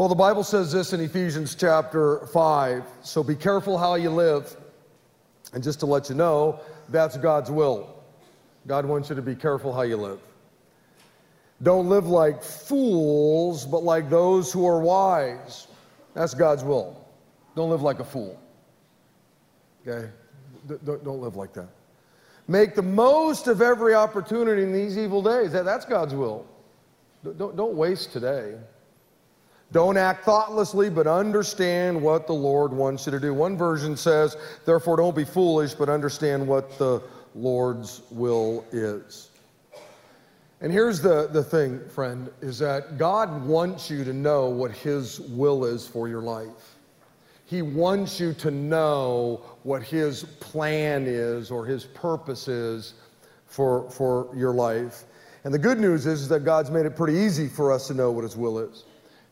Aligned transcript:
Well, 0.00 0.08
the 0.08 0.14
Bible 0.14 0.44
says 0.44 0.72
this 0.72 0.94
in 0.94 1.00
Ephesians 1.02 1.54
chapter 1.54 2.20
5 2.32 2.84
so 3.02 3.22
be 3.22 3.34
careful 3.34 3.76
how 3.76 3.96
you 3.96 4.08
live. 4.08 4.56
And 5.52 5.62
just 5.62 5.78
to 5.80 5.84
let 5.84 6.08
you 6.08 6.14
know, 6.14 6.58
that's 6.88 7.18
God's 7.18 7.50
will. 7.50 7.86
God 8.66 8.86
wants 8.86 9.10
you 9.10 9.16
to 9.16 9.20
be 9.20 9.34
careful 9.34 9.74
how 9.74 9.82
you 9.82 9.98
live. 9.98 10.18
Don't 11.62 11.90
live 11.90 12.06
like 12.08 12.42
fools, 12.42 13.66
but 13.66 13.84
like 13.84 14.08
those 14.08 14.50
who 14.50 14.66
are 14.66 14.80
wise. 14.80 15.66
That's 16.14 16.32
God's 16.32 16.64
will. 16.64 17.06
Don't 17.54 17.68
live 17.68 17.82
like 17.82 18.00
a 18.00 18.04
fool. 18.04 18.40
Okay? 19.86 20.08
Don't, 20.66 21.04
don't 21.04 21.20
live 21.20 21.36
like 21.36 21.52
that. 21.52 21.68
Make 22.48 22.74
the 22.74 22.80
most 22.80 23.48
of 23.48 23.60
every 23.60 23.92
opportunity 23.92 24.62
in 24.62 24.72
these 24.72 24.96
evil 24.96 25.22
days. 25.22 25.52
That, 25.52 25.66
that's 25.66 25.84
God's 25.84 26.14
will. 26.14 26.46
Don't, 27.22 27.54
don't 27.54 27.74
waste 27.74 28.14
today. 28.14 28.54
Don't 29.72 29.96
act 29.96 30.24
thoughtlessly, 30.24 30.90
but 30.90 31.06
understand 31.06 32.00
what 32.02 32.26
the 32.26 32.34
Lord 32.34 32.72
wants 32.72 33.06
you 33.06 33.12
to 33.12 33.20
do. 33.20 33.32
One 33.32 33.56
version 33.56 33.96
says, 33.96 34.36
therefore, 34.64 34.96
don't 34.96 35.14
be 35.14 35.24
foolish, 35.24 35.74
but 35.74 35.88
understand 35.88 36.46
what 36.46 36.76
the 36.78 37.00
Lord's 37.36 38.02
will 38.10 38.64
is. 38.72 39.28
And 40.60 40.72
here's 40.72 41.00
the, 41.00 41.28
the 41.28 41.42
thing, 41.42 41.80
friend, 41.88 42.28
is 42.42 42.58
that 42.58 42.98
God 42.98 43.46
wants 43.46 43.88
you 43.88 44.02
to 44.04 44.12
know 44.12 44.48
what 44.48 44.72
His 44.72 45.20
will 45.20 45.64
is 45.64 45.86
for 45.86 46.08
your 46.08 46.20
life. 46.20 46.76
He 47.46 47.62
wants 47.62 48.18
you 48.18 48.34
to 48.34 48.50
know 48.50 49.40
what 49.62 49.82
His 49.82 50.24
plan 50.40 51.04
is 51.06 51.50
or 51.50 51.64
His 51.64 51.84
purpose 51.84 52.48
is 52.48 52.94
for, 53.46 53.88
for 53.90 54.28
your 54.36 54.52
life. 54.52 55.04
And 55.44 55.54
the 55.54 55.58
good 55.58 55.78
news 55.78 56.06
is, 56.06 56.22
is 56.22 56.28
that 56.28 56.40
God's 56.44 56.70
made 56.72 56.86
it 56.86 56.96
pretty 56.96 57.18
easy 57.18 57.46
for 57.46 57.72
us 57.72 57.86
to 57.86 57.94
know 57.94 58.10
what 58.10 58.24
His 58.24 58.36
will 58.36 58.58
is. 58.58 58.84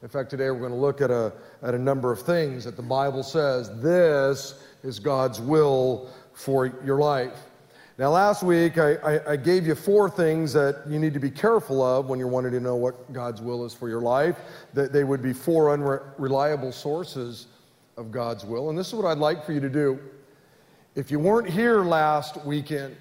In 0.03 0.09
fact, 0.09 0.31
today 0.31 0.49
we're 0.53 0.61
going 0.61 0.71
to 0.71 0.77
look 0.79 1.01
at 1.01 1.11
a, 1.11 1.33
at 1.63 1.75
a 1.75 1.79
number 1.79 2.13
of 2.13 2.23
things 2.23 2.63
that 2.65 2.77
the 2.77 2.83
Bible 2.83 3.25
says 3.25 3.69
this 3.81 4.63
is 4.85 5.01
God's 5.01 5.41
will 5.41 6.09
for 6.35 6.67
your 6.85 7.01
life. 7.01 7.37
Now, 7.99 8.11
last 8.11 8.45
week 8.45 8.79
I, 8.79 8.95
I, 8.95 9.33
I, 9.33 9.37
gave 9.37 9.67
you 9.67 9.75
four 9.75 10.09
things 10.09 10.53
that 10.53 10.83
you 10.89 11.01
need 11.01 11.15
to 11.15 11.19
be 11.21 11.33
careful 11.33 11.83
of 11.83 12.07
when 12.07 12.21
you're 12.21 12.29
wanting 12.29 12.53
to 12.53 12.61
know 12.61 12.77
what 12.77 13.13
God's 13.13 13.43
will 13.43 13.65
is 13.65 13.75
for 13.75 13.89
your 13.89 14.01
life, 14.03 14.37
that 14.73 14.93
they 14.93 15.03
would 15.03 15.21
be 15.21 15.33
four 15.33 15.73
unreliable 15.73 16.71
sources 16.71 17.49
of 17.97 18.13
God's 18.13 18.45
will. 18.45 18.71
And 18.71 18.79
this 18.79 18.87
is 18.87 18.95
what 18.95 19.05
I'd 19.07 19.19
like 19.19 19.45
for 19.45 19.53
you 19.53 19.59
to 19.59 19.69
do. 19.69 19.99
If 20.95 21.11
you 21.11 21.19
weren't 21.19 21.49
here 21.49 21.83
last 21.83 22.45
weekend, 22.47 22.97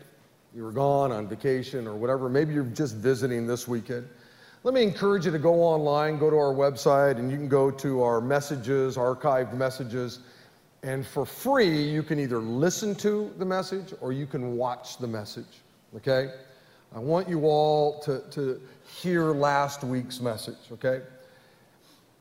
you 0.55 0.63
were 0.63 0.71
gone 0.71 1.11
on 1.11 1.27
vacation 1.27 1.85
or 1.85 1.93
whatever, 1.95 2.27
maybe 2.27 2.55
you're 2.55 2.63
just 2.63 2.95
visiting 2.95 3.45
this 3.45 3.67
weekend. 3.67 4.09
Let 4.67 4.73
me 4.73 4.83
encourage 4.83 5.25
you 5.25 5.31
to 5.31 5.39
go 5.39 5.63
online, 5.63 6.17
go 6.19 6.29
to 6.29 6.35
our 6.35 6.53
website, 6.53 7.19
and 7.19 7.31
you 7.31 7.37
can 7.37 7.47
go 7.47 7.71
to 7.71 8.03
our 8.03 8.19
messages, 8.19 8.97
archived 8.97 9.53
messages. 9.53 10.19
And 10.83 11.05
for 11.07 11.25
free, 11.25 11.83
you 11.83 12.03
can 12.03 12.19
either 12.19 12.39
listen 12.39 12.93
to 12.95 13.31
the 13.37 13.45
message 13.45 13.93
or 14.01 14.11
you 14.11 14.25
can 14.27 14.57
watch 14.57 14.97
the 14.97 15.07
message. 15.07 15.61
Okay? 15.95 16.33
I 16.93 16.99
want 16.99 17.29
you 17.29 17.45
all 17.45 17.99
to, 18.01 18.19
to 18.31 18.59
hear 18.85 19.31
last 19.31 19.85
week's 19.85 20.19
message, 20.19 20.57
okay? 20.73 20.99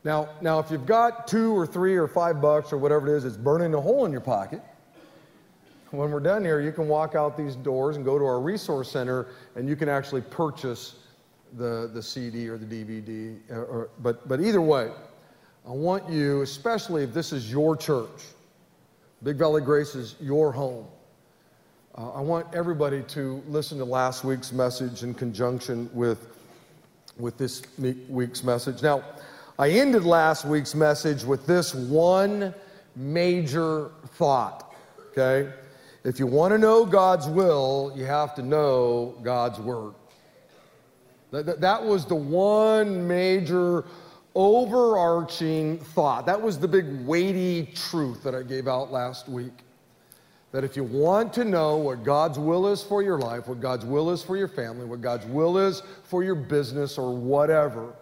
Now, 0.05 0.29
now, 0.39 0.57
if 0.59 0.71
you've 0.71 0.85
got 0.85 1.27
two 1.27 1.51
or 1.53 1.67
three 1.67 1.97
or 1.97 2.07
five 2.07 2.41
bucks 2.41 2.71
or 2.71 2.77
whatever 2.77 3.13
it 3.13 3.17
is, 3.17 3.25
it's 3.25 3.35
burning 3.35 3.73
a 3.73 3.81
hole 3.81 4.05
in 4.05 4.11
your 4.13 4.21
pocket. 4.21 4.61
When 5.91 6.09
we're 6.11 6.21
done 6.21 6.45
here, 6.45 6.61
you 6.61 6.71
can 6.71 6.87
walk 6.87 7.13
out 7.13 7.35
these 7.35 7.57
doors 7.57 7.97
and 7.97 8.05
go 8.05 8.17
to 8.17 8.23
our 8.23 8.39
resource 8.39 8.89
center 8.89 9.25
and 9.57 9.67
you 9.67 9.75
can 9.75 9.89
actually 9.89 10.21
purchase 10.21 10.95
the, 11.55 11.89
the 11.93 12.01
CD 12.01 12.47
or 12.49 12.57
the 12.57 12.65
DVD. 12.65 13.37
Or, 13.49 13.63
or, 13.65 13.89
but, 13.99 14.27
but 14.27 14.41
either 14.41 14.61
way, 14.61 14.89
I 15.65 15.71
want 15.71 16.09
you, 16.11 16.41
especially 16.41 17.03
if 17.03 17.13
this 17.13 17.31
is 17.31 17.51
your 17.51 17.75
church, 17.75 18.09
Big 19.23 19.37
Valley 19.37 19.61
Grace 19.61 19.95
is 19.95 20.15
your 20.19 20.51
home. 20.51 20.85
Uh, 21.97 22.11
I 22.13 22.21
want 22.21 22.45
everybody 22.53 23.01
to 23.03 23.41
listen 23.47 23.77
to 23.79 23.85
last 23.85 24.23
week's 24.23 24.51
message 24.51 25.03
in 25.03 25.13
conjunction 25.13 25.89
with, 25.93 26.27
with 27.17 27.37
this 27.37 27.63
week's 28.09 28.43
message. 28.43 28.83
Now, 28.83 29.03
I 29.57 29.69
ended 29.69 30.03
last 30.03 30.45
week's 30.45 30.75
message 30.75 31.23
with 31.23 31.47
this 31.47 31.73
one 31.73 32.53
major 32.95 33.89
thought, 34.15 34.75
okay? 35.11 35.51
If 36.03 36.19
you 36.19 36.27
want 36.27 36.51
to 36.51 36.59
know 36.59 36.85
God's 36.85 37.27
will, 37.27 37.91
you 37.95 38.05
have 38.05 38.35
to 38.35 38.43
know 38.43 39.15
God's 39.23 39.59
word. 39.59 39.93
That, 41.31 41.59
that 41.59 41.83
was 41.83 42.05
the 42.05 42.15
one 42.15 43.07
major 43.07 43.83
overarching 44.33 45.77
thought. 45.79 46.25
That 46.25 46.41
was 46.41 46.57
the 46.57 46.67
big 46.67 47.05
weighty 47.05 47.65
truth 47.75 48.23
that 48.23 48.33
I 48.33 48.43
gave 48.43 48.67
out 48.67 48.91
last 48.91 49.27
week. 49.27 49.51
That 50.53 50.63
if 50.63 50.77
you 50.77 50.85
want 50.85 51.33
to 51.33 51.43
know 51.43 51.75
what 51.75 52.03
God's 52.03 52.39
will 52.39 52.67
is 52.67 52.81
for 52.81 53.01
your 53.03 53.17
life, 53.19 53.47
what 53.47 53.59
God's 53.59 53.83
will 53.83 54.09
is 54.09 54.23
for 54.23 54.37
your 54.37 54.47
family, 54.47 54.85
what 54.85 55.01
God's 55.01 55.25
will 55.25 55.57
is 55.57 55.83
for 56.03 56.23
your 56.23 56.35
business 56.35 56.97
or 56.97 57.13
whatever, 57.13 57.93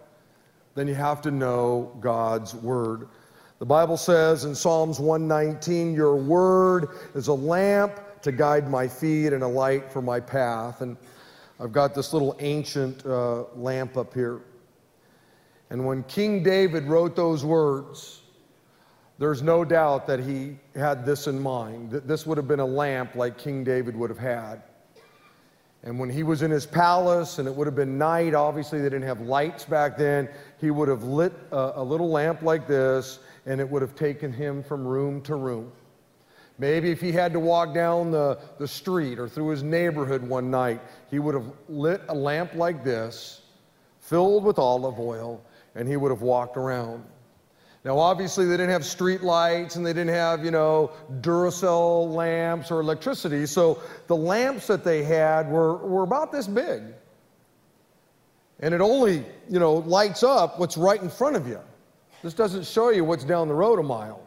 then 0.76 0.86
you 0.86 0.94
have 0.94 1.20
to 1.22 1.30
know 1.32 1.90
God's 2.00 2.54
word. 2.54 3.08
The 3.58 3.66
Bible 3.66 3.96
says 3.96 4.44
in 4.44 4.54
Psalms 4.54 5.00
119, 5.00 5.94
Your 5.94 6.14
word 6.14 6.90
is 7.14 7.26
a 7.26 7.32
lamp 7.34 7.98
to 8.22 8.30
guide 8.30 8.70
my 8.70 8.86
feet 8.86 9.32
and 9.32 9.42
a 9.42 9.48
light 9.48 9.90
for 9.90 10.02
my 10.02 10.20
path. 10.20 10.82
And 10.82 10.96
I've 11.58 11.72
got 11.72 11.94
this 11.94 12.12
little 12.12 12.36
ancient 12.40 13.04
uh, 13.06 13.44
lamp 13.54 13.96
up 13.96 14.12
here. 14.12 14.40
And 15.70 15.86
when 15.86 16.02
King 16.04 16.42
David 16.42 16.84
wrote 16.84 17.16
those 17.16 17.44
words, 17.44 18.20
there's 19.18 19.40
no 19.42 19.64
doubt 19.64 20.06
that 20.06 20.20
he 20.20 20.58
had 20.74 21.06
this 21.06 21.26
in 21.26 21.40
mind. 21.40 21.90
That 21.90 22.06
this 22.06 22.26
would 22.26 22.36
have 22.36 22.46
been 22.46 22.60
a 22.60 22.64
lamp 22.66 23.14
like 23.14 23.38
King 23.38 23.64
David 23.64 23.96
would 23.96 24.10
have 24.10 24.18
had. 24.18 24.62
And 25.82 25.98
when 25.98 26.10
he 26.10 26.24
was 26.24 26.42
in 26.42 26.50
his 26.50 26.66
palace 26.66 27.38
and 27.38 27.48
it 27.48 27.54
would 27.54 27.66
have 27.66 27.76
been 27.76 27.96
night, 27.96 28.34
obviously 28.34 28.78
they 28.80 28.88
didn't 28.90 29.06
have 29.06 29.20
lights 29.20 29.64
back 29.64 29.96
then, 29.96 30.28
he 30.60 30.70
would 30.70 30.88
have 30.88 31.04
lit 31.04 31.32
a, 31.52 31.72
a 31.76 31.82
little 31.82 32.10
lamp 32.10 32.42
like 32.42 32.66
this 32.66 33.20
and 33.46 33.60
it 33.60 33.68
would 33.68 33.80
have 33.82 33.94
taken 33.94 34.32
him 34.32 34.62
from 34.62 34.84
room 34.84 35.22
to 35.22 35.36
room. 35.36 35.70
Maybe 36.58 36.90
if 36.90 37.00
he 37.00 37.12
had 37.12 37.32
to 37.34 37.40
walk 37.40 37.74
down 37.74 38.10
the, 38.10 38.38
the 38.58 38.66
street 38.66 39.18
or 39.18 39.28
through 39.28 39.48
his 39.48 39.62
neighborhood 39.62 40.22
one 40.22 40.50
night, 40.50 40.80
he 41.10 41.18
would 41.18 41.34
have 41.34 41.44
lit 41.68 42.00
a 42.08 42.14
lamp 42.14 42.54
like 42.54 42.82
this, 42.82 43.42
filled 44.00 44.44
with 44.44 44.58
olive 44.58 44.98
oil, 44.98 45.42
and 45.74 45.86
he 45.86 45.96
would 45.96 46.10
have 46.10 46.22
walked 46.22 46.56
around. 46.56 47.04
Now, 47.84 47.98
obviously, 47.98 48.46
they 48.46 48.52
didn't 48.54 48.70
have 48.70 48.84
street 48.84 49.22
lights 49.22 49.76
and 49.76 49.86
they 49.86 49.92
didn't 49.92 50.14
have, 50.14 50.44
you 50.44 50.50
know, 50.50 50.90
Duracell 51.20 52.08
lamps 52.10 52.70
or 52.72 52.80
electricity. 52.80 53.46
So 53.46 53.80
the 54.08 54.16
lamps 54.16 54.66
that 54.66 54.82
they 54.82 55.04
had 55.04 55.48
were, 55.48 55.76
were 55.76 56.02
about 56.02 56.32
this 56.32 56.48
big. 56.48 56.82
And 58.58 58.74
it 58.74 58.80
only, 58.80 59.24
you 59.48 59.60
know, 59.60 59.74
lights 59.74 60.22
up 60.24 60.58
what's 60.58 60.76
right 60.76 61.00
in 61.00 61.08
front 61.10 61.36
of 61.36 61.46
you. 61.46 61.60
This 62.22 62.34
doesn't 62.34 62.64
show 62.66 62.88
you 62.88 63.04
what's 63.04 63.22
down 63.22 63.46
the 63.46 63.54
road 63.54 63.78
a 63.78 63.82
mile. 63.84 64.25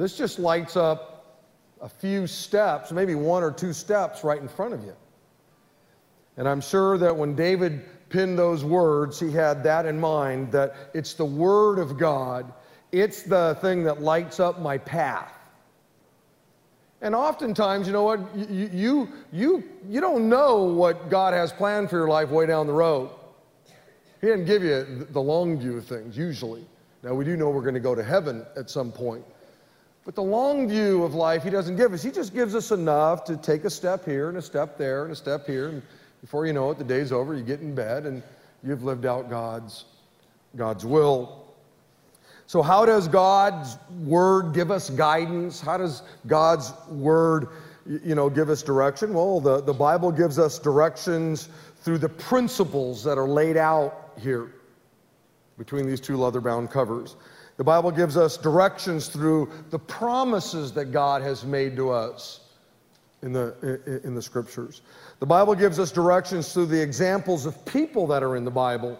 This 0.00 0.16
just 0.16 0.38
lights 0.38 0.78
up 0.78 1.42
a 1.82 1.86
few 1.88 2.26
steps, 2.26 2.90
maybe 2.90 3.14
one 3.14 3.42
or 3.42 3.50
two 3.52 3.74
steps 3.74 4.24
right 4.24 4.40
in 4.40 4.48
front 4.48 4.72
of 4.72 4.82
you. 4.82 4.94
And 6.38 6.48
I'm 6.48 6.62
sure 6.62 6.96
that 6.96 7.14
when 7.14 7.34
David 7.34 7.84
penned 8.08 8.38
those 8.38 8.64
words, 8.64 9.20
he 9.20 9.30
had 9.30 9.62
that 9.64 9.84
in 9.84 10.00
mind 10.00 10.52
that 10.52 10.74
it's 10.94 11.12
the 11.12 11.24
Word 11.26 11.78
of 11.78 11.98
God, 11.98 12.50
it's 12.92 13.24
the 13.24 13.58
thing 13.60 13.82
that 13.84 14.00
lights 14.00 14.40
up 14.40 14.58
my 14.58 14.78
path. 14.78 15.34
And 17.02 17.14
oftentimes, 17.14 17.86
you 17.86 17.92
know 17.92 18.04
what? 18.04 18.20
You, 18.34 18.70
you, 18.72 19.08
you, 19.34 19.64
you 19.86 20.00
don't 20.00 20.30
know 20.30 20.62
what 20.62 21.10
God 21.10 21.34
has 21.34 21.52
planned 21.52 21.90
for 21.90 21.98
your 21.98 22.08
life 22.08 22.30
way 22.30 22.46
down 22.46 22.66
the 22.66 22.72
road. 22.72 23.10
He 24.22 24.28
didn't 24.28 24.46
give 24.46 24.62
you 24.62 25.06
the 25.10 25.20
long 25.20 25.58
view 25.58 25.76
of 25.76 25.84
things, 25.84 26.16
usually. 26.16 26.64
Now, 27.02 27.12
we 27.12 27.26
do 27.26 27.36
know 27.36 27.50
we're 27.50 27.60
going 27.60 27.74
to 27.74 27.80
go 27.80 27.94
to 27.94 28.02
heaven 28.02 28.46
at 28.56 28.70
some 28.70 28.90
point. 28.92 29.26
But 30.12 30.16
the 30.16 30.28
long 30.28 30.68
view 30.68 31.04
of 31.04 31.14
life, 31.14 31.44
He 31.44 31.50
doesn't 31.50 31.76
give 31.76 31.92
us. 31.92 32.02
He 32.02 32.10
just 32.10 32.34
gives 32.34 32.56
us 32.56 32.72
enough 32.72 33.22
to 33.26 33.36
take 33.36 33.62
a 33.64 33.70
step 33.70 34.04
here 34.04 34.28
and 34.28 34.36
a 34.36 34.42
step 34.42 34.76
there 34.76 35.04
and 35.04 35.12
a 35.12 35.14
step 35.14 35.46
here. 35.46 35.68
And 35.68 35.80
before 36.20 36.46
you 36.48 36.52
know 36.52 36.68
it, 36.72 36.78
the 36.78 36.82
day's 36.84 37.12
over, 37.12 37.32
you 37.32 37.44
get 37.44 37.60
in 37.60 37.76
bed, 37.76 38.06
and 38.06 38.20
you've 38.64 38.82
lived 38.82 39.06
out 39.06 39.30
God's, 39.30 39.84
God's 40.56 40.84
will. 40.84 41.46
So, 42.48 42.60
how 42.60 42.84
does 42.84 43.06
God's 43.06 43.76
word 44.04 44.52
give 44.52 44.72
us 44.72 44.90
guidance? 44.90 45.60
How 45.60 45.76
does 45.76 46.02
God's 46.26 46.72
word 46.88 47.46
you 47.86 48.16
know, 48.16 48.28
give 48.28 48.50
us 48.50 48.64
direction? 48.64 49.14
Well, 49.14 49.38
the, 49.40 49.60
the 49.60 49.72
Bible 49.72 50.10
gives 50.10 50.40
us 50.40 50.58
directions 50.58 51.48
through 51.82 51.98
the 51.98 52.08
principles 52.08 53.04
that 53.04 53.16
are 53.16 53.28
laid 53.28 53.56
out 53.56 54.08
here 54.20 54.52
between 55.56 55.86
these 55.86 56.00
two 56.00 56.16
leather 56.16 56.40
bound 56.40 56.68
covers. 56.72 57.14
The 57.60 57.64
Bible 57.64 57.90
gives 57.90 58.16
us 58.16 58.38
directions 58.38 59.08
through 59.08 59.50
the 59.68 59.78
promises 59.78 60.72
that 60.72 60.86
God 60.92 61.20
has 61.20 61.44
made 61.44 61.76
to 61.76 61.90
us 61.90 62.40
in 63.20 63.34
the, 63.34 64.00
in 64.02 64.14
the 64.14 64.22
scriptures. 64.22 64.80
The 65.18 65.26
Bible 65.26 65.54
gives 65.54 65.78
us 65.78 65.92
directions 65.92 66.54
through 66.54 66.66
the 66.68 66.80
examples 66.80 67.44
of 67.44 67.62
people 67.66 68.06
that 68.06 68.22
are 68.22 68.34
in 68.36 68.46
the 68.46 68.50
Bible. 68.50 68.98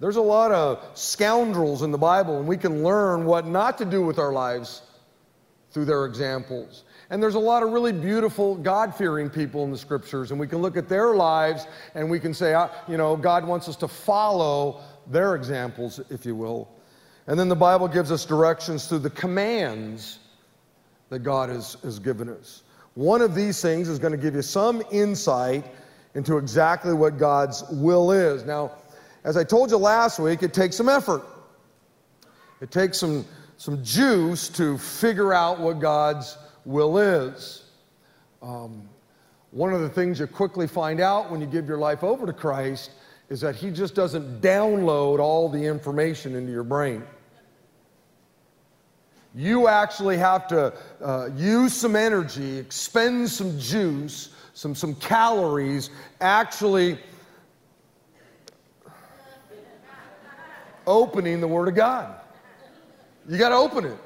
There's 0.00 0.16
a 0.16 0.22
lot 0.22 0.52
of 0.52 0.82
scoundrels 0.94 1.82
in 1.82 1.90
the 1.90 1.98
Bible, 1.98 2.38
and 2.38 2.46
we 2.48 2.56
can 2.56 2.82
learn 2.82 3.26
what 3.26 3.46
not 3.46 3.76
to 3.76 3.84
do 3.84 4.00
with 4.00 4.18
our 4.18 4.32
lives 4.32 4.80
through 5.70 5.84
their 5.84 6.06
examples. 6.06 6.84
And 7.10 7.22
there's 7.22 7.34
a 7.34 7.38
lot 7.38 7.62
of 7.62 7.72
really 7.72 7.92
beautiful, 7.92 8.54
God 8.54 8.94
fearing 8.94 9.28
people 9.28 9.64
in 9.64 9.70
the 9.70 9.76
scriptures, 9.76 10.30
and 10.30 10.40
we 10.40 10.46
can 10.46 10.60
look 10.62 10.78
at 10.78 10.88
their 10.88 11.14
lives 11.14 11.66
and 11.94 12.08
we 12.10 12.18
can 12.20 12.32
say, 12.32 12.54
ah, 12.54 12.70
you 12.88 12.96
know, 12.96 13.16
God 13.16 13.46
wants 13.46 13.68
us 13.68 13.76
to 13.76 13.86
follow 13.86 14.80
their 15.08 15.34
examples, 15.34 16.00
if 16.08 16.24
you 16.24 16.34
will. 16.34 16.70
And 17.28 17.38
then 17.38 17.48
the 17.50 17.54
Bible 17.56 17.86
gives 17.88 18.10
us 18.10 18.24
directions 18.24 18.86
through 18.86 19.00
the 19.00 19.10
commands 19.10 20.18
that 21.10 21.18
God 21.20 21.50
has, 21.50 21.74
has 21.84 21.98
given 21.98 22.28
us. 22.30 22.62
One 22.94 23.20
of 23.20 23.34
these 23.34 23.60
things 23.60 23.86
is 23.86 23.98
going 23.98 24.12
to 24.12 24.16
give 24.18 24.34
you 24.34 24.40
some 24.40 24.80
insight 24.90 25.62
into 26.14 26.38
exactly 26.38 26.94
what 26.94 27.18
God's 27.18 27.62
will 27.70 28.12
is. 28.12 28.44
Now, 28.46 28.72
as 29.24 29.36
I 29.36 29.44
told 29.44 29.70
you 29.70 29.76
last 29.76 30.18
week, 30.18 30.42
it 30.42 30.54
takes 30.54 30.74
some 30.76 30.88
effort. 30.88 31.22
It 32.62 32.70
takes 32.70 32.96
some, 32.98 33.26
some 33.58 33.84
juice 33.84 34.48
to 34.50 34.78
figure 34.78 35.34
out 35.34 35.60
what 35.60 35.80
God's 35.80 36.38
will 36.64 36.96
is. 36.96 37.64
Um, 38.42 38.88
one 39.50 39.74
of 39.74 39.82
the 39.82 39.88
things 39.88 40.18
you 40.18 40.26
quickly 40.26 40.66
find 40.66 40.98
out 40.98 41.30
when 41.30 41.42
you 41.42 41.46
give 41.46 41.68
your 41.68 41.78
life 41.78 42.02
over 42.02 42.24
to 42.24 42.32
Christ 42.32 42.90
is 43.28 43.42
that 43.42 43.54
He 43.54 43.70
just 43.70 43.94
doesn't 43.94 44.40
download 44.40 45.18
all 45.18 45.50
the 45.50 45.62
information 45.62 46.34
into 46.34 46.50
your 46.50 46.64
brain. 46.64 47.02
You 49.40 49.68
actually 49.68 50.16
have 50.18 50.48
to 50.48 50.72
uh, 51.00 51.28
use 51.36 51.72
some 51.72 51.94
energy, 51.94 52.58
expend 52.58 53.30
some 53.30 53.56
juice, 53.56 54.30
some, 54.52 54.74
some 54.74 54.96
calories, 54.96 55.90
actually 56.20 56.98
opening 60.88 61.40
the 61.40 61.46
Word 61.46 61.68
of 61.68 61.76
God. 61.76 62.16
You 63.28 63.38
got 63.38 63.50
to 63.50 63.54
open 63.54 63.84
it. 63.84 63.98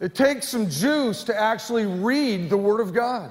It 0.00 0.14
takes 0.14 0.48
some 0.48 0.70
juice 0.70 1.22
to 1.24 1.38
actually 1.38 1.84
read 1.84 2.48
the 2.48 2.56
Word 2.56 2.80
of 2.80 2.94
God. 2.94 3.30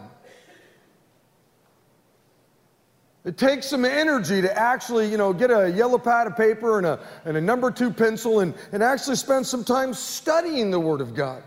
It 3.25 3.37
takes 3.37 3.67
some 3.67 3.83
energy 3.83 4.41
to 4.41 4.57
actually, 4.59 5.09
you 5.11 5.17
know, 5.17 5.33
get 5.33 5.51
a 5.51 5.69
yellow 5.69 5.97
pad 5.97 6.27
of 6.27 6.37
paper 6.37 6.77
and 6.77 6.87
a, 6.87 6.99
and 7.25 7.35
a 7.35 7.41
number 7.41 7.69
two 7.69 7.91
pencil 7.91 8.39
and, 8.39 8.53
and 8.71 8.81
actually 8.81 9.17
spend 9.17 9.45
some 9.45 9.63
time 9.63 9.93
studying 9.93 10.71
the 10.71 10.79
Word 10.79 11.01
of 11.01 11.13
God. 11.13 11.43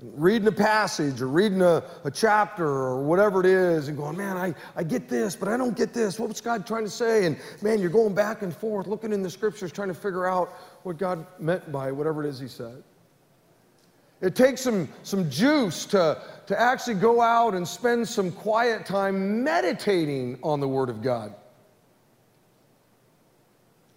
And 0.00 0.10
reading 0.20 0.48
a 0.48 0.52
passage 0.52 1.20
or 1.22 1.28
reading 1.28 1.62
a, 1.62 1.84
a 2.02 2.10
chapter 2.10 2.64
or 2.66 3.02
whatever 3.04 3.38
it 3.38 3.46
is 3.46 3.86
and 3.86 3.96
going, 3.96 4.16
man, 4.16 4.36
I, 4.36 4.52
I 4.74 4.82
get 4.82 5.08
this, 5.08 5.36
but 5.36 5.48
I 5.48 5.56
don't 5.56 5.76
get 5.76 5.94
this. 5.94 6.18
What 6.18 6.28
was 6.28 6.40
God 6.40 6.66
trying 6.66 6.84
to 6.84 6.90
say? 6.90 7.24
And 7.26 7.36
man, 7.60 7.78
you're 7.80 7.90
going 7.90 8.14
back 8.14 8.42
and 8.42 8.54
forth 8.56 8.88
looking 8.88 9.12
in 9.12 9.22
the 9.22 9.30
scriptures 9.30 9.70
trying 9.70 9.88
to 9.88 9.94
figure 9.94 10.26
out 10.26 10.48
what 10.82 10.98
God 10.98 11.24
meant 11.38 11.70
by 11.70 11.92
whatever 11.92 12.24
it 12.24 12.28
is 12.30 12.40
He 12.40 12.48
said. 12.48 12.82
It 14.20 14.34
takes 14.36 14.60
some, 14.62 14.88
some 15.02 15.28
juice 15.30 15.84
to, 15.86 16.20
to 16.52 16.60
actually 16.60 16.94
go 16.94 17.20
out 17.22 17.54
and 17.54 17.66
spend 17.66 18.06
some 18.08 18.30
quiet 18.30 18.84
time 18.86 19.42
meditating 19.42 20.38
on 20.42 20.60
the 20.60 20.68
Word 20.68 20.88
of 20.90 21.00
God. 21.02 21.34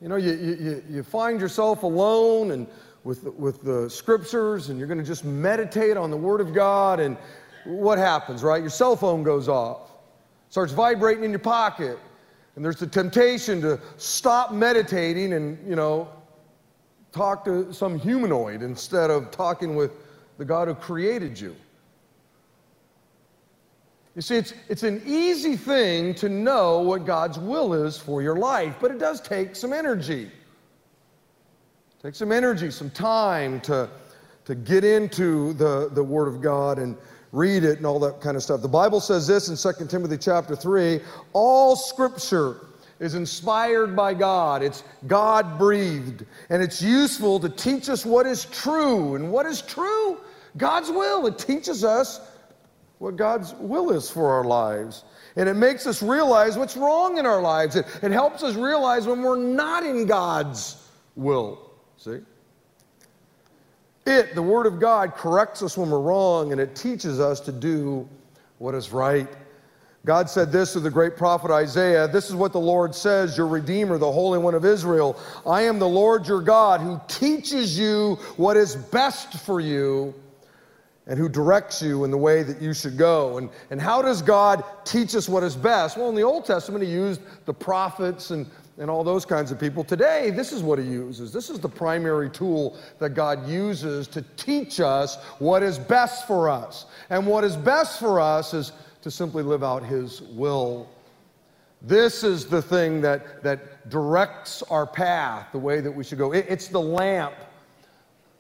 You 0.02 0.07
know, 0.10 0.16
you, 0.16 0.31
you, 0.34 0.84
you 0.90 1.04
find 1.04 1.38
yourself 1.40 1.84
alone 1.84 2.52
and 2.52 2.66
with 3.04 3.24
with 3.36 3.62
the 3.63 3.88
scriptures, 3.90 4.69
and 4.69 4.80
you're 4.80 4.88
going 4.88 4.98
to 5.00 5.04
just 5.04 5.24
meditate 5.25 5.96
on 5.98 6.10
the 6.10 6.18
Word 6.18 6.40
of 6.42 6.54
God, 6.56 7.00
and 7.02 7.18
what 7.66 7.98
happens, 8.00 8.42
right? 8.42 8.60
Your 8.62 8.69
cell 8.72 8.96
phone 8.96 9.22
goes 9.22 9.48
off, 9.50 9.92
starts 10.50 10.72
vibrating 10.74 11.24
in 11.25 11.30
your 11.31 11.40
pocket, 11.40 12.00
and 12.56 12.63
there's 12.66 12.78
the 12.80 12.88
temptation 12.88 13.60
to 13.62 13.80
stop 13.98 14.51
meditating 14.54 15.34
and, 15.34 15.56
you 15.69 15.75
know, 15.75 16.08
talk 17.12 17.44
to 17.46 17.72
some 17.74 18.00
humanoid 18.00 18.62
instead 18.63 19.10
of 19.12 19.30
talking 19.31 19.75
with 19.75 19.92
the 20.40 20.46
God 20.46 20.68
who 20.69 20.74
created 20.75 21.38
you. 21.40 21.54
You 24.16 24.22
see, 24.22 24.38
it's, 24.38 24.54
it's 24.70 24.84
an 24.84 25.02
easy 25.06 25.58
thing 25.58 26.16
to 26.16 26.30
know 26.30 26.80
what 26.80 27.06
God's 27.06 27.38
will 27.38 27.74
is 27.74 27.98
for 27.98 28.22
your 28.22 28.38
life, 28.38 28.76
but 28.80 28.90
it 28.90 28.98
does 28.98 29.20
take 29.20 29.58
some 29.58 29.74
energy. 29.74 30.24
It 32.00 32.02
takes 32.02 32.20
some 32.20 32.32
energy, 32.32 32.72
some 32.72 32.90
time 32.92 33.60
to, 33.62 33.90
to 34.46 34.56
get 34.56 34.86
into 34.86 35.52
the, 35.54 35.90
the 35.92 36.04
Word 36.04 36.30
of 36.30 36.42
God 36.42 36.80
and 36.80 36.96
read 37.34 37.66
it 37.66 37.78
and 37.78 37.86
all 37.86 38.00
that 38.00 38.22
kind 38.22 38.38
of 38.38 38.44
stuff. 38.44 38.62
The 38.62 38.70
Bible 38.70 39.02
says 39.02 39.28
this 39.28 39.50
in 39.50 39.74
2 39.76 39.86
Timothy 39.88 40.18
chapter 40.18 40.56
3 40.56 41.02
all 41.34 41.76
scripture 41.76 42.68
is 43.02 43.16
inspired 43.16 43.98
by 43.98 44.14
God. 44.14 44.64
It's 44.64 44.86
God 45.08 45.58
breathed. 45.58 46.26
And 46.50 46.64
it's 46.64 46.82
useful 46.82 47.42
to 47.42 47.50
teach 47.50 47.90
us 47.90 48.06
what 48.06 48.26
is 48.26 48.46
true. 48.46 49.16
And 49.16 49.30
what 49.34 49.46
is 49.46 49.62
true? 49.62 50.18
God's 50.56 50.90
will. 50.90 51.28
It 51.28 51.38
teaches 51.38 51.84
us 51.84 52.22
what 53.00 53.16
God's 53.18 53.54
will 53.60 53.92
is 53.92 54.10
for 54.10 54.32
our 54.32 54.44
lives. 54.44 55.04
And 55.36 55.50
it 55.50 55.56
makes 55.56 55.86
us 55.86 56.02
realize 56.02 56.58
what's 56.58 56.78
wrong 56.78 57.18
in 57.18 57.26
our 57.26 57.42
lives. 57.42 57.76
It, 57.76 57.86
it 58.02 58.12
helps 58.12 58.42
us 58.44 58.56
realize 58.56 59.06
when 59.06 59.22
we're 59.22 59.38
not 59.40 59.84
in 59.86 60.06
God's 60.06 60.78
will. 61.16 61.72
See? 61.98 62.20
It, 64.08 64.36
the 64.36 64.42
Word 64.42 64.66
of 64.66 64.80
God, 64.80 65.14
corrects 65.16 65.62
us 65.62 65.78
when 65.78 65.90
we're 65.90 66.00
wrong 66.00 66.52
and 66.52 66.62
it 66.62 66.76
teaches 66.76 67.20
us 67.20 67.40
to 67.42 67.52
do 67.52 68.08
what 68.60 68.76
is 68.76 68.92
right. 68.92 69.28
God 70.06 70.30
said 70.30 70.52
this 70.52 70.74
to 70.74 70.80
the 70.80 70.92
great 70.92 71.18
prophet 71.18 71.50
Isaiah 71.50 72.08
This 72.08 72.30
is 72.30 72.36
what 72.36 72.54
the 72.54 72.60
Lord 72.60 72.94
says, 72.94 73.36
your 73.36 73.48
Redeemer, 73.48 73.98
the 73.98 74.12
Holy 74.12 74.38
One 74.38 74.54
of 74.54 74.64
Israel. 74.64 75.20
I 75.48 75.64
am 75.64 75.80
the 75.80 75.88
Lord 75.88 76.28
your 76.28 76.42
God 76.42 76.80
who 76.80 77.02
teaches 77.08 77.78
you 77.78 78.16
what 78.38 78.56
is 78.56 78.76
best 78.76 79.34
for 79.40 79.60
you 79.60 80.14
and 81.07 81.19
who 81.19 81.30
directs 81.30 81.81
you 81.81 82.04
in 82.04 82.12
the 82.12 82.18
way 82.18 82.44
that 82.44 82.62
you 82.62 82.74
should 82.74 82.98
go. 82.98 83.38
And, 83.38 83.50
and 83.69 83.80
how 83.80 84.02
does 84.02 84.22
God 84.22 84.63
teach 84.86 85.16
us 85.16 85.30
what 85.30 85.44
is 85.44 85.56
best? 85.56 85.98
Well, 85.98 86.10
in 86.10 86.16
the 86.16 86.24
Old 86.24 86.46
Testament, 86.46 86.84
he 86.84 86.90
used 86.90 87.22
the 87.46 87.54
prophets 87.54 88.31
and, 88.31 88.48
and 88.80 88.90
all 88.90 89.04
those 89.04 89.24
kinds 89.25 89.52
of 89.52 89.60
people. 89.60 89.84
Today, 89.84 90.31
this 90.31 90.52
is 90.52 90.63
what 90.63 90.80
he 90.80 90.86
uses. 90.86 91.31
This 91.31 91.50
is 91.50 91.60
the 91.60 91.69
primary 91.69 92.30
tool 92.30 92.78
that 93.00 93.10
God 93.12 93.48
uses 93.48 94.07
to 94.10 94.24
teach 94.36 94.80
us 94.80 95.22
what 95.38 95.62
is 95.62 95.78
best 95.78 96.25
for 96.25 96.50
us. 96.50 96.88
And 97.12 97.28
what 97.28 97.44
is 97.44 97.56
best 97.56 98.00
for 98.00 98.19
us 98.19 98.54
is 98.56 98.72
to 99.04 99.12
simply 99.12 99.44
live 99.44 99.63
out 99.63 99.84
his 99.84 100.22
will. 100.22 100.90
This 101.84 102.24
is 102.24 102.48
the 102.48 102.63
thing 102.63 103.00
that, 103.01 103.44
that 103.44 103.92
directs 103.92 104.63
our 104.63 104.88
path, 104.88 105.50
the 105.51 105.60
way 105.60 105.81
that 105.81 105.92
we 105.92 106.04
should 106.04 106.18
go. 106.18 106.31
It, 106.34 106.48
it's 106.50 106.68
the 106.68 106.81
lamp 106.81 107.36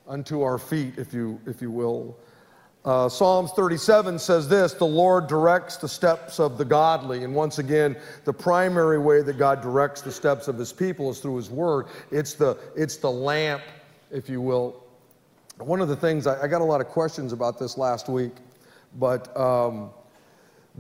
unto 0.07 0.41
our 0.41 0.57
feet, 0.57 0.93
if 0.97 1.13
you, 1.13 1.39
if 1.45 1.61
you 1.61 1.69
will. 1.69 2.17
Uh, 2.85 3.09
Psalms 3.09 3.51
37 3.53 4.19
says 4.19 4.47
this 4.47 4.73
The 4.73 4.85
Lord 4.85 5.25
directs 5.25 5.75
the 5.77 5.87
steps 5.87 6.39
of 6.39 6.59
the 6.59 6.65
godly. 6.65 7.23
And 7.23 7.33
once 7.33 7.57
again, 7.57 7.97
the 8.25 8.33
primary 8.33 8.99
way 8.99 9.23
that 9.23 9.39
God 9.39 9.61
directs 9.61 10.01
the 10.01 10.11
steps 10.11 10.47
of 10.47 10.57
his 10.59 10.71
people 10.71 11.09
is 11.09 11.19
through 11.19 11.37
his 11.37 11.49
word. 11.49 11.87
It's 12.11 12.35
the, 12.35 12.55
it's 12.75 12.97
the 12.97 13.09
lamp, 13.09 13.63
if 14.11 14.29
you 14.29 14.39
will. 14.39 14.83
One 15.57 15.81
of 15.81 15.87
the 15.87 15.95
things, 15.95 16.27
I, 16.27 16.43
I 16.43 16.47
got 16.47 16.61
a 16.61 16.65
lot 16.65 16.79
of 16.79 16.87
questions 16.87 17.33
about 17.33 17.57
this 17.57 17.75
last 17.77 18.07
week, 18.07 18.33
but 18.99 19.35
um, 19.35 19.89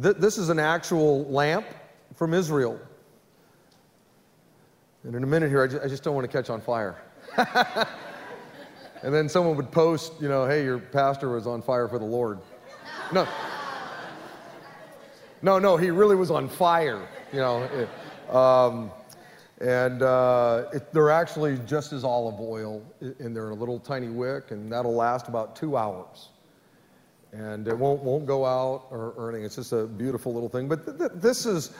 th- 0.01 0.17
this 0.17 0.37
is 0.37 0.49
an 0.49 0.59
actual 0.59 1.25
lamp 1.25 1.65
from 2.13 2.33
Israel. 2.35 2.79
And 5.05 5.15
in 5.15 5.23
a 5.23 5.27
minute 5.27 5.49
here, 5.49 5.61
I 5.61 5.85
I 5.85 5.87
just 5.87 6.03
don't 6.03 6.13
want 6.13 6.29
to 6.29 6.37
catch 6.37 6.49
on 6.49 6.61
fire. 6.61 6.97
And 9.05 9.13
then 9.13 9.29
someone 9.29 9.55
would 9.57 9.69
post, 9.71 10.13
you 10.19 10.27
know, 10.27 10.47
hey, 10.47 10.63
your 10.63 10.79
pastor 10.79 11.29
was 11.29 11.45
on 11.45 11.61
fire 11.61 11.87
for 11.87 11.99
the 11.99 12.05
Lord. 12.05 12.39
No. 13.13 13.27
No, 15.43 15.59
no, 15.59 15.77
he 15.77 15.91
really 15.91 16.15
was 16.15 16.31
on 16.31 16.49
fire, 16.49 17.07
you 17.31 17.37
know. 17.37 17.87
Um, 18.35 18.89
and 19.61 20.01
uh, 20.01 20.63
it, 20.73 20.91
they're 20.91 21.11
actually 21.11 21.59
just 21.67 21.93
as 21.93 22.03
olive 22.03 22.39
oil, 22.39 22.81
and 22.99 23.35
they're 23.35 23.45
in 23.45 23.51
a 23.51 23.59
little 23.59 23.77
tiny 23.79 24.07
wick, 24.09 24.49
and 24.49 24.71
that'll 24.71 24.95
last 24.95 25.27
about 25.27 25.55
two 25.55 25.77
hours. 25.77 26.29
And 27.31 27.67
it 27.67 27.77
won't, 27.77 28.01
won't 28.01 28.25
go 28.25 28.43
out 28.43 28.85
or, 28.89 29.13
earning. 29.17 29.41
anything. 29.41 29.45
It's 29.45 29.55
just 29.57 29.71
a 29.71 29.85
beautiful 29.85 30.33
little 30.33 30.49
thing. 30.49 30.67
But 30.67 30.83
th- 30.85 30.97
th- 30.97 31.11
this 31.15 31.45
is, 31.45 31.75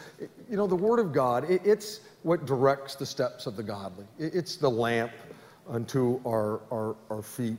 you 0.48 0.58
know, 0.58 0.68
the 0.68 0.76
Word 0.76 1.00
of 1.00 1.12
God, 1.12 1.50
it, 1.50 1.62
it's 1.66 2.02
what 2.22 2.46
directs 2.46 2.94
the 2.94 3.06
steps 3.06 3.48
of 3.48 3.56
the 3.56 3.64
godly, 3.64 4.06
it, 4.20 4.36
it's 4.36 4.58
the 4.58 4.70
lamp 4.70 5.12
unto 5.70 6.20
our, 6.26 6.62
our, 6.72 6.96
our 7.10 7.22
feet. 7.22 7.58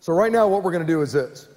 So, 0.00 0.12
right 0.12 0.32
now, 0.32 0.46
what 0.46 0.62
we're 0.62 0.72
going 0.72 0.86
to 0.86 0.92
do 0.92 1.02
is 1.02 1.12
this 1.12 1.48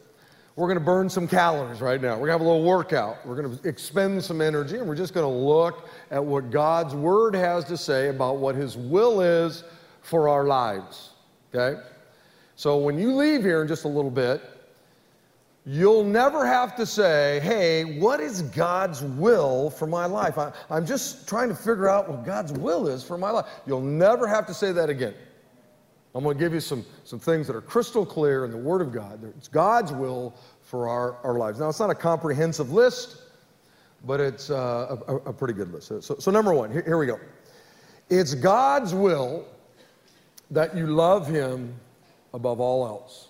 we're 0.55 0.67
going 0.67 0.79
to 0.79 0.83
burn 0.83 1.09
some 1.09 1.27
calories 1.27 1.79
right 1.81 2.01
now. 2.01 2.09
We're 2.11 2.27
going 2.27 2.39
to 2.39 2.45
have 2.45 2.47
a 2.47 2.49
little 2.49 2.63
workout. 2.65 3.25
We're 3.25 3.41
going 3.41 3.57
to 3.57 3.67
expend 3.67 4.23
some 4.23 4.41
energy, 4.41 4.77
and 4.77 4.87
we're 4.87 4.95
just 4.95 5.13
going 5.13 5.25
to 5.25 5.39
look 5.45 5.87
at 6.09 6.23
what 6.23 6.49
God's 6.51 6.93
word 6.93 7.33
has 7.35 7.63
to 7.65 7.77
say 7.77 8.09
about 8.09 8.37
what 8.37 8.55
his 8.55 8.75
will 8.75 9.21
is 9.21 9.63
for 10.01 10.27
our 10.27 10.45
lives. 10.45 11.11
Okay? 11.53 11.79
So, 12.55 12.77
when 12.77 12.97
you 12.97 13.15
leave 13.15 13.41
here 13.41 13.61
in 13.61 13.67
just 13.67 13.83
a 13.85 13.89
little 13.89 14.11
bit, 14.11 14.41
You'll 15.65 16.03
never 16.03 16.43
have 16.45 16.75
to 16.77 16.87
say, 16.87 17.39
hey, 17.43 17.99
what 17.99 18.19
is 18.19 18.41
God's 18.41 19.03
will 19.03 19.69
for 19.69 19.85
my 19.85 20.07
life? 20.07 20.39
I, 20.39 20.51
am 20.71 20.87
just 20.87 21.27
trying 21.27 21.49
to 21.49 21.55
figure 21.55 21.87
out 21.87 22.09
what 22.09 22.25
God's 22.25 22.51
will 22.53 22.87
is 22.87 23.03
for 23.03 23.15
my 23.15 23.29
life. 23.29 23.45
You'll 23.67 23.81
never 23.81 24.25
have 24.25 24.47
to 24.47 24.55
say 24.55 24.71
that 24.71 24.89
again. 24.89 25.13
I'm 26.15 26.23
going 26.23 26.35
to 26.35 26.43
give 26.43 26.53
you 26.53 26.59
some, 26.59 26.83
some 27.03 27.19
things 27.19 27.45
that 27.47 27.55
are 27.55 27.61
crystal 27.61 28.05
clear 28.05 28.43
in 28.43 28.49
the 28.51 28.57
Word 28.57 28.81
of 28.81 28.91
God. 28.91 29.23
It's 29.37 29.47
God's 29.47 29.91
will 29.91 30.33
for 30.63 30.89
our, 30.89 31.15
our 31.23 31.37
lives. 31.37 31.59
Now, 31.59 31.69
it's 31.69 31.79
not 31.79 31.91
a 31.91 31.95
comprehensive 31.95 32.71
list, 32.73 33.21
but 34.03 34.19
it's 34.19 34.49
uh, 34.49 34.97
a, 35.07 35.15
a, 35.17 35.33
pretty 35.33 35.53
good 35.53 35.71
list. 35.71 35.87
So, 35.87 35.99
so 36.17 36.31
number 36.31 36.53
one, 36.55 36.71
here, 36.71 36.81
here 36.83 36.97
we 36.97 37.05
go. 37.05 37.19
It's 38.09 38.33
God's 38.33 38.95
will 38.95 39.45
that 40.49 40.75
you 40.75 40.87
love 40.87 41.27
Him 41.29 41.75
above 42.33 42.59
all 42.59 42.85
else. 42.85 43.27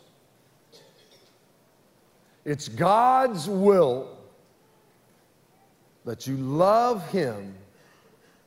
It's 2.45 2.67
God's 2.67 3.47
will 3.47 4.07
that 6.05 6.25
you 6.25 6.35
love 6.37 7.07
Him 7.11 7.53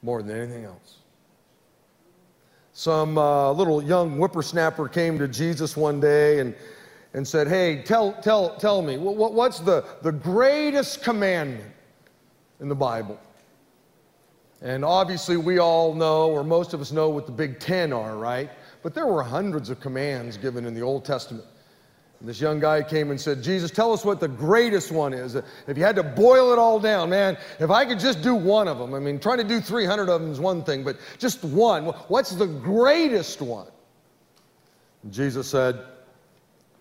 more 0.02 0.22
than 0.22 0.36
anything 0.36 0.64
else. 0.64 0.96
Some 2.72 3.16
uh, 3.16 3.52
little 3.52 3.80
young 3.82 4.16
whippersnapper 4.16 4.88
came 4.88 5.18
to 5.18 5.28
Jesus 5.28 5.76
one 5.76 6.00
day 6.00 6.40
and, 6.40 6.54
and 7.12 7.26
said, 7.26 7.46
Hey, 7.46 7.82
tell, 7.82 8.12
tell, 8.20 8.56
tell 8.56 8.82
me, 8.82 8.98
what, 8.98 9.32
what's 9.32 9.60
the, 9.60 9.84
the 10.02 10.10
greatest 10.10 11.04
commandment 11.04 11.72
in 12.58 12.68
the 12.68 12.74
Bible? 12.74 13.16
And 14.60 14.84
obviously, 14.84 15.36
we 15.36 15.58
all 15.58 15.94
know, 15.94 16.30
or 16.32 16.42
most 16.42 16.74
of 16.74 16.80
us 16.80 16.90
know, 16.90 17.10
what 17.10 17.26
the 17.26 17.32
Big 17.32 17.60
Ten 17.60 17.92
are, 17.92 18.16
right? 18.16 18.50
But 18.82 18.94
there 18.94 19.06
were 19.06 19.22
hundreds 19.22 19.70
of 19.70 19.78
commands 19.78 20.36
given 20.36 20.64
in 20.66 20.74
the 20.74 20.80
Old 20.80 21.04
Testament. 21.04 21.44
And 22.24 22.30
this 22.30 22.40
young 22.40 22.58
guy 22.58 22.82
came 22.82 23.10
and 23.10 23.20
said, 23.20 23.42
Jesus, 23.42 23.70
tell 23.70 23.92
us 23.92 24.02
what 24.02 24.18
the 24.18 24.28
greatest 24.28 24.90
one 24.90 25.12
is. 25.12 25.34
If 25.34 25.76
you 25.76 25.84
had 25.84 25.94
to 25.96 26.02
boil 26.02 26.52
it 26.54 26.58
all 26.58 26.80
down, 26.80 27.10
man, 27.10 27.36
if 27.60 27.68
I 27.68 27.84
could 27.84 27.98
just 27.98 28.22
do 28.22 28.34
one 28.34 28.66
of 28.66 28.78
them, 28.78 28.94
I 28.94 28.98
mean, 28.98 29.18
trying 29.20 29.36
to 29.36 29.44
do 29.44 29.60
300 29.60 30.08
of 30.08 30.22
them 30.22 30.32
is 30.32 30.40
one 30.40 30.64
thing, 30.64 30.82
but 30.84 30.96
just 31.18 31.44
one, 31.44 31.84
what's 31.84 32.30
the 32.30 32.46
greatest 32.46 33.42
one? 33.42 33.66
Jesus 35.10 35.48
said, 35.50 35.78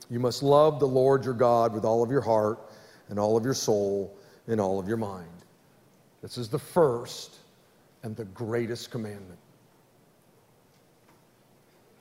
You 0.09 0.17
must 0.17 0.43
love 0.43 0.79
the 0.79 0.87
Lord 0.87 1.25
your 1.25 1.33
God 1.33 1.73
with 1.73 1.83
all 1.83 2.01
of 2.03 2.09
your 2.09 2.21
heart 2.21 2.71
and 3.09 3.19
all 3.19 3.35
of 3.35 3.43
your 3.43 3.53
soul 3.53 4.15
and 4.47 4.61
all 4.61 4.79
of 4.79 4.87
your 4.87 4.95
mind. 4.95 5.27
This 6.21 6.37
is 6.37 6.47
the 6.47 6.57
first 6.59 7.35
and 8.03 8.15
the 8.15 8.23
greatest 8.23 8.91
commandment. 8.91 9.39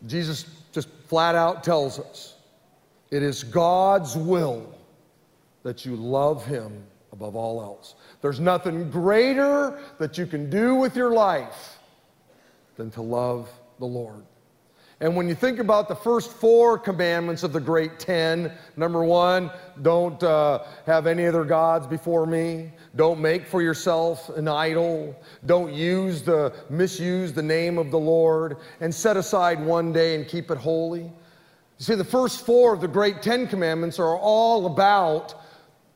Jesus 0.07 0.45
just 0.73 0.89
flat 1.09 1.35
out 1.35 1.65
tells 1.65 1.99
us 1.99 2.32
it 3.13 3.23
is 3.23 3.45
God's 3.45 4.17
will 4.17 4.67
that 5.65 5.85
you 5.85 5.97
love 5.97 6.47
Him 6.47 6.83
above 7.13 7.37
all 7.37 7.61
else. 7.61 7.95
There's 8.23 8.41
nothing 8.41 8.91
greater 8.91 9.79
that 9.99 10.17
you 10.17 10.25
can 10.27 10.49
do 10.49 10.75
with 10.77 10.97
your 10.97 11.13
life 11.13 11.79
than 12.77 12.91
to 12.93 13.03
love 13.03 13.51
the 13.79 13.85
Lord. 13.85 14.25
And 15.01 15.15
when 15.15 15.29
you 15.29 15.35
think 15.35 15.59
about 15.59 15.89
the 15.89 15.95
first 15.95 16.33
four 16.33 16.79
commandments 16.79 17.43
of 17.43 17.53
the 17.53 17.61
great 17.61 17.99
ten, 17.99 18.51
number 18.79 19.05
one, 19.05 19.51
don't 19.83 20.23
uh, 20.23 20.61
have 20.87 21.07
any 21.07 21.27
other 21.27 21.45
gods 21.45 21.87
before 21.87 22.25
me. 22.25 22.71
Don't 22.97 23.21
make 23.21 23.47
for 23.47 23.61
yourself 23.61 24.31
an 24.31 24.49
idol. 24.49 25.15
Don't 25.45 25.75
use 25.75 26.23
the 26.23 26.51
misuse 26.71 27.31
the 27.35 27.43
name 27.43 27.77
of 27.77 27.91
the 27.91 27.99
Lord, 27.99 28.57
and 28.81 28.95
set 28.95 29.19
aside 29.19 29.63
one 29.63 29.93
day 29.93 30.15
and 30.15 30.27
keep 30.27 30.51
it 30.51 30.57
holy. 30.57 31.13
You 31.83 31.87
see, 31.87 31.95
the 31.97 32.05
first 32.05 32.47
four 32.47 32.73
of 32.73 32.81
the 32.81 32.87
great 32.87 33.23
Ten 33.23 33.49
Commandments 33.49 33.99
are 33.99 34.17
all 34.17 34.67
about 34.67 35.35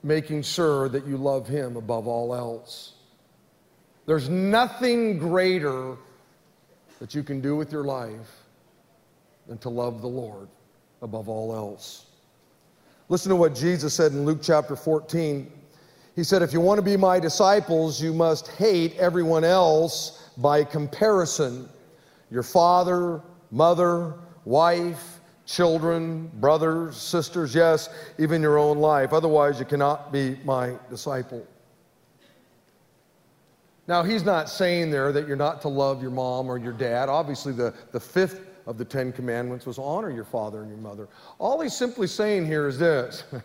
making 0.02 0.42
sure 0.42 0.88
that 0.88 1.06
you 1.06 1.16
love 1.16 1.46
Him 1.46 1.76
above 1.76 2.08
all 2.08 2.34
else. 2.34 2.94
There's 4.04 4.28
nothing 4.28 5.16
greater 5.16 5.96
that 6.98 7.14
you 7.14 7.22
can 7.22 7.40
do 7.40 7.54
with 7.54 7.70
your 7.70 7.84
life 7.84 8.34
than 9.46 9.58
to 9.58 9.68
love 9.68 10.02
the 10.02 10.08
Lord 10.08 10.48
above 11.02 11.28
all 11.28 11.54
else. 11.54 12.06
Listen 13.08 13.30
to 13.30 13.36
what 13.36 13.54
Jesus 13.54 13.94
said 13.94 14.10
in 14.10 14.24
Luke 14.24 14.40
chapter 14.42 14.74
14. 14.74 15.48
He 16.16 16.24
said, 16.24 16.42
If 16.42 16.52
you 16.52 16.60
want 16.60 16.78
to 16.78 16.82
be 16.84 16.96
my 16.96 17.20
disciples, 17.20 18.02
you 18.02 18.12
must 18.12 18.48
hate 18.48 18.96
everyone 18.96 19.44
else 19.44 20.30
by 20.38 20.64
comparison 20.64 21.68
your 22.32 22.42
father, 22.42 23.20
mother, 23.52 24.14
wife 24.44 25.15
children, 25.46 26.30
brothers, 26.34 26.96
sisters, 26.96 27.54
yes, 27.54 27.88
even 28.18 28.42
your 28.42 28.58
own 28.58 28.78
life. 28.78 29.12
Otherwise, 29.12 29.58
you 29.58 29.64
cannot 29.64 30.12
be 30.12 30.36
my 30.44 30.74
disciple. 30.90 31.46
Now, 33.88 34.02
he's 34.02 34.24
not 34.24 34.50
saying 34.50 34.90
there 34.90 35.12
that 35.12 35.28
you're 35.28 35.36
not 35.36 35.60
to 35.62 35.68
love 35.68 36.02
your 36.02 36.10
mom 36.10 36.48
or 36.48 36.58
your 36.58 36.72
dad. 36.72 37.08
Obviously, 37.08 37.52
the, 37.52 37.72
the 37.92 38.00
fifth 38.00 38.40
of 38.66 38.76
the 38.78 38.84
Ten 38.84 39.12
Commandments 39.12 39.64
was 39.64 39.78
honor 39.78 40.10
your 40.10 40.24
father 40.24 40.60
and 40.60 40.68
your 40.68 40.78
mother. 40.80 41.06
All 41.38 41.60
he's 41.60 41.76
simply 41.76 42.08
saying 42.08 42.46
here 42.46 42.66
is 42.66 42.80
this 42.80 43.22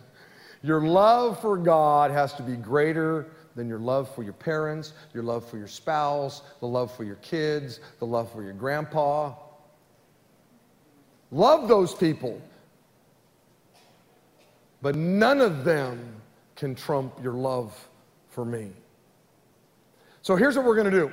your 0.64 0.82
love 0.82 1.40
for 1.40 1.56
God 1.58 2.10
has 2.10 2.34
to 2.34 2.44
be 2.44 2.56
greater 2.56 3.28
than 3.56 3.68
your 3.68 3.78
love 3.78 4.14
for 4.16 4.24
your 4.24 4.34
parents, 4.34 4.94
your 5.14 5.22
love 5.22 5.48
for 5.48 5.60
your 5.60 5.68
spouse, 5.68 6.42
the 6.62 6.66
love 6.68 6.92
for 6.96 7.04
your 7.04 7.18
kids, 7.18 7.80
the 8.00 8.06
love 8.06 8.32
for 8.32 8.42
your 8.42 8.54
grandpa, 8.54 9.34
Love 11.32 11.68
those 11.70 11.96
people. 11.96 12.40
But 14.82 14.96
none 14.96 15.40
of 15.42 15.64
them 15.64 16.16
can 16.56 16.76
trump 16.76 17.14
your 17.24 17.34
love 17.34 17.90
for 18.30 18.44
me. 18.46 18.72
So 20.22 20.36
here's 20.36 20.56
what 20.58 20.66
we're 20.66 20.76
going 20.76 20.92
to 20.92 20.92
do. 20.98 21.12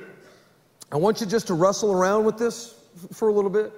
I 0.91 0.97
want 0.97 1.21
you 1.21 1.27
just 1.27 1.47
to 1.47 1.53
wrestle 1.53 1.91
around 1.91 2.25
with 2.25 2.37
this 2.37 2.75
for 3.13 3.29
a 3.29 3.33
little 3.33 3.49
bit. 3.49 3.71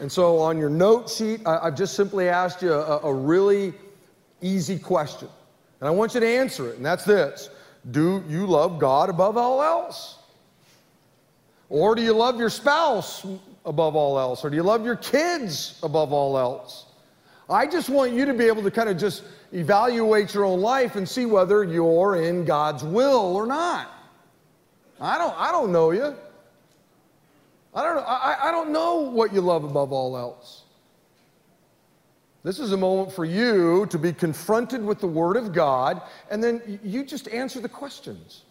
And 0.00 0.10
so 0.10 0.38
on 0.38 0.58
your 0.58 0.70
note 0.70 1.08
sheet, 1.08 1.40
I, 1.46 1.64
have 1.64 1.76
just 1.76 1.94
simply 1.94 2.28
asked 2.28 2.62
you 2.62 2.72
a, 2.72 3.00
a 3.02 3.12
really 3.14 3.72
easy 4.40 4.78
question. 4.78 5.28
And 5.80 5.88
I 5.88 5.90
want 5.90 6.14
you 6.14 6.20
to 6.20 6.26
answer 6.28 6.68
it, 6.68 6.76
and 6.76 6.84
that's 6.84 7.04
this 7.04 7.48
Do 7.90 8.22
you 8.28 8.46
love 8.46 8.78
God 8.78 9.08
above 9.08 9.36
all 9.36 9.62
else? 9.62 10.16
Or 11.68 11.94
do 11.94 12.02
you 12.02 12.12
love 12.12 12.38
your 12.38 12.50
spouse 12.50 13.24
above 13.64 13.96
all 13.96 14.18
else? 14.18 14.44
Or 14.44 14.50
do 14.50 14.56
you 14.56 14.62
love 14.62 14.84
your 14.84 14.96
kids 14.96 15.78
above 15.82 16.12
all 16.12 16.36
else? 16.38 16.86
I 17.48 17.66
just 17.66 17.88
want 17.88 18.12
you 18.12 18.24
to 18.26 18.34
be 18.34 18.44
able 18.44 18.62
to 18.62 18.70
kind 18.70 18.88
of 18.88 18.96
just 18.96 19.24
evaluate 19.52 20.32
your 20.34 20.44
own 20.44 20.60
life 20.60 20.96
and 20.96 21.08
see 21.08 21.26
whether 21.26 21.64
you're 21.64 22.16
in 22.22 22.44
God's 22.44 22.84
will 22.84 23.34
or 23.36 23.46
not. 23.46 23.90
I 25.00 25.18
don't, 25.18 25.34
I 25.38 25.50
don't 25.50 25.72
know 25.72 25.90
you. 25.90 26.14
I 27.74 27.82
don't, 27.82 27.98
I, 28.06 28.36
I 28.44 28.50
don't 28.52 28.70
know 28.72 28.96
what 28.98 29.32
you 29.32 29.40
love 29.40 29.64
above 29.64 29.92
all 29.92 30.16
else. 30.16 30.62
This 32.42 32.58
is 32.58 32.72
a 32.72 32.76
moment 32.76 33.12
for 33.12 33.24
you 33.24 33.86
to 33.90 33.98
be 33.98 34.12
confronted 34.12 34.82
with 34.84 35.00
the 35.00 35.06
Word 35.06 35.36
of 35.36 35.52
God, 35.52 36.00
and 36.30 36.42
then 36.42 36.80
you 36.82 37.04
just 37.04 37.28
answer 37.28 37.60
the 37.60 37.68
questions. 37.68 38.44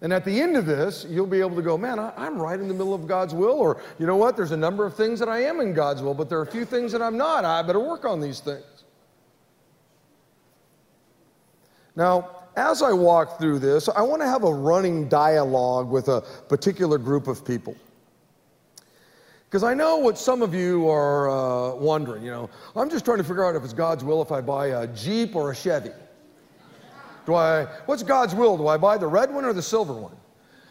And 0.00 0.12
at 0.12 0.24
the 0.24 0.38
end 0.40 0.56
of 0.56 0.66
this, 0.66 1.06
you'll 1.08 1.26
be 1.26 1.40
able 1.40 1.56
to 1.56 1.62
go, 1.62 1.78
man, 1.78 1.98
I, 1.98 2.26
am 2.26 2.40
right 2.40 2.58
in 2.58 2.68
the 2.68 2.74
middle 2.74 2.94
of 2.94 3.06
God's 3.06 3.32
will. 3.34 3.58
Or, 3.58 3.80
you 3.98 4.06
know 4.06 4.16
what, 4.16 4.36
there's 4.36 4.50
a 4.52 4.56
number 4.56 4.84
of 4.84 4.94
things 4.94 5.18
that 5.20 5.28
I 5.28 5.42
am 5.44 5.60
in 5.60 5.72
God's 5.72 6.02
will, 6.02 6.14
but 6.14 6.28
there 6.28 6.38
are 6.38 6.42
a 6.42 6.50
few 6.50 6.64
things 6.64 6.92
that 6.92 7.00
I'm 7.00 7.16
not. 7.16 7.44
I 7.44 7.62
better 7.62 7.80
work 7.80 8.04
on 8.04 8.20
these 8.20 8.40
things. 8.40 8.64
Now, 11.96 12.38
as 12.56 12.82
I 12.82 12.92
walk 12.92 13.38
through 13.38 13.60
this, 13.60 13.88
I 13.88 14.02
want 14.02 14.20
to 14.22 14.26
have 14.28 14.44
a 14.44 14.52
running 14.52 15.08
dialogue 15.08 15.88
with 15.88 16.08
a 16.08 16.22
particular 16.48 16.98
group 16.98 17.28
of 17.28 17.44
people. 17.44 17.76
Because 19.46 19.62
I 19.62 19.74
know 19.74 19.98
what 19.98 20.18
some 20.18 20.42
of 20.42 20.52
you 20.52 20.88
are 20.90 21.30
uh, 21.30 21.74
wondering, 21.76 22.24
you 22.24 22.32
know, 22.32 22.50
I'm 22.74 22.90
just 22.90 23.04
trying 23.04 23.18
to 23.18 23.24
figure 23.24 23.44
out 23.44 23.54
if 23.54 23.62
it's 23.62 23.72
God's 23.72 24.02
will 24.02 24.20
if 24.20 24.32
I 24.32 24.40
buy 24.40 24.68
a 24.82 24.88
Jeep 24.88 25.36
or 25.36 25.52
a 25.52 25.54
Chevy. 25.54 25.90
Do 27.26 27.34
I, 27.34 27.64
what's 27.86 28.02
God's 28.02 28.34
will? 28.34 28.56
Do 28.56 28.66
I 28.68 28.76
buy 28.76 28.98
the 28.98 29.06
red 29.06 29.32
one 29.32 29.44
or 29.44 29.52
the 29.52 29.62
silver 29.62 29.94
one? 29.94 30.16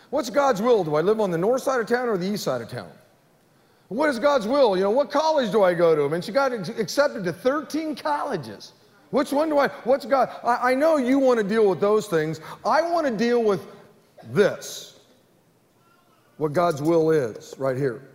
What's 0.09 0.29
God's 0.29 0.61
will? 0.61 0.83
Do 0.83 0.95
I 0.95 1.01
live 1.01 1.19
on 1.19 1.31
the 1.31 1.37
north 1.37 1.63
side 1.63 1.79
of 1.79 1.87
town 1.87 2.07
or 2.07 2.17
the 2.17 2.27
east 2.31 2.43
side 2.43 2.61
of 2.61 2.67
town? 2.69 2.91
What 3.87 4.09
is 4.09 4.19
God's 4.19 4.47
will? 4.47 4.77
You 4.77 4.83
know, 4.83 4.91
what 4.91 5.11
college 5.11 5.51
do 5.51 5.63
I 5.63 5.73
go 5.73 5.95
to? 5.95 6.05
I 6.05 6.07
mean, 6.07 6.21
she 6.21 6.31
got 6.31 6.51
accepted 6.53 7.23
to 7.25 7.33
13 7.33 7.95
colleges. 7.95 8.73
Which 9.09 9.31
one 9.31 9.49
do 9.49 9.57
I, 9.59 9.67
what's 9.83 10.05
God? 10.05 10.29
I, 10.43 10.71
I 10.71 10.75
know 10.75 10.97
you 10.97 11.19
want 11.19 11.39
to 11.39 11.43
deal 11.47 11.67
with 11.69 11.79
those 11.79 12.07
things. 12.07 12.39
I 12.65 12.81
want 12.81 13.05
to 13.07 13.15
deal 13.15 13.43
with 13.43 13.65
this, 14.31 14.99
what 16.37 16.53
God's 16.53 16.81
will 16.81 17.11
is 17.11 17.53
right 17.57 17.75
here. 17.77 18.07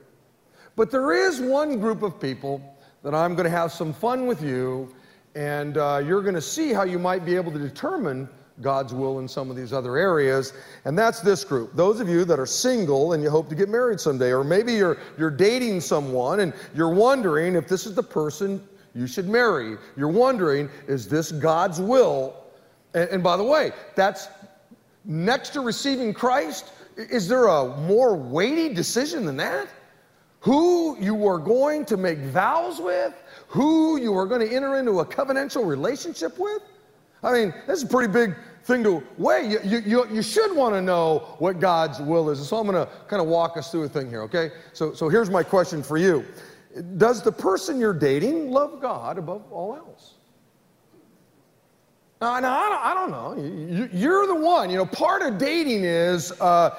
But 0.75 0.91
there 0.91 1.13
is 1.13 1.41
one 1.41 1.79
group 1.81 2.03
of 2.03 2.19
people 2.21 2.63
that 3.03 3.15
I'm 3.15 3.35
going 3.35 3.45
to 3.45 3.51
have 3.51 3.71
some 3.73 3.93
fun 3.93 4.27
with 4.27 4.43
you 4.43 4.93
and 5.39 5.79
uh, 5.79 6.03
you're 6.05 6.21
going 6.23 6.35
to 6.35 6.41
see 6.41 6.73
how 6.73 6.83
you 6.83 6.99
might 6.99 7.25
be 7.25 7.37
able 7.37 7.53
to 7.53 7.61
determine 7.61 8.29
God's 8.61 8.93
will 8.93 9.21
in 9.21 9.29
some 9.29 9.51
of 9.51 9.57
these 9.57 9.73
other 9.73 9.97
areas. 9.97 10.53
And 10.85 10.99
that's 10.99 11.21
this 11.21 11.45
group. 11.45 11.77
Those 11.77 12.01
of 12.01 12.09
you 12.09 12.25
that 12.25 12.41
are 12.41 12.47
single 12.47 13.13
and 13.13 13.23
you 13.23 13.31
hope 13.31 13.49
to 13.51 13.55
get 13.55 13.69
married 13.69 14.01
someday, 14.01 14.33
or 14.33 14.43
maybe 14.43 14.73
you're, 14.75 14.99
you're 15.17 15.31
dating 15.31 15.81
someone 15.81 16.41
and 16.41 16.53
you're 16.75 16.93
wondering 16.93 17.55
if 17.55 17.69
this 17.69 17.87
is 17.87 17.95
the 17.95 18.03
person 18.03 18.61
you 18.97 19.07
should 19.07 19.29
marry. 19.29 19.77
You're 19.97 20.09
wondering, 20.09 20.69
is 20.89 21.07
this 21.07 21.31
God's 21.31 21.81
will? 21.81 22.35
And, 22.95 23.09
and 23.11 23.23
by 23.23 23.37
the 23.37 23.45
way, 23.45 23.71
that's 23.95 24.27
next 25.05 25.51
to 25.51 25.61
receiving 25.61 26.13
Christ. 26.15 26.73
Is 26.97 27.29
there 27.29 27.47
a 27.47 27.77
more 27.83 28.17
weighty 28.17 28.75
decision 28.75 29.25
than 29.25 29.37
that? 29.37 29.69
Who 30.41 30.99
you 31.01 31.29
are 31.29 31.39
going 31.39 31.85
to 31.87 31.97
make 31.97 32.19
vows 32.19 32.81
with? 32.81 33.15
who 33.49 33.97
you 33.99 34.17
are 34.17 34.27
going 34.27 34.47
to 34.47 34.55
enter 34.55 34.77
into 34.79 35.01
a 35.01 35.05
covenantal 35.05 35.67
relationship 35.67 36.39
with? 36.39 36.63
I 37.25 37.33
mean, 37.33 37.55
that's 37.67 37.83
a 37.83 37.87
pretty 37.89 38.13
big 38.13 38.37
thing 38.65 38.85
to 38.85 39.03
weigh. 39.17 39.49
You, 39.51 39.59
you, 39.65 39.79
you, 39.79 40.09
you 40.17 40.23
should 40.23 40.55
want 40.55 40.75
to 40.75 40.83
know 40.83 41.35
what 41.41 41.59
God's 41.59 41.99
will 41.99 42.29
is. 42.31 42.47
So 42.47 42.59
I'm 42.59 42.67
going 42.67 42.87
to 42.87 42.91
kind 43.09 43.21
of 43.23 43.27
walk 43.27 43.57
us 43.57 43.71
through 43.73 43.85
a 43.85 43.89
thing 43.89 44.09
here, 44.09 44.23
okay? 44.23 44.53
So, 44.75 44.93
so 44.93 45.09
here's 45.09 45.31
my 45.31 45.43
question 45.43 45.83
for 45.83 45.97
you 45.99 46.25
Does 46.99 47.23
the 47.23 47.33
person 47.33 47.81
you're 47.81 47.95
dating 47.99 48.51
love 48.51 48.81
God 48.83 49.19
above 49.19 49.51
all 49.51 49.75
else? 49.75 50.15
Now, 52.21 52.39
now 52.41 52.55
I, 52.57 52.69
don't, 52.69 52.85
I 52.85 52.95
don't 52.95 53.11
know. 53.11 53.89
You, 53.99 54.13
are 54.21 54.27
the 54.27 54.35
one. 54.35 54.69
You 54.71 54.77
know, 54.77 54.87
part 54.87 55.23
of 55.23 55.39
dating 55.39 55.85
is 55.85 56.33
uh, 56.41 56.79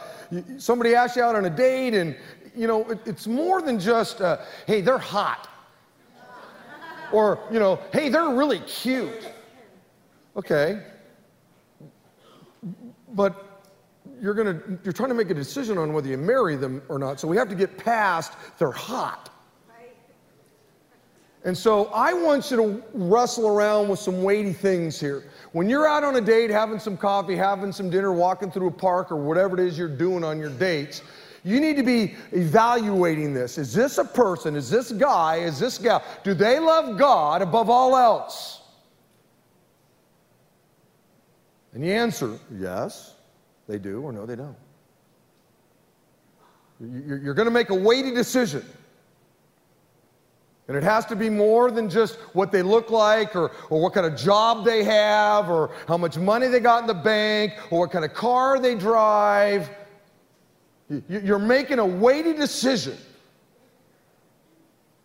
somebody 0.58 0.94
asks 0.94 1.18
you 1.18 1.24
out 1.24 1.36
on 1.36 1.46
a 1.46 1.50
date, 1.50 1.96
and, 1.96 2.16
you 2.56 2.68
know, 2.68 2.84
it, 2.92 3.00
it's 3.06 3.26
more 3.26 3.62
than 3.62 3.80
just, 3.80 4.22
uh, 4.22 4.38
hey, 4.68 4.82
they're 4.82 4.98
hot. 5.00 5.49
Or, 7.12 7.40
you 7.52 7.60
know, 7.60 7.80
hey, 7.92 8.10
they're 8.10 8.28
really 8.30 8.60
cute. 8.60 9.30
Okay. 10.36 10.82
But 13.14 13.46
you're 14.22 14.34
going 14.34 14.60
to 14.60 14.78
you're 14.84 14.94
trying 14.94 15.10
to 15.10 15.16
make 15.16 15.30
a 15.30 15.34
decision 15.34 15.78
on 15.78 15.94
whether 15.94 16.08
you 16.08 16.18
marry 16.18 16.56
them 16.56 16.82
or 16.90 17.00
not. 17.00 17.20
So 17.20 17.28
we 17.28 17.38
have 17.38 17.50
to 17.50 17.56
get 17.56 17.78
past 17.78 18.34
they're 18.58 18.72
hot. 18.72 19.30
And 21.46 21.58
so 21.58 21.86
I 21.88 22.12
want 22.12 22.52
you 22.52 22.58
to 22.58 22.84
wrestle 22.94 23.48
around 23.48 23.88
with 23.88 24.00
some 24.00 24.24
weighty 24.24 24.52
things 24.52 25.00
here. 25.00 25.24
When 25.54 25.70
you're 25.70 25.88
out 25.88 26.04
on 26.04 26.18
a 26.18 26.22
date, 26.22 26.50
having 26.50 26.80
some 26.80 26.98
coffee, 26.98 27.34
having 27.36 27.72
some 27.72 27.90
dinner, 27.90 28.12
walking 28.12 28.52
through 28.52 28.68
a 28.68 28.72
park, 28.72 29.10
or 29.10 29.16
whatever 29.16 29.58
it 29.58 29.66
is 29.66 29.78
you're 29.78 29.88
doing 29.88 30.22
on 30.26 30.38
your 30.38 30.50
dates, 30.50 31.02
you 31.44 31.60
need 31.62 31.78
to 31.78 31.84
be 31.84 32.16
evaluating 32.32 33.34
this. 33.34 33.58
Is 33.58 33.74
this 33.74 33.98
a 33.98 34.06
person? 34.06 34.56
Is 34.56 34.70
this 34.70 34.92
guy? 34.92 35.38
Is 35.38 35.60
this 35.60 35.78
gal? 35.78 36.04
Do 36.24 36.34
they 36.34 36.60
love 36.60 36.98
God 36.98 37.42
above 37.42 37.70
all 37.70 37.96
else? 37.96 38.62
And 41.74 41.84
the 41.84 41.94
answer, 41.94 42.38
yes, 42.54 43.14
they 43.68 43.78
do, 43.78 44.02
or 44.02 44.12
no, 44.12 44.26
they 44.26 44.36
don't. 44.36 44.56
You're 46.82 47.34
going 47.34 47.46
to 47.48 47.52
make 47.52 47.70
a 47.70 47.76
weighty 47.76 48.12
decision. 48.14 48.66
And 50.68 50.78
it 50.78 50.84
has 50.84 51.06
to 51.08 51.16
be 51.16 51.30
more 51.30 51.72
than 51.72 51.90
just 51.90 52.16
what 52.34 52.52
they 52.52 52.62
look 52.62 52.90
like 52.90 53.36
or, 53.36 53.52
or 53.70 53.82
what 53.82 53.94
kind 53.94 54.06
of 54.06 54.16
job 54.16 54.66
they 54.66 54.84
have 54.84 55.50
or 55.50 55.72
how 55.88 55.98
much 55.98 56.18
money 56.18 56.48
they 56.48 56.60
got 56.60 56.82
in 56.82 56.88
the 56.88 56.94
bank 56.94 57.54
or 57.72 57.80
what 57.82 57.92
kind 57.92 58.06
of 58.06 58.14
car 58.14 58.60
they 58.60 58.76
drive 58.76 59.70
you're 61.08 61.40
making 61.40 61.80
a 61.80 61.86
weighty 61.86 62.34
decision. 62.34 62.98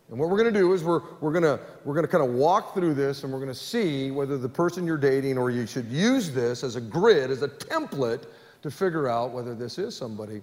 And 0.09 0.19
what 0.19 0.29
we're 0.29 0.37
going 0.37 0.53
to 0.53 0.59
do 0.59 0.73
is 0.73 0.83
we're, 0.83 1.01
we're 1.19 1.31
going 1.31 1.43
to 1.43 1.59
we're 1.83 1.93
going 1.95 2.05
to 2.05 2.11
kind 2.11 2.23
of 2.23 2.31
walk 2.35 2.73
through 2.75 2.93
this 2.93 3.23
and 3.23 3.33
we're 3.33 3.39
going 3.39 3.51
to 3.51 3.57
see 3.57 4.11
whether 4.11 4.37
the 4.37 4.49
person 4.49 4.85
you're 4.85 4.97
dating 4.97 5.35
or 5.37 5.49
you 5.49 5.65
should 5.65 5.85
use 5.87 6.31
this 6.31 6.63
as 6.63 6.75
a 6.75 6.81
grid, 6.81 7.31
as 7.31 7.41
a 7.41 7.47
template 7.47 8.23
to 8.61 8.69
figure 8.69 9.07
out 9.07 9.31
whether 9.31 9.55
this 9.55 9.77
is 9.79 9.95
somebody 9.95 10.41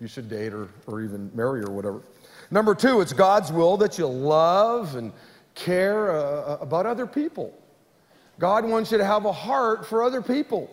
you 0.00 0.08
should 0.08 0.28
date 0.28 0.52
or, 0.52 0.68
or 0.88 1.00
even 1.00 1.30
marry 1.32 1.60
or 1.62 1.70
whatever. 1.70 2.02
Number 2.50 2.74
two, 2.74 3.00
it's 3.00 3.12
God's 3.12 3.52
will 3.52 3.76
that 3.76 3.98
you 3.98 4.06
love 4.06 4.96
and 4.96 5.12
care 5.54 6.12
uh, 6.12 6.22
uh 6.54 6.58
about 6.60 6.84
other 6.86 7.06
people. 7.06 7.52
God 8.40 8.64
wants 8.64 8.90
you 8.90 8.98
to 8.98 9.04
have 9.04 9.26
a 9.26 9.32
heart 9.32 9.86
for 9.86 10.02
other 10.02 10.20
people. 10.22 10.68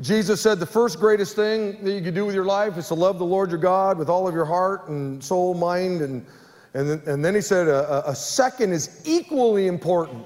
Jesus 0.00 0.40
said 0.40 0.58
the 0.58 0.66
first 0.66 0.98
greatest 0.98 1.36
thing 1.36 1.82
that 1.84 1.92
you 1.92 2.00
can 2.02 2.14
do 2.14 2.24
with 2.26 2.34
your 2.34 2.44
life 2.44 2.76
is 2.78 2.88
to 2.88 2.94
love 2.94 3.18
the 3.18 3.24
Lord 3.24 3.50
your 3.50 3.60
God 3.60 3.96
with 3.96 4.08
all 4.08 4.26
of 4.26 4.34
your 4.34 4.44
heart 4.44 4.88
and 4.88 5.22
soul, 5.22 5.54
mind, 5.54 6.00
and, 6.02 6.26
and, 6.74 6.90
then, 6.90 7.02
and 7.06 7.24
then 7.24 7.32
he 7.34 7.40
said 7.40 7.68
a, 7.68 8.08
a 8.08 8.14
second 8.14 8.72
is 8.72 9.00
equally 9.04 9.68
important. 9.68 10.24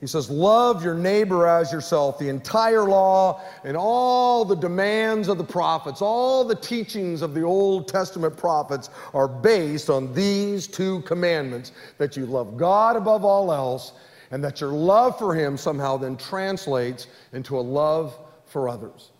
He 0.00 0.06
says, 0.06 0.28
Love 0.28 0.84
your 0.84 0.92
neighbor 0.94 1.46
as 1.46 1.72
yourself. 1.72 2.18
The 2.18 2.28
entire 2.28 2.82
law 2.84 3.40
and 3.64 3.74
all 3.74 4.44
the 4.44 4.54
demands 4.56 5.28
of 5.28 5.38
the 5.38 5.44
prophets, 5.44 6.02
all 6.02 6.44
the 6.44 6.54
teachings 6.56 7.22
of 7.22 7.32
the 7.32 7.40
Old 7.42 7.88
Testament 7.88 8.36
prophets 8.36 8.90
are 9.14 9.26
based 9.26 9.88
on 9.88 10.12
these 10.12 10.66
two 10.66 11.00
commandments 11.02 11.72
that 11.96 12.18
you 12.18 12.26
love 12.26 12.58
God 12.58 12.96
above 12.96 13.24
all 13.24 13.50
else 13.50 13.92
and 14.30 14.42
that 14.44 14.60
your 14.60 14.70
love 14.70 15.18
for 15.18 15.34
Him 15.34 15.56
somehow 15.56 15.96
then 15.96 16.16
translates 16.16 17.06
into 17.32 17.58
a 17.58 17.62
love 17.62 18.16
for 18.46 18.68
others. 18.68 19.10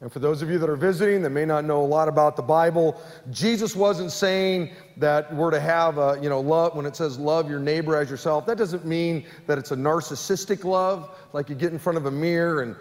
And 0.00 0.12
for 0.12 0.20
those 0.20 0.42
of 0.42 0.48
you 0.50 0.58
that 0.58 0.70
are 0.70 0.76
visiting 0.76 1.22
that 1.22 1.30
may 1.30 1.44
not 1.44 1.64
know 1.64 1.82
a 1.82 1.86
lot 1.86 2.06
about 2.06 2.36
the 2.36 2.42
Bible, 2.42 3.02
Jesus 3.32 3.74
wasn't 3.74 4.12
saying 4.12 4.70
that 4.96 5.34
we're 5.34 5.50
to 5.50 5.58
have 5.58 5.98
a, 5.98 6.16
you 6.22 6.28
know, 6.28 6.40
love, 6.40 6.76
when 6.76 6.86
it 6.86 6.94
says 6.94 7.18
love 7.18 7.50
your 7.50 7.58
neighbor 7.58 7.96
as 7.96 8.08
yourself, 8.08 8.46
that 8.46 8.56
doesn't 8.56 8.86
mean 8.86 9.24
that 9.48 9.58
it's 9.58 9.72
a 9.72 9.76
narcissistic 9.76 10.62
love, 10.62 11.10
like 11.32 11.48
you 11.48 11.56
get 11.56 11.72
in 11.72 11.80
front 11.80 11.98
of 11.98 12.06
a 12.06 12.10
mirror 12.10 12.62
and, 12.62 12.76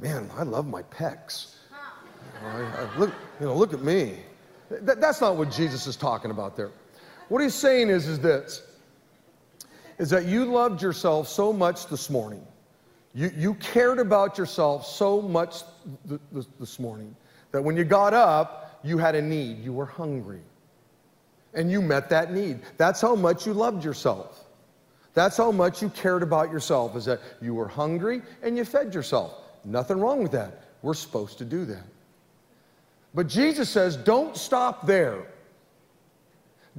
man, 0.00 0.30
I 0.34 0.44
love 0.44 0.66
my 0.66 0.82
pecs. 0.84 1.56
I, 2.42 2.60
I 2.62 2.98
look, 2.98 3.12
you 3.40 3.46
know, 3.46 3.54
look 3.54 3.74
at 3.74 3.82
me. 3.82 4.14
That, 4.70 4.98
that's 5.00 5.20
not 5.20 5.36
what 5.36 5.50
Jesus 5.50 5.86
is 5.86 5.94
talking 5.96 6.30
about 6.30 6.56
there. 6.56 6.70
What 7.28 7.42
he's 7.42 7.54
saying 7.54 7.90
is, 7.90 8.06
is 8.08 8.18
this 8.18 8.62
is 9.98 10.10
that 10.10 10.26
you 10.26 10.44
loved 10.44 10.82
yourself 10.82 11.28
so 11.28 11.52
much 11.52 11.86
this 11.86 12.10
morning. 12.10 12.44
You, 13.14 13.30
you 13.34 13.54
cared 13.54 13.98
about 13.98 14.36
yourself 14.36 14.86
so 14.86 15.22
much 15.22 15.62
th- 16.08 16.20
th- 16.32 16.46
this 16.60 16.78
morning 16.78 17.16
that 17.52 17.62
when 17.62 17.76
you 17.76 17.84
got 17.84 18.12
up, 18.12 18.78
you 18.84 18.98
had 18.98 19.14
a 19.14 19.22
need. 19.22 19.64
You 19.64 19.72
were 19.72 19.86
hungry. 19.86 20.40
And 21.54 21.70
you 21.70 21.80
met 21.80 22.10
that 22.10 22.32
need. 22.32 22.60
That's 22.76 23.00
how 23.00 23.14
much 23.14 23.46
you 23.46 23.54
loved 23.54 23.82
yourself. 23.84 24.44
That's 25.14 25.38
how 25.38 25.50
much 25.50 25.80
you 25.80 25.88
cared 25.88 26.22
about 26.22 26.52
yourself, 26.52 26.94
is 26.94 27.06
that 27.06 27.20
you 27.40 27.54
were 27.54 27.68
hungry 27.68 28.20
and 28.42 28.54
you 28.56 28.66
fed 28.66 28.92
yourself. 28.94 29.34
Nothing 29.64 29.98
wrong 29.98 30.22
with 30.22 30.32
that. 30.32 30.64
We're 30.82 30.92
supposed 30.92 31.38
to 31.38 31.46
do 31.46 31.64
that. 31.64 31.84
But 33.14 33.26
Jesus 33.28 33.70
says, 33.70 33.96
don't 33.96 34.36
stop 34.36 34.86
there. 34.86 35.24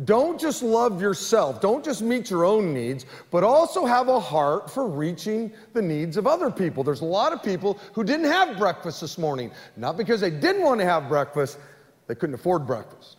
Don't 0.05 0.39
just 0.39 0.61
love 0.61 1.01
yourself, 1.01 1.59
don't 1.59 1.83
just 1.83 2.03
meet 2.03 2.29
your 2.29 2.45
own 2.45 2.71
needs, 2.71 3.07
but 3.31 3.43
also 3.43 3.83
have 3.85 4.09
a 4.09 4.19
heart 4.19 4.69
for 4.69 4.85
reaching 4.87 5.51
the 5.73 5.81
needs 5.81 6.17
of 6.17 6.27
other 6.27 6.51
people. 6.51 6.83
There's 6.83 7.01
a 7.01 7.05
lot 7.05 7.33
of 7.33 7.41
people 7.41 7.79
who 7.93 8.03
didn't 8.03 8.27
have 8.29 8.59
breakfast 8.59 9.01
this 9.01 9.17
morning, 9.17 9.49
not 9.75 9.97
because 9.97 10.21
they 10.21 10.29
didn't 10.29 10.61
want 10.63 10.79
to 10.81 10.85
have 10.85 11.09
breakfast, 11.09 11.57
they 12.05 12.13
couldn't 12.13 12.35
afford 12.35 12.67
breakfast. 12.67 13.17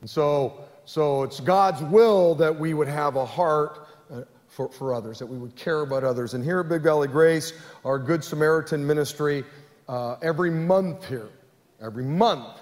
And 0.00 0.08
so, 0.08 0.64
so 0.86 1.24
it's 1.24 1.40
God's 1.40 1.82
will 1.82 2.34
that 2.36 2.58
we 2.58 2.72
would 2.72 2.88
have 2.88 3.16
a 3.16 3.26
heart 3.26 3.86
uh, 4.10 4.22
for, 4.48 4.70
for 4.70 4.94
others, 4.94 5.18
that 5.18 5.26
we 5.26 5.36
would 5.36 5.54
care 5.56 5.80
about 5.82 6.02
others. 6.04 6.32
And 6.32 6.42
here 6.42 6.58
at 6.60 6.68
Big 6.70 6.82
Valley 6.84 7.06
Grace, 7.08 7.52
our 7.84 7.98
Good 7.98 8.24
Samaritan 8.24 8.86
ministry, 8.86 9.44
uh, 9.90 10.16
every 10.22 10.48
month 10.50 11.06
here, 11.06 11.28
every 11.82 12.04
month, 12.04 12.59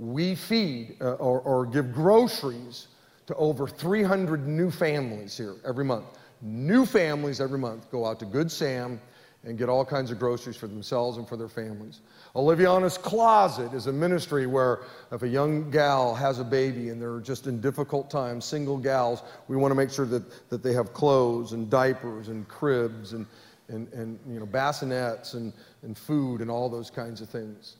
we 0.00 0.34
feed 0.34 0.96
uh, 1.02 1.12
or, 1.14 1.40
or 1.42 1.66
give 1.66 1.92
groceries 1.92 2.88
to 3.26 3.34
over 3.36 3.66
300 3.68 4.48
new 4.48 4.70
families 4.70 5.36
here 5.36 5.54
every 5.64 5.84
month. 5.84 6.06
New 6.40 6.86
families 6.86 7.38
every 7.38 7.58
month 7.58 7.90
go 7.90 8.06
out 8.06 8.18
to 8.18 8.24
Good 8.24 8.50
Sam 8.50 8.98
and 9.44 9.58
get 9.58 9.68
all 9.68 9.84
kinds 9.84 10.10
of 10.10 10.18
groceries 10.18 10.56
for 10.56 10.66
themselves 10.68 11.18
and 11.18 11.28
for 11.28 11.36
their 11.36 11.48
families. 11.50 12.00
Oliviana's 12.34 12.96
Closet 12.96 13.74
is 13.74 13.88
a 13.88 13.92
ministry 13.92 14.46
where 14.46 14.80
if 15.12 15.22
a 15.22 15.28
young 15.28 15.70
gal 15.70 16.14
has 16.14 16.38
a 16.38 16.44
baby 16.44 16.88
and 16.88 17.00
they're 17.00 17.20
just 17.20 17.46
in 17.46 17.60
difficult 17.60 18.08
times, 18.10 18.46
single 18.46 18.78
gals, 18.78 19.22
we 19.48 19.56
want 19.58 19.70
to 19.70 19.74
make 19.74 19.90
sure 19.90 20.06
that, 20.06 20.48
that 20.48 20.62
they 20.62 20.72
have 20.72 20.94
clothes 20.94 21.52
and 21.52 21.68
diapers 21.68 22.28
and 22.28 22.48
cribs 22.48 23.12
and, 23.12 23.26
and, 23.68 23.86
and 23.92 24.18
you 24.26 24.40
know, 24.40 24.46
bassinets 24.46 25.34
and, 25.34 25.52
and 25.82 25.96
food 25.98 26.40
and 26.40 26.50
all 26.50 26.70
those 26.70 26.88
kinds 26.88 27.20
of 27.20 27.28
things. 27.28 27.76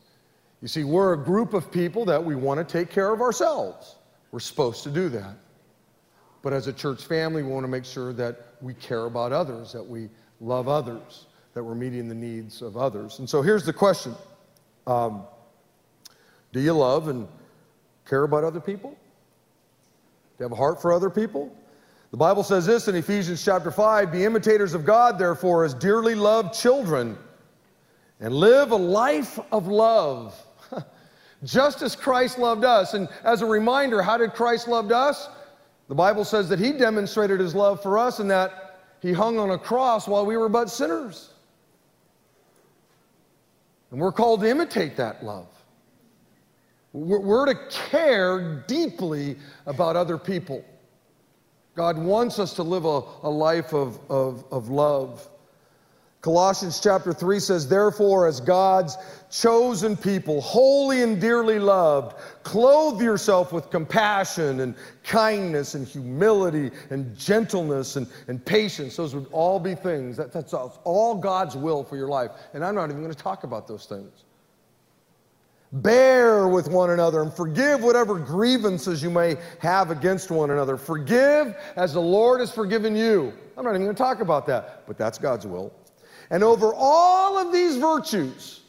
You 0.62 0.68
see, 0.68 0.84
we're 0.84 1.14
a 1.14 1.18
group 1.18 1.54
of 1.54 1.70
people 1.72 2.04
that 2.04 2.22
we 2.22 2.36
want 2.36 2.66
to 2.66 2.70
take 2.70 2.90
care 2.90 3.12
of 3.12 3.20
ourselves. 3.22 3.96
We're 4.30 4.40
supposed 4.40 4.82
to 4.84 4.90
do 4.90 5.08
that. 5.10 5.34
But 6.42 6.52
as 6.52 6.66
a 6.66 6.72
church 6.72 7.04
family, 7.04 7.42
we 7.42 7.50
want 7.50 7.64
to 7.64 7.68
make 7.68 7.84
sure 7.84 8.12
that 8.14 8.46
we 8.60 8.74
care 8.74 9.06
about 9.06 9.32
others, 9.32 9.72
that 9.72 9.82
we 9.86 10.08
love 10.40 10.68
others, 10.68 11.26
that 11.54 11.62
we're 11.64 11.74
meeting 11.74 12.08
the 12.08 12.14
needs 12.14 12.60
of 12.62 12.76
others. 12.76 13.18
And 13.20 13.28
so 13.28 13.40
here's 13.42 13.64
the 13.64 13.72
question 13.72 14.14
um, 14.86 15.22
Do 16.52 16.60
you 16.60 16.74
love 16.74 17.08
and 17.08 17.26
care 18.06 18.24
about 18.24 18.44
other 18.44 18.60
people? 18.60 18.90
Do 18.90 18.98
you 20.44 20.44
have 20.44 20.52
a 20.52 20.56
heart 20.56 20.80
for 20.82 20.92
other 20.92 21.10
people? 21.10 21.54
The 22.10 22.16
Bible 22.16 22.42
says 22.42 22.66
this 22.66 22.88
in 22.88 22.96
Ephesians 22.96 23.42
chapter 23.42 23.70
5 23.70 24.12
Be 24.12 24.24
imitators 24.26 24.74
of 24.74 24.84
God, 24.84 25.18
therefore, 25.18 25.64
as 25.64 25.72
dearly 25.72 26.14
loved 26.14 26.54
children, 26.58 27.16
and 28.20 28.34
live 28.34 28.72
a 28.72 28.76
life 28.76 29.38
of 29.52 29.66
love 29.66 30.38
just 31.44 31.82
as 31.82 31.96
Christ 31.96 32.38
loved 32.38 32.64
us. 32.64 32.94
And 32.94 33.08
as 33.24 33.42
a 33.42 33.46
reminder, 33.46 34.02
how 34.02 34.16
did 34.16 34.34
Christ 34.34 34.68
love 34.68 34.90
us? 34.92 35.28
The 35.88 35.94
Bible 35.94 36.24
says 36.24 36.48
that 36.50 36.58
he 36.58 36.72
demonstrated 36.72 37.40
his 37.40 37.54
love 37.54 37.82
for 37.82 37.98
us 37.98 38.20
in 38.20 38.28
that 38.28 38.80
he 39.00 39.12
hung 39.12 39.38
on 39.38 39.50
a 39.50 39.58
cross 39.58 40.06
while 40.06 40.24
we 40.26 40.36
were 40.36 40.48
but 40.48 40.70
sinners. 40.70 41.30
And 43.90 43.98
we're 44.00 44.12
called 44.12 44.40
to 44.42 44.48
imitate 44.48 44.96
that 44.96 45.24
love. 45.24 45.48
We're 46.92 47.46
to 47.46 47.58
care 47.70 48.64
deeply 48.66 49.36
about 49.66 49.96
other 49.96 50.18
people. 50.18 50.64
God 51.76 51.96
wants 51.96 52.38
us 52.38 52.52
to 52.54 52.62
live 52.62 52.84
a, 52.84 53.02
a 53.22 53.30
life 53.30 53.72
of, 53.72 53.98
of, 54.10 54.44
of 54.52 54.68
love. 54.68 55.26
Colossians 56.22 56.80
chapter 56.80 57.14
3 57.14 57.40
says, 57.40 57.66
Therefore, 57.66 58.26
as 58.26 58.40
God's 58.40 58.98
chosen 59.30 59.96
people, 59.96 60.42
holy 60.42 61.02
and 61.02 61.18
dearly 61.18 61.58
loved, 61.58 62.14
clothe 62.42 63.00
yourself 63.00 63.54
with 63.54 63.70
compassion 63.70 64.60
and 64.60 64.74
kindness 65.02 65.74
and 65.74 65.88
humility 65.88 66.70
and 66.90 67.16
gentleness 67.16 67.96
and, 67.96 68.06
and 68.28 68.44
patience. 68.44 68.96
Those 68.96 69.14
would 69.14 69.28
all 69.32 69.58
be 69.58 69.74
things. 69.74 70.18
That, 70.18 70.30
that's 70.30 70.52
all 70.52 71.14
God's 71.14 71.56
will 71.56 71.82
for 71.82 71.96
your 71.96 72.08
life. 72.08 72.32
And 72.52 72.62
I'm 72.62 72.74
not 72.74 72.90
even 72.90 73.00
going 73.00 73.14
to 73.14 73.18
talk 73.22 73.44
about 73.44 73.66
those 73.66 73.86
things. 73.86 74.24
Bear 75.72 76.48
with 76.48 76.68
one 76.68 76.90
another 76.90 77.22
and 77.22 77.32
forgive 77.32 77.82
whatever 77.82 78.18
grievances 78.18 79.02
you 79.02 79.08
may 79.08 79.36
have 79.60 79.90
against 79.90 80.30
one 80.30 80.50
another. 80.50 80.76
Forgive 80.76 81.56
as 81.76 81.94
the 81.94 82.00
Lord 82.00 82.40
has 82.40 82.52
forgiven 82.52 82.94
you. 82.94 83.32
I'm 83.56 83.64
not 83.64 83.70
even 83.70 83.82
going 83.84 83.94
to 83.94 83.98
talk 84.02 84.20
about 84.20 84.46
that, 84.48 84.82
but 84.86 84.98
that's 84.98 85.16
God's 85.16 85.46
will. 85.46 85.72
And 86.30 86.44
over 86.44 86.72
all 86.72 87.38
of 87.38 87.52
these 87.52 87.76
virtues, 87.76 88.60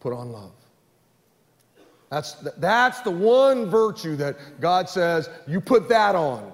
put 0.00 0.12
on 0.12 0.32
love. 0.32 0.50
That's 2.10 2.32
the, 2.32 2.52
that's 2.58 3.00
the 3.02 3.10
one 3.10 3.70
virtue 3.70 4.16
that 4.16 4.36
God 4.60 4.88
says 4.88 5.28
you 5.46 5.60
put 5.60 5.88
that 5.88 6.14
on. 6.16 6.52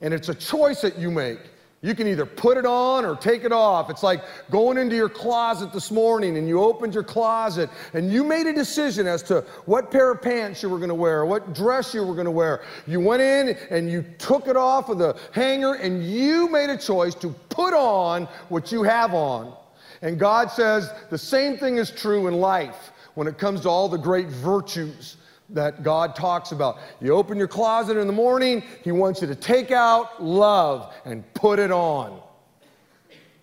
And 0.00 0.14
it's 0.14 0.28
a 0.28 0.34
choice 0.34 0.80
that 0.82 0.96
you 0.98 1.10
make. 1.10 1.40
You 1.80 1.94
can 1.94 2.08
either 2.08 2.26
put 2.26 2.56
it 2.56 2.66
on 2.66 3.04
or 3.04 3.14
take 3.14 3.44
it 3.44 3.52
off. 3.52 3.88
It's 3.88 4.02
like 4.02 4.24
going 4.50 4.78
into 4.78 4.96
your 4.96 5.08
closet 5.08 5.72
this 5.72 5.92
morning 5.92 6.36
and 6.36 6.48
you 6.48 6.60
opened 6.60 6.92
your 6.92 7.04
closet 7.04 7.70
and 7.94 8.12
you 8.12 8.24
made 8.24 8.48
a 8.48 8.52
decision 8.52 9.06
as 9.06 9.22
to 9.24 9.42
what 9.64 9.92
pair 9.92 10.10
of 10.10 10.20
pants 10.20 10.60
you 10.60 10.68
were 10.70 10.78
going 10.78 10.88
to 10.88 10.94
wear, 10.96 11.24
what 11.24 11.54
dress 11.54 11.94
you 11.94 12.02
were 12.04 12.14
going 12.14 12.24
to 12.24 12.32
wear. 12.32 12.62
You 12.88 12.98
went 12.98 13.22
in 13.22 13.56
and 13.70 13.88
you 13.88 14.02
took 14.18 14.48
it 14.48 14.56
off 14.56 14.88
of 14.88 14.98
the 14.98 15.16
hanger 15.30 15.74
and 15.74 16.04
you 16.04 16.48
made 16.50 16.68
a 16.68 16.76
choice 16.76 17.14
to 17.16 17.28
put 17.48 17.72
on 17.72 18.24
what 18.48 18.72
you 18.72 18.82
have 18.82 19.14
on. 19.14 19.54
And 20.02 20.18
God 20.18 20.50
says 20.50 20.90
the 21.10 21.18
same 21.18 21.56
thing 21.58 21.76
is 21.76 21.92
true 21.92 22.26
in 22.26 22.34
life 22.40 22.90
when 23.14 23.28
it 23.28 23.38
comes 23.38 23.60
to 23.62 23.68
all 23.68 23.88
the 23.88 23.98
great 23.98 24.26
virtues 24.26 25.17
that 25.50 25.82
God 25.82 26.14
talks 26.14 26.52
about. 26.52 26.78
You 27.00 27.14
open 27.14 27.38
your 27.38 27.48
closet 27.48 27.96
in 27.96 28.06
the 28.06 28.12
morning, 28.12 28.62
He 28.82 28.92
wants 28.92 29.20
you 29.22 29.26
to 29.26 29.34
take 29.34 29.70
out 29.70 30.22
love 30.22 30.92
and 31.04 31.22
put 31.34 31.58
it 31.58 31.70
on. 31.70 32.20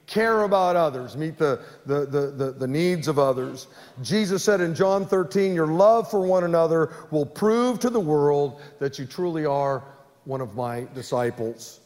Care 0.08 0.44
about 0.44 0.76
others, 0.76 1.18
meet 1.18 1.36
the, 1.38 1.60
the, 1.88 2.06
the, 2.06 2.28
the, 2.28 2.52
the 2.52 2.68
needs 2.68 3.08
of 3.08 3.18
others. 3.18 3.68
Jesus 4.04 4.44
said 4.44 4.62
in 4.62 4.76
John 4.76 5.06
13, 5.06 5.56
Your 5.56 5.68
love 5.68 6.10
for 6.10 6.20
one 6.20 6.44
another 6.44 6.94
will 7.10 7.26
prove 7.26 7.80
to 7.80 7.90
the 7.90 8.00
world 8.00 8.62
that 8.80 9.00
you 9.00 9.06
truly 9.06 9.46
are 9.46 9.82
one 10.26 10.42
of 10.42 10.56
my 10.56 10.86
disciples. 10.94 11.80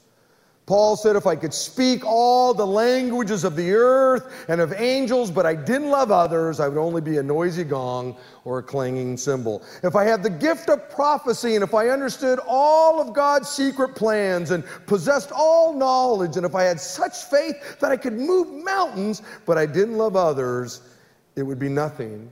Paul 0.69 0.95
said, 0.95 1.15
If 1.15 1.25
I 1.25 1.36
could 1.36 1.51
speak 1.51 2.05
all 2.05 2.53
the 2.53 2.67
languages 2.67 3.43
of 3.43 3.55
the 3.55 3.73
earth 3.73 4.32
and 4.49 4.62
of 4.62 4.71
angels, 4.77 5.32
but 5.32 5.43
I 5.47 5.55
didn't 5.55 5.89
love 5.89 6.12
others, 6.12 6.60
I 6.60 6.67
would 6.67 6.77
only 6.77 7.01
be 7.01 7.17
a 7.17 7.23
noisy 7.23 7.63
gong 7.63 8.15
or 8.45 8.60
a 8.60 8.62
clanging 8.63 9.17
cymbal. 9.17 9.63
If 9.82 9.95
I 9.95 10.03
had 10.03 10.21
the 10.21 10.29
gift 10.29 10.69
of 10.69 10.88
prophecy, 10.91 11.55
and 11.55 11.63
if 11.63 11.73
I 11.73 11.89
understood 11.89 12.38
all 12.47 13.01
of 13.01 13.13
God's 13.15 13.49
secret 13.49 13.95
plans 13.95 14.51
and 14.51 14.63
possessed 14.86 15.32
all 15.32 15.73
knowledge, 15.73 16.38
and 16.38 16.45
if 16.45 16.53
I 16.53 16.62
had 16.65 16.79
such 16.79 17.15
faith 17.23 17.79
that 17.79 17.91
I 17.91 17.97
could 17.97 18.13
move 18.13 18.47
mountains, 18.63 19.23
but 19.47 19.58
I 19.58 19.65
didn't 19.65 19.97
love 19.97 20.15
others, 20.15 20.82
it 21.36 21.41
would 21.41 21.58
be 21.58 21.69
nothing. 21.69 22.32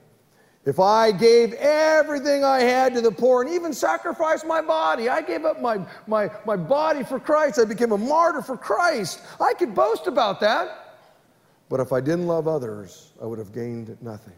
If 0.67 0.81
I 0.81 1.11
gave 1.13 1.53
everything 1.53 2.43
I 2.43 2.59
had 2.59 2.93
to 2.95 2.99
the 2.99 3.09
poor 3.09 3.41
and 3.41 3.49
even 3.53 3.71
sacrificed 3.73 4.45
my 4.45 4.61
body, 4.61 5.07
I 5.07 5.21
gave 5.21 5.45
up 5.45 5.61
my, 5.61 5.79
my, 6.07 6.29
my 6.45 6.57
body 6.57 7.05
for 7.05 7.21
Christ, 7.21 7.57
I 7.57 7.63
became 7.63 7.93
a 7.93 7.97
martyr 7.97 8.41
for 8.41 8.57
Christ, 8.57 9.21
I 9.39 9.53
could 9.53 9.73
boast 9.73 10.07
about 10.07 10.41
that. 10.41 10.93
But 11.69 11.79
if 11.79 11.93
I 11.93 12.01
didn't 12.01 12.27
love 12.27 12.49
others, 12.49 13.13
I 13.23 13.25
would 13.25 13.39
have 13.39 13.53
gained 13.53 13.97
nothing. 14.01 14.33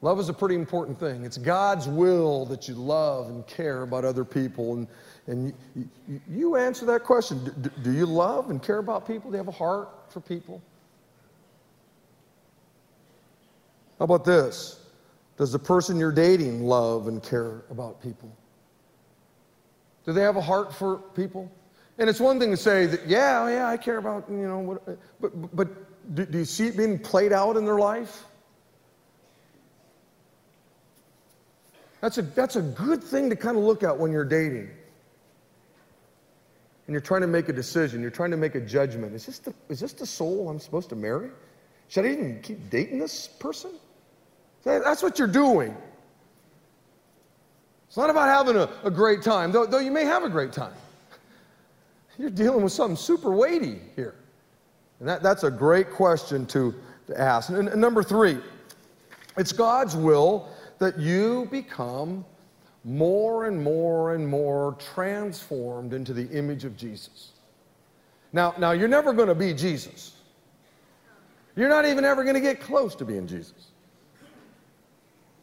Love 0.00 0.18
is 0.18 0.30
a 0.30 0.34
pretty 0.34 0.54
important 0.54 0.98
thing. 0.98 1.26
It's 1.26 1.36
God's 1.36 1.86
will 1.86 2.46
that 2.46 2.66
you 2.66 2.74
love 2.76 3.26
and 3.28 3.46
care 3.46 3.82
about 3.82 4.06
other 4.06 4.24
people. 4.24 4.72
And, 4.72 4.88
and 5.26 5.52
you, 5.76 5.88
you, 6.26 6.56
answer 6.56 6.86
that 6.86 7.04
question 7.04 7.44
do, 7.60 7.68
do 7.82 7.92
you 7.92 8.06
love 8.06 8.48
and 8.48 8.62
care 8.62 8.78
about 8.78 9.06
people? 9.06 9.30
Do 9.30 9.34
you 9.34 9.38
have 9.44 9.48
a 9.48 9.52
heart 9.52 9.90
for 10.08 10.20
people? 10.20 10.62
How 14.00 14.04
about 14.04 14.24
this? 14.24 14.80
Does 15.36 15.52
the 15.52 15.58
person 15.58 15.98
you're 15.98 16.10
dating 16.10 16.64
love 16.66 17.06
and 17.06 17.22
care 17.22 17.62
about 17.70 18.02
people? 18.02 18.34
Do 20.06 20.14
they 20.14 20.22
have 20.22 20.36
a 20.36 20.40
heart 20.40 20.74
for 20.74 20.96
people? 21.14 21.52
And 21.98 22.08
it's 22.08 22.18
one 22.18 22.40
thing 22.40 22.50
to 22.50 22.56
say 22.56 22.86
that, 22.86 23.06
yeah, 23.06 23.46
yeah, 23.50 23.68
I 23.68 23.76
care 23.76 23.98
about, 23.98 24.24
you 24.30 24.48
know, 24.48 24.58
what, 24.58 24.98
but, 25.20 25.54
but 25.54 26.14
do, 26.14 26.24
do 26.24 26.38
you 26.38 26.44
see 26.46 26.66
it 26.68 26.78
being 26.78 26.98
played 26.98 27.30
out 27.30 27.58
in 27.58 27.66
their 27.66 27.78
life? 27.78 28.24
That's 32.00 32.16
a, 32.16 32.22
that's 32.22 32.56
a 32.56 32.62
good 32.62 33.04
thing 33.04 33.28
to 33.28 33.36
kind 33.36 33.58
of 33.58 33.64
look 33.64 33.82
at 33.82 33.98
when 33.98 34.12
you're 34.12 34.24
dating. 34.24 34.60
And 36.86 36.94
you're 36.94 37.02
trying 37.02 37.20
to 37.20 37.26
make 37.26 37.50
a 37.50 37.52
decision, 37.52 38.00
you're 38.00 38.10
trying 38.10 38.30
to 38.30 38.38
make 38.38 38.54
a 38.54 38.62
judgment. 38.62 39.14
Is 39.14 39.26
this 39.26 39.38
the, 39.40 39.52
is 39.68 39.78
this 39.78 39.92
the 39.92 40.06
soul 40.06 40.48
I'm 40.48 40.58
supposed 40.58 40.88
to 40.88 40.96
marry? 40.96 41.28
Should 41.88 42.06
I 42.06 42.12
even 42.12 42.40
keep 42.40 42.70
dating 42.70 42.98
this 42.98 43.26
person? 43.28 43.72
Okay, 44.66 44.82
that's 44.84 45.02
what 45.02 45.18
you're 45.18 45.28
doing. 45.28 45.74
It's 47.88 47.96
not 47.96 48.10
about 48.10 48.28
having 48.28 48.60
a, 48.60 48.68
a 48.86 48.90
great 48.90 49.22
time, 49.22 49.52
though, 49.52 49.66
though 49.66 49.78
you 49.78 49.90
may 49.90 50.04
have 50.04 50.22
a 50.22 50.28
great 50.28 50.52
time. 50.52 50.74
You're 52.18 52.30
dealing 52.30 52.62
with 52.62 52.72
something 52.72 52.96
super 52.96 53.30
weighty 53.30 53.80
here. 53.96 54.14
And 55.00 55.08
that, 55.08 55.22
that's 55.22 55.44
a 55.44 55.50
great 55.50 55.90
question 55.90 56.44
to, 56.46 56.74
to 57.06 57.18
ask. 57.20 57.48
And, 57.48 57.68
and 57.68 57.80
number 57.80 58.02
three, 58.02 58.38
it's 59.38 59.52
God's 59.52 59.96
will 59.96 60.48
that 60.78 60.98
you 60.98 61.48
become 61.50 62.24
more 62.84 63.46
and 63.46 63.62
more 63.62 64.14
and 64.14 64.28
more 64.28 64.76
transformed 64.94 65.94
into 65.94 66.12
the 66.12 66.28
image 66.30 66.64
of 66.64 66.76
Jesus. 66.76 67.32
Now, 68.32 68.54
now 68.58 68.72
you're 68.72 68.88
never 68.88 69.12
going 69.12 69.28
to 69.28 69.34
be 69.34 69.52
Jesus. 69.54 70.14
You're 71.56 71.68
not 71.68 71.86
even 71.86 72.04
ever 72.04 72.22
going 72.22 72.34
to 72.34 72.40
get 72.40 72.60
close 72.60 72.94
to 72.96 73.04
being 73.04 73.26
Jesus. 73.26 73.69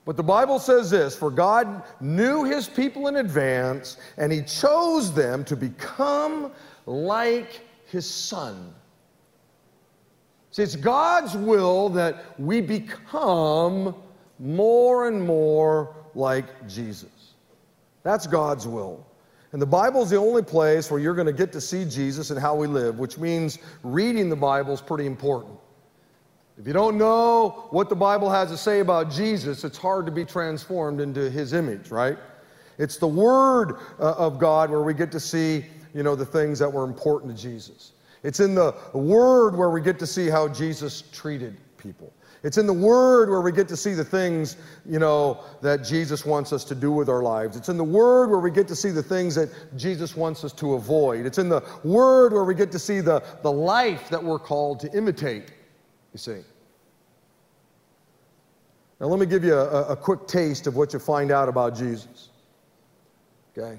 But 0.08 0.16
the 0.16 0.24
Bible 0.24 0.58
says 0.58 0.90
this 0.90 1.18
for 1.18 1.30
God 1.30 1.84
knew 2.00 2.46
his 2.46 2.66
people 2.70 3.08
in 3.08 3.18
advance, 3.18 3.98
and 4.16 4.32
he 4.32 4.42
chose 4.42 5.14
them 5.14 5.44
to 5.44 5.56
become 5.58 6.50
like 6.86 7.60
his 7.88 8.10
son. 8.10 8.74
See, 10.52 10.64
it's 10.64 10.78
God's 10.78 11.36
will 11.36 11.90
that 11.90 12.40
we 12.40 12.62
become 12.62 13.94
more 14.40 15.10
and 15.10 15.22
more 15.28 15.94
like 16.16 16.66
Jesus. 16.70 17.34
That's 18.04 18.26
God's 18.28 18.66
will. 18.66 19.06
And 19.52 19.62
the 19.62 19.66
Bible 19.66 20.04
is 20.04 20.10
the 20.10 20.16
only 20.16 20.42
place 20.42 20.90
where 20.90 21.02
you're 21.02 21.16
going 21.16 21.28
to 21.28 21.34
get 21.34 21.52
to 21.52 21.60
see 21.60 21.84
Jesus 21.84 22.30
and 22.30 22.40
how 22.40 22.56
we 22.56 22.66
live, 22.68 22.98
which 22.98 23.18
means 23.18 23.60
reading 23.84 24.30
the 24.30 24.36
Bible 24.38 24.74
is 24.74 24.80
pretty 24.80 25.06
important. 25.06 25.56
If 26.60 26.66
you 26.66 26.74
don't 26.74 26.98
know 26.98 27.68
what 27.70 27.88
the 27.88 27.96
Bible 27.96 28.32
has 28.32 28.50
to 28.50 28.58
say 28.58 28.80
about 28.80 29.12
Jesus, 29.12 29.64
it's 29.64 29.78
hard 29.78 30.08
to 30.08 30.12
be 30.12 30.26
transformed 30.26 31.00
into 31.00 31.30
his 31.30 31.54
image, 31.54 31.92
right? 31.92 32.18
It's 32.80 32.98
the 32.98 33.06
Word 33.08 33.76
uh, 34.00 34.14
of 34.18 34.40
God 34.40 34.72
where 34.72 34.82
we 34.82 34.96
get 34.96 35.12
to 35.12 35.20
see, 35.20 35.66
you 35.94 36.02
know, 36.02 36.16
the 36.16 36.26
things 36.26 36.58
that 36.58 36.72
were 36.72 36.84
important 36.84 37.36
to 37.38 37.42
Jesus. 37.42 37.92
It's 38.24 38.40
in 38.40 38.56
the 38.56 38.74
Word 38.96 39.56
where 39.56 39.70
we 39.70 39.82
get 39.82 40.00
to 40.00 40.08
see 40.08 40.30
how 40.30 40.48
Jesus 40.48 41.04
treated 41.12 41.58
people. 41.78 42.12
It's 42.42 42.58
in 42.58 42.66
the 42.66 42.74
Word 42.74 43.30
where 43.30 43.42
we 43.42 43.52
get 43.52 43.68
to 43.68 43.78
see 43.78 43.94
the 43.94 44.04
things, 44.06 44.58
you 44.84 44.98
know, 44.98 45.42
that 45.62 45.84
Jesus 45.86 46.26
wants 46.26 46.54
us 46.54 46.64
to 46.66 46.74
do 46.76 46.92
with 46.92 47.08
our 47.08 47.22
lives. 47.22 47.56
It's 47.56 47.70
in 47.70 47.78
the 47.78 47.84
Word 47.84 48.32
where 48.32 48.40
we 48.40 48.50
get 48.50 48.68
to 48.70 48.76
see 48.76 48.90
the 48.90 49.04
things 49.04 49.36
that 49.36 49.50
Jesus 49.78 50.18
wants 50.18 50.44
us 50.44 50.54
to 50.54 50.74
avoid. 50.74 51.28
It's 51.28 51.38
in 51.38 51.50
the 51.50 51.62
Word 51.84 52.34
where 52.34 52.44
we 52.46 52.56
get 52.56 52.72
to 52.72 52.80
see 52.80 53.00
the, 53.00 53.22
the 53.44 53.52
life 53.52 54.10
that 54.10 54.24
we're 54.24 54.40
called 54.40 54.80
to 54.80 54.92
imitate 54.98 55.52
you 56.14 56.18
see. 56.20 56.42
Now, 59.00 59.08
let 59.08 59.20
me 59.20 59.26
give 59.26 59.44
you 59.44 59.54
a, 59.54 59.90
a 59.90 59.96
quick 59.96 60.26
taste 60.28 60.66
of 60.68 60.76
what 60.76 60.92
you 60.94 61.00
find 61.00 61.32
out 61.32 61.48
about 61.50 61.76
Jesus. 61.78 62.30
Okay? 63.56 63.78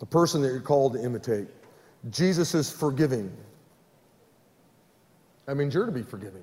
The 0.00 0.06
person 0.06 0.42
that 0.42 0.48
you're 0.48 0.60
called 0.60 0.94
to 0.94 1.02
imitate. 1.02 1.46
Jesus 2.10 2.54
is 2.54 2.70
forgiving. 2.70 3.30
That 5.46 5.56
means 5.56 5.72
you're 5.74 5.86
to 5.86 5.92
be 5.92 6.02
forgiving. 6.02 6.42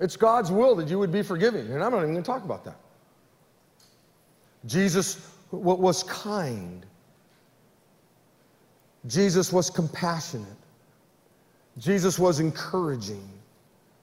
It's 0.00 0.16
God's 0.16 0.50
will 0.50 0.74
that 0.76 0.88
you 0.88 0.98
would 0.98 1.12
be 1.12 1.22
forgiving, 1.22 1.68
and 1.72 1.82
I'm 1.82 1.92
not 1.92 1.98
even 1.98 2.10
going 2.12 2.22
to 2.22 2.22
talk 2.26 2.44
about 2.44 2.64
that. 2.64 2.76
Jesus 4.66 5.30
was 5.50 6.02
kind. 6.04 6.84
Jesus 9.06 9.52
was 9.52 9.70
compassionate. 9.70 10.46
Jesus 11.78 12.18
was 12.18 12.40
encouraging. 12.40 13.28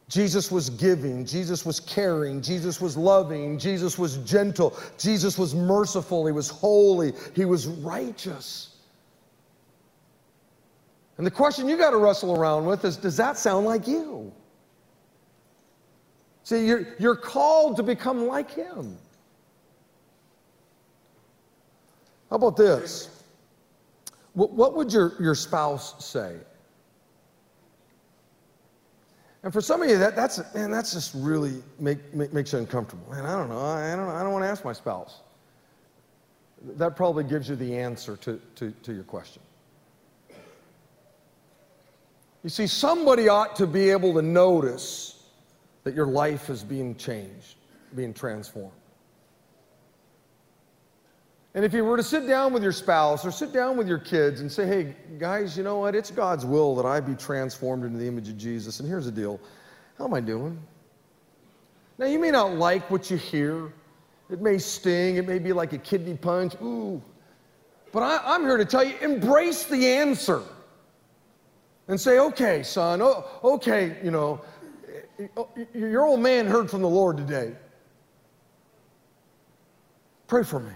Jesus 0.08 0.50
was 0.52 0.72
giving. 0.72 1.24
Jesus 1.26 1.66
was 1.66 1.80
caring. 1.80 2.42
Jesus 2.42 2.82
was 2.82 2.98
loving. 2.98 3.60
Jesus 3.60 3.98
was 4.00 4.18
gentle. 4.18 4.76
Jesus 4.98 5.38
was 5.38 5.54
merciful. 5.54 6.26
He 6.26 6.32
was 6.32 6.50
holy. 6.50 7.14
He 7.36 7.46
was 7.46 7.68
righteous. 7.68 8.76
And 11.18 11.28
the 11.28 11.32
question 11.32 11.70
you 11.70 11.78
got 11.78 11.92
to 11.92 11.98
wrestle 11.98 12.36
around 12.40 12.66
with 12.66 12.84
is 12.86 12.98
does 12.98 13.18
that 13.18 13.38
sound 13.38 13.66
like 13.66 13.88
you? 13.88 14.32
See, 16.44 16.66
you're, 16.66 16.96
you're 16.98 17.16
called 17.16 17.76
to 17.78 17.84
become 17.84 18.26
like 18.26 18.50
him. 18.52 18.98
How 22.32 22.38
about 22.38 22.58
this? 22.58 23.22
What, 24.34 24.52
what 24.52 24.74
would 24.76 24.92
your, 24.92 25.14
your 25.22 25.36
spouse 25.36 26.04
say 26.04 26.38
and 29.44 29.54
for 29.54 29.62
some 29.62 29.82
of 29.82 29.90
you, 29.90 29.98
that, 29.98 30.16
that's, 30.16 30.42
man, 30.54 30.70
that's 30.70 30.92
just 30.92 31.14
really 31.16 31.64
make, 31.80 32.14
make, 32.14 32.34
makes 32.34 32.52
you 32.52 32.60
uncomfortable. 32.60 33.10
Man, 33.12 33.26
I 33.26 33.38
don't 33.38 33.48
know. 33.50 33.60
I 33.62 33.96
don't, 33.96 34.10
I 34.10 34.22
don't 34.22 34.34
want 34.34 34.44
to 34.44 34.50
ask 34.50 34.66
my 34.66 34.74
spouse. 34.74 35.22
That 36.76 36.96
probably 36.98 37.24
gives 37.24 37.50
you 37.50 37.56
the 37.56 37.78
answer 37.78 38.18
to, 38.18 38.40
to, 38.56 38.72
to 38.84 38.94
your 38.94 39.06
question. 39.06 39.42
You 42.44 42.50
see, 42.50 42.68
somebody 42.68 43.30
ought 43.30 43.56
to 43.58 43.68
be 43.68 43.90
able 43.90 44.14
to 44.14 44.22
notice 44.22 45.24
that 45.84 45.94
your 45.96 46.08
life 46.08 46.50
is 46.50 46.64
being 46.64 46.96
changed, 46.96 47.56
being 47.96 48.14
transformed. 48.14 48.72
And 51.60 51.66
if 51.66 51.74
you 51.74 51.84
were 51.84 51.98
to 51.98 52.04
sit 52.04 52.26
down 52.26 52.54
with 52.54 52.64
your 52.64 52.72
spouse 52.72 53.26
or 53.26 53.32
sit 53.32 53.52
down 53.52 53.76
with 53.76 53.86
your 53.86 53.98
kids 53.98 54.40
and 54.40 54.50
say, 54.50 54.66
hey, 54.66 54.96
guys, 55.18 55.58
you 55.58 55.64
know 55.66 55.78
what? 55.80 55.94
It's 55.94 56.10
God's 56.10 56.46
will 56.46 56.74
that 56.76 56.86
I 56.86 57.02
be 57.02 57.16
transformed 57.16 57.84
into 57.84 57.98
the 58.00 58.08
image 58.08 58.30
of 58.30 58.38
Jesus. 58.38 58.80
And 58.80 58.88
here's 58.88 59.04
the 59.04 59.12
deal 59.12 59.42
how 59.98 60.06
am 60.06 60.14
I 60.14 60.22
doing? 60.22 60.58
Now, 61.98 62.06
you 62.06 62.18
may 62.18 62.32
not 62.32 62.54
like 62.54 62.90
what 62.90 63.12
you 63.12 63.18
hear, 63.18 63.74
it 64.30 64.40
may 64.40 64.58
sting, 64.58 65.18
it 65.18 65.28
may 65.28 65.38
be 65.38 65.52
like 65.52 65.74
a 65.74 65.78
kidney 65.78 66.16
punch. 66.16 66.54
Ooh. 66.62 67.02
But 67.92 68.04
I, 68.04 68.36
am 68.36 68.44
here 68.44 68.56
to 68.56 68.64
tell 68.64 68.86
you 68.86 68.96
embrace 69.02 69.66
the 69.66 69.86
answer 69.86 70.42
and 71.90 72.00
say, 72.00 72.20
okay, 72.20 72.64
son, 72.64 73.02
oh, 73.02 73.26
okay, 73.44 73.98
you 74.02 74.12
know, 74.12 74.40
oh, 75.36 75.50
your 75.74 76.06
old 76.06 76.22
man 76.22 76.48
heard 76.48 76.72
from 76.72 76.82
the 76.82 76.88
Lord 76.90 77.18
today. 77.18 77.52
Pray 80.28 80.44
for 80.44 80.62
me 80.62 80.72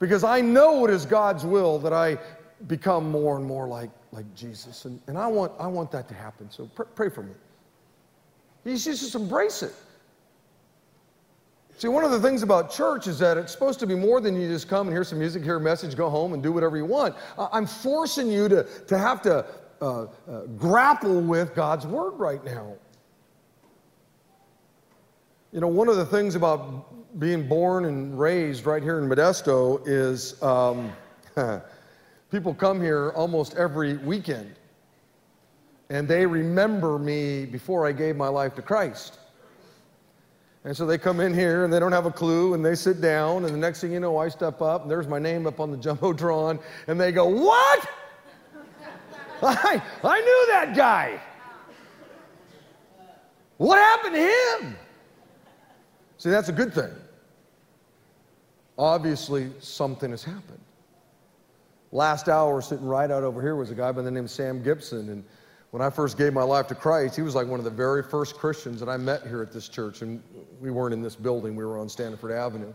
because 0.00 0.24
I 0.24 0.40
know 0.40 0.84
it 0.86 0.90
is 0.90 1.06
God's 1.06 1.44
will 1.44 1.78
that 1.78 1.92
I 1.92 2.18
become 2.66 3.08
more 3.10 3.36
and 3.36 3.44
more 3.46 3.68
like, 3.68 3.90
like 4.12 4.24
Jesus. 4.34 4.86
And, 4.86 5.00
and 5.06 5.16
I, 5.16 5.26
want, 5.28 5.52
I 5.60 5.66
want 5.66 5.92
that 5.92 6.08
to 6.08 6.14
happen. 6.14 6.50
So 6.50 6.66
pr- 6.74 6.82
pray 6.84 7.08
for 7.10 7.22
me. 7.22 7.32
You 8.64 8.76
just 8.76 9.14
embrace 9.14 9.62
it. 9.62 9.74
See, 11.78 11.88
one 11.88 12.04
of 12.04 12.10
the 12.10 12.20
things 12.20 12.42
about 12.42 12.70
church 12.70 13.06
is 13.06 13.18
that 13.20 13.38
it's 13.38 13.52
supposed 13.52 13.80
to 13.80 13.86
be 13.86 13.94
more 13.94 14.20
than 14.20 14.38
you 14.38 14.48
just 14.48 14.68
come 14.68 14.86
and 14.88 14.94
hear 14.94 15.04
some 15.04 15.18
music, 15.18 15.42
hear 15.42 15.56
a 15.56 15.60
message, 15.60 15.96
go 15.96 16.10
home 16.10 16.34
and 16.34 16.42
do 16.42 16.52
whatever 16.52 16.76
you 16.76 16.84
want. 16.84 17.14
I'm 17.38 17.66
forcing 17.66 18.30
you 18.30 18.48
to, 18.50 18.64
to 18.64 18.98
have 18.98 19.22
to 19.22 19.46
uh, 19.80 20.02
uh, 20.02 20.06
grapple 20.58 21.20
with 21.22 21.54
God's 21.54 21.86
word 21.86 22.12
right 22.18 22.44
now. 22.44 22.74
You 25.52 25.60
know, 25.60 25.68
one 25.68 25.88
of 25.88 25.96
the 25.96 26.04
things 26.06 26.34
about 26.34 26.84
being 27.18 27.48
born 27.48 27.86
and 27.86 28.18
raised 28.18 28.66
right 28.66 28.82
here 28.82 28.98
in 28.98 29.08
Modesto 29.08 29.82
is 29.86 30.40
um, 30.42 30.92
people 32.30 32.54
come 32.54 32.80
here 32.80 33.12
almost 33.16 33.54
every 33.56 33.96
weekend. 33.98 34.54
And 35.88 36.06
they 36.06 36.24
remember 36.24 36.98
me 36.98 37.44
before 37.46 37.86
I 37.86 37.90
gave 37.92 38.14
my 38.14 38.28
life 38.28 38.54
to 38.54 38.62
Christ. 38.62 39.18
And 40.62 40.76
so 40.76 40.86
they 40.86 40.98
come 40.98 41.20
in 41.20 41.34
here 41.34 41.64
and 41.64 41.72
they 41.72 41.80
don't 41.80 41.90
have 41.90 42.06
a 42.06 42.10
clue 42.12 42.54
and 42.54 42.64
they 42.64 42.74
sit 42.76 43.00
down. 43.00 43.44
And 43.44 43.52
the 43.52 43.58
next 43.58 43.80
thing 43.80 43.92
you 43.92 43.98
know, 43.98 44.18
I 44.18 44.28
step 44.28 44.62
up 44.62 44.82
and 44.82 44.90
there's 44.90 45.08
my 45.08 45.18
name 45.18 45.46
up 45.46 45.58
on 45.58 45.70
the 45.70 45.76
Jumbotron. 45.78 46.60
And 46.86 47.00
they 47.00 47.10
go, 47.10 47.24
What? 47.26 47.88
I, 49.42 49.82
I 50.04 50.20
knew 50.20 50.48
that 50.52 50.74
guy. 50.76 51.18
What 53.56 53.78
happened 53.78 54.14
to 54.14 54.20
him? 54.68 54.76
See, 56.18 56.28
that's 56.30 56.50
a 56.50 56.52
good 56.52 56.72
thing 56.74 56.90
obviously 58.80 59.52
something 59.60 60.10
has 60.10 60.24
happened. 60.24 60.60
Last 61.92 62.28
hour, 62.28 62.60
sitting 62.62 62.86
right 62.86 63.10
out 63.10 63.22
over 63.22 63.42
here, 63.42 63.56
was 63.56 63.70
a 63.70 63.74
guy 63.74 63.92
by 63.92 64.00
the 64.02 64.10
name 64.10 64.24
of 64.24 64.30
Sam 64.30 64.62
Gibson. 64.62 65.10
And 65.10 65.24
when 65.70 65.82
I 65.82 65.90
first 65.90 66.16
gave 66.16 66.32
my 66.32 66.42
life 66.42 66.66
to 66.68 66.74
Christ, 66.74 67.14
he 67.14 67.20
was 67.22 67.34
like 67.34 67.46
one 67.46 67.60
of 67.60 67.64
the 67.64 67.70
very 67.70 68.02
first 68.02 68.36
Christians 68.36 68.80
that 68.80 68.88
I 68.88 68.96
met 68.96 69.22
here 69.26 69.42
at 69.42 69.52
this 69.52 69.68
church. 69.68 70.00
And 70.02 70.22
we 70.60 70.70
weren't 70.70 70.94
in 70.94 71.02
this 71.02 71.14
building, 71.16 71.56
we 71.56 71.64
were 71.64 71.78
on 71.78 71.88
Stanford 71.88 72.32
Avenue. 72.32 72.72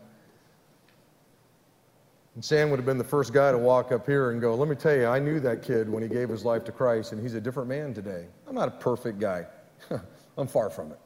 And 2.36 2.44
Sam 2.44 2.70
would 2.70 2.76
have 2.78 2.86
been 2.86 2.98
the 2.98 3.04
first 3.04 3.32
guy 3.34 3.52
to 3.54 3.58
walk 3.58 3.91
up 3.94 4.06
here 4.06 4.32
and 4.32 4.39
go, 4.41 4.54
Let 4.54 4.68
me 4.70 4.76
tell 4.76 4.96
you, 4.96 5.08
I 5.08 5.18
knew 5.20 5.39
that 5.39 5.63
kid 5.63 5.89
when 5.89 6.04
he 6.04 6.10
gave 6.10 6.30
his 6.30 6.44
life 6.46 6.65
to 6.65 6.72
Christ, 6.72 7.13
and 7.13 7.22
he's 7.22 7.34
a 7.34 7.41
different 7.41 7.70
man 7.70 7.94
today. 7.94 8.26
I'm 8.48 8.54
not 8.56 8.68
a 8.68 8.72
perfect 8.72 9.20
guy, 9.20 9.46
I'm 10.38 10.48
far 10.48 10.70
from 10.70 10.91
it. 10.91 11.00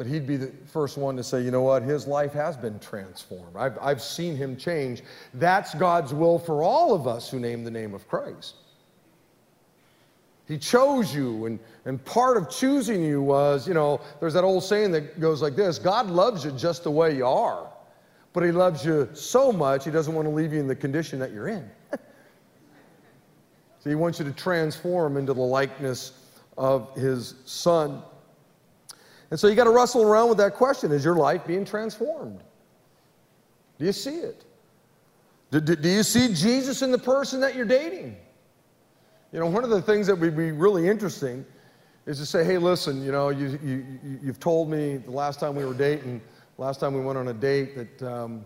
But 0.00 0.06
he'd 0.06 0.26
be 0.26 0.38
the 0.38 0.50
first 0.64 0.96
one 0.96 1.14
to 1.18 1.22
say, 1.22 1.42
you 1.42 1.50
know 1.50 1.60
what, 1.60 1.82
his 1.82 2.06
life 2.06 2.32
has 2.32 2.56
been 2.56 2.78
transformed. 2.78 3.54
I've, 3.54 3.78
I've 3.82 4.02
seen 4.02 4.34
him 4.34 4.56
change. 4.56 5.02
That's 5.34 5.74
God's 5.74 6.14
will 6.14 6.38
for 6.38 6.62
all 6.62 6.94
of 6.94 7.06
us 7.06 7.28
who 7.30 7.38
name 7.38 7.64
the 7.64 7.70
name 7.70 7.92
of 7.92 8.08
Christ. 8.08 8.54
He 10.48 10.56
chose 10.56 11.14
you, 11.14 11.44
and, 11.44 11.58
and 11.84 12.02
part 12.06 12.38
of 12.38 12.48
choosing 12.48 13.04
you 13.04 13.20
was, 13.20 13.68
you 13.68 13.74
know, 13.74 14.00
there's 14.20 14.32
that 14.32 14.42
old 14.42 14.64
saying 14.64 14.90
that 14.92 15.20
goes 15.20 15.42
like 15.42 15.54
this 15.54 15.78
God 15.78 16.08
loves 16.08 16.46
you 16.46 16.52
just 16.52 16.84
the 16.84 16.90
way 16.90 17.14
you 17.14 17.26
are, 17.26 17.66
but 18.32 18.42
He 18.42 18.52
loves 18.52 18.82
you 18.82 19.06
so 19.12 19.52
much, 19.52 19.84
He 19.84 19.90
doesn't 19.90 20.14
want 20.14 20.24
to 20.24 20.32
leave 20.32 20.54
you 20.54 20.60
in 20.60 20.66
the 20.66 20.74
condition 20.74 21.18
that 21.18 21.30
you're 21.30 21.48
in. 21.48 21.70
so 21.92 21.98
He 23.90 23.96
wants 23.96 24.18
you 24.18 24.24
to 24.24 24.32
transform 24.32 25.18
into 25.18 25.34
the 25.34 25.42
likeness 25.42 26.12
of 26.56 26.90
His 26.94 27.34
Son. 27.44 28.02
And 29.30 29.38
so 29.38 29.46
you 29.46 29.54
got 29.54 29.64
to 29.64 29.70
wrestle 29.70 30.02
around 30.02 30.28
with 30.28 30.38
that 30.38 30.54
question 30.54 30.92
Is 30.92 31.04
your 31.04 31.14
life 31.14 31.46
being 31.46 31.64
transformed? 31.64 32.40
Do 33.78 33.84
you 33.86 33.92
see 33.92 34.16
it? 34.16 34.44
Do, 35.50 35.60
do, 35.60 35.74
do 35.76 35.88
you 35.88 36.02
see 36.02 36.34
Jesus 36.34 36.82
in 36.82 36.92
the 36.92 36.98
person 36.98 37.40
that 37.40 37.54
you're 37.54 37.64
dating? 37.64 38.16
You 39.32 39.38
know, 39.40 39.46
one 39.46 39.64
of 39.64 39.70
the 39.70 39.80
things 39.82 40.06
that 40.08 40.16
would 40.16 40.36
be 40.36 40.52
really 40.52 40.88
interesting 40.88 41.44
is 42.06 42.18
to 42.18 42.26
say, 42.26 42.44
hey, 42.44 42.58
listen, 42.58 43.02
you 43.04 43.12
know, 43.12 43.28
you, 43.28 43.58
you, 43.62 44.18
you've 44.22 44.40
told 44.40 44.68
me 44.68 44.96
the 44.96 45.10
last 45.10 45.38
time 45.40 45.54
we 45.54 45.64
were 45.64 45.74
dating, 45.74 46.20
last 46.58 46.80
time 46.80 46.94
we 46.94 47.00
went 47.00 47.16
on 47.18 47.28
a 47.28 47.32
date, 47.32 47.76
that 47.98 48.02
um, 48.12 48.44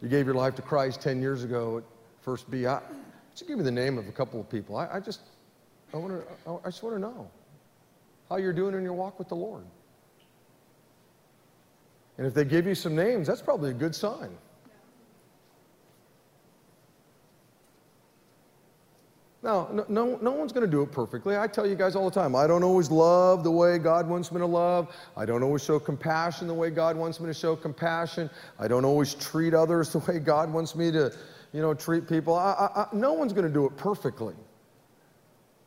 you 0.00 0.08
gave 0.08 0.24
your 0.26 0.34
life 0.34 0.54
to 0.56 0.62
Christ 0.62 1.00
10 1.00 1.20
years 1.20 1.42
ago 1.42 1.78
at 1.78 1.84
First 2.22 2.50
B. 2.50 2.66
I, 2.66 2.80
just 3.32 3.46
give 3.48 3.58
me 3.58 3.64
the 3.64 3.70
name 3.70 3.98
of 3.98 4.06
a 4.08 4.12
couple 4.12 4.40
of 4.40 4.48
people. 4.48 4.76
I, 4.76 4.88
I 4.94 5.00
just, 5.00 5.20
I, 5.92 5.96
wanna, 5.96 6.20
I 6.64 6.70
just 6.70 6.82
want 6.82 6.94
to 6.96 7.00
know 7.00 7.30
how 8.28 8.36
you're 8.36 8.52
doing 8.52 8.74
in 8.74 8.82
your 8.84 8.94
walk 8.94 9.18
with 9.18 9.28
the 9.28 9.36
Lord. 9.36 9.64
And 12.18 12.26
if 12.26 12.32
they 12.34 12.44
give 12.46 12.66
you 12.66 12.74
some 12.74 12.94
names, 12.94 13.26
that's 13.26 13.42
probably 13.42 13.70
a 13.70 13.74
good 13.74 13.94
sign. 13.94 14.30
Now, 19.42 19.68
no, 19.72 19.84
no, 19.88 20.18
no 20.22 20.30
one's 20.32 20.50
going 20.52 20.64
to 20.66 20.70
do 20.70 20.82
it 20.82 20.90
perfectly. 20.90 21.36
I 21.36 21.46
tell 21.46 21.66
you 21.66 21.76
guys 21.76 21.94
all 21.94 22.08
the 22.08 22.14
time, 22.14 22.34
I 22.34 22.46
don't 22.48 22.64
always 22.64 22.90
love 22.90 23.44
the 23.44 23.50
way 23.50 23.78
God 23.78 24.08
wants 24.08 24.32
me 24.32 24.38
to 24.38 24.46
love. 24.46 24.92
I 25.16 25.24
don't 25.24 25.42
always 25.42 25.62
show 25.62 25.78
compassion 25.78 26.48
the 26.48 26.54
way 26.54 26.70
God 26.70 26.96
wants 26.96 27.20
me 27.20 27.26
to 27.26 27.34
show 27.34 27.54
compassion. 27.54 28.28
I 28.58 28.66
don't 28.66 28.84
always 28.84 29.14
treat 29.14 29.54
others 29.54 29.92
the 29.92 29.98
way 30.00 30.18
God 30.18 30.52
wants 30.52 30.74
me 30.74 30.90
to, 30.92 31.12
you 31.52 31.62
know, 31.62 31.74
treat 31.74 32.08
people. 32.08 32.34
I, 32.34 32.54
I, 32.74 32.80
I, 32.80 32.86
no 32.92 33.12
one's 33.12 33.32
going 33.32 33.46
to 33.46 33.52
do 33.52 33.66
it 33.66 33.76
perfectly. 33.76 34.34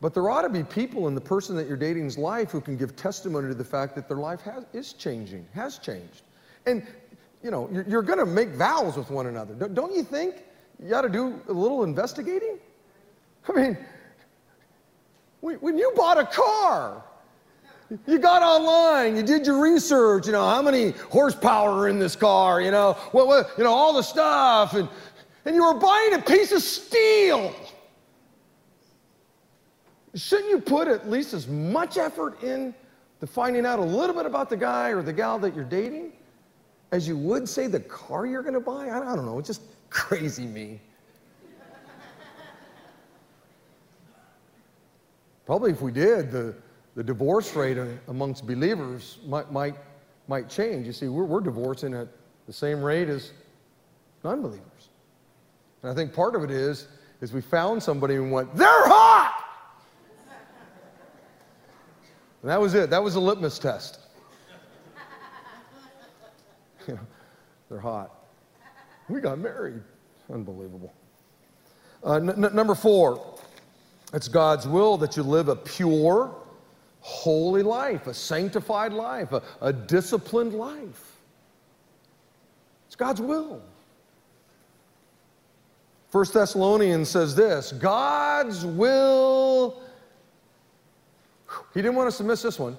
But 0.02 0.14
there 0.14 0.30
ought 0.30 0.42
to 0.42 0.50
be 0.50 0.64
people 0.64 1.08
in 1.08 1.16
the 1.16 1.22
person 1.22 1.56
that 1.56 1.68
you're 1.68 1.78
dating's 1.78 2.18
life 2.18 2.52
who 2.52 2.60
can 2.60 2.76
give 2.76 2.96
testimony 2.96 3.48
to 3.48 3.54
the 3.56 3.64
fact 3.66 3.96
that 3.96 4.10
their 4.10 4.18
life 4.18 4.42
has, 4.42 4.66
is 4.74 4.94
changing, 4.94 5.46
has 5.54 5.78
changed. 5.78 6.24
And, 6.65 6.86
you 7.43 7.52
know, 7.52 7.69
you're, 7.72 7.86
you're 7.88 8.02
going 8.02 8.19
to 8.19 8.26
make 8.26 8.50
vows 8.50 8.98
with 8.98 9.10
one 9.10 9.28
another. 9.28 9.54
Don't, 9.54 9.74
don't 9.74 9.95
you 9.95 10.04
think 10.04 10.36
you 10.84 10.93
ought 10.93 11.02
to 11.02 11.10
do 11.10 11.39
a 11.48 11.54
little 11.54 11.84
investigating? 11.84 12.58
I 13.48 13.52
mean, 13.54 13.78
when 15.41 15.78
you 15.78 15.93
bought 15.95 16.17
a 16.19 16.26
car, 16.26 17.04
you 18.06 18.19
got 18.19 18.43
online, 18.43 19.15
you 19.15 19.24
did 19.24 19.48
your 19.48 19.62
research, 19.62 20.26
you 20.28 20.34
know, 20.34 20.48
how 20.48 20.62
many 20.62 20.91
horsepower 20.91 21.88
in 21.88 21.98
this 21.98 22.15
car, 22.15 22.62
you 22.62 22.72
know, 22.72 22.93
what, 23.13 23.28
what, 23.28 23.50
you 23.58 23.63
know, 23.63 23.72
all 23.74 23.93
the 23.93 24.04
stuff, 24.04 24.74
and, 24.76 24.88
and 25.45 25.56
you 25.56 25.63
were 25.63 25.74
buying 25.76 26.13
a 26.15 26.19
piece 26.22 26.52
of 26.52 26.62
steel. 26.62 27.56
Shouldn't 30.13 30.50
you 30.50 30.60
put 30.60 30.88
at 30.89 31.10
least 31.10 31.34
as 31.34 31.48
much 31.48 31.98
effort 31.98 32.43
in 32.43 32.76
to 33.22 33.28
finding 33.28 33.65
out 33.65 33.80
a 33.80 33.84
little 33.84 34.15
bit 34.15 34.26
about 34.26 34.50
the 34.50 34.58
guy 34.58 34.89
or 34.89 35.02
the 35.02 35.13
gal 35.13 35.39
that 35.39 35.56
you're 35.56 35.63
dating? 35.63 36.12
as 36.91 37.08
you 37.08 37.17
would 37.17 37.47
say 37.47 37.67
the 37.67 37.80
car 37.80 38.25
you're 38.25 38.41
going 38.41 38.54
to 38.54 38.60
buy? 38.60 38.89
I, 38.89 39.15
don't 39.15 39.25
know, 39.25 39.39
it's 39.39 39.47
just 39.47 39.62
crazy 39.89 40.45
me. 40.45 40.80
Probably 45.45 45.71
if 45.71 45.82
we 45.82 45.91
did, 45.91 46.32
the, 46.32 46.54
the 46.95 47.04
divorce 47.04 47.56
rate 47.56 47.78
amongst 48.08 48.45
believers 48.45 49.17
might, 49.25 49.52
might, 49.52 49.73
might 50.28 50.47
change. 50.47 50.86
You 50.86 50.93
see, 50.93 51.08
we're, 51.08 51.23
we're 51.23 51.39
divorcing 51.41 51.95
at 51.95 52.08
the 52.45 52.54
same 52.54 52.84
rate 52.84 53.10
as 53.10 53.32
non 54.23 54.43
believers. 54.43 54.62
And 55.82 55.89
I 55.91 55.95
think 55.95 56.13
part 56.13 56.36
of 56.36 56.43
it 56.43 56.52
is, 56.52 56.88
is 57.21 57.34
we 57.34 57.41
found 57.41 57.82
somebody 57.82 58.13
and 58.15 58.32
went, 58.32 58.56
they're 58.56 58.67
hot! 58.88 59.43
And 62.43 62.49
that 62.52 62.62
was 62.62 62.75
it. 62.75 62.91
That 62.91 63.02
was 63.04 63.15
a 63.15 63.19
litmus 63.19 63.58
test. 63.58 63.99
you 66.89 66.93
know, 66.95 66.99
they're 67.69 67.80
hot. 67.80 68.12
We 69.10 69.19
got 69.21 69.38
married. 69.39 69.82
Unbelievable. 70.32 70.93
Uh, 72.04 72.15
n- 72.17 72.43
n- 72.45 72.56
number 72.56 72.75
four, 72.75 73.23
it's 74.13 74.28
God's 74.28 74.67
will 74.67 74.97
that 74.97 75.17
you 75.17 75.23
live 75.23 75.49
a 75.49 75.56
pure, 75.56 76.34
holy 77.02 77.62
life, 77.63 78.08
a 78.08 78.13
sanctified 78.13 78.93
life, 78.93 79.32
a, 79.32 79.41
a 79.62 79.71
disciplined 79.73 80.54
life. 80.54 81.15
It's 82.88 82.95
God's 82.95 83.21
will. 83.21 83.62
First 86.12 86.34
Thessalonians 86.34 87.08
says 87.10 87.36
this 87.36 87.71
God's 87.73 88.65
will. 88.65 89.82
He 91.75 91.82
didn't 91.82 91.95
want 91.95 92.08
us 92.08 92.17
to 92.17 92.23
miss 92.23 92.41
this 92.41 92.58
one. 92.60 92.78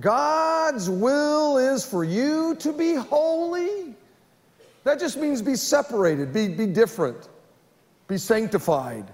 God's 0.00 0.88
will 0.88 1.58
is 1.58 1.84
for 1.84 2.04
you 2.04 2.54
to 2.56 2.72
be 2.72 2.94
holy. 2.94 3.94
That 4.84 4.98
just 4.98 5.16
means 5.16 5.42
be 5.42 5.54
separated, 5.54 6.32
be, 6.32 6.48
be 6.48 6.66
different, 6.66 7.28
be 8.08 8.16
sanctified. 8.18 9.06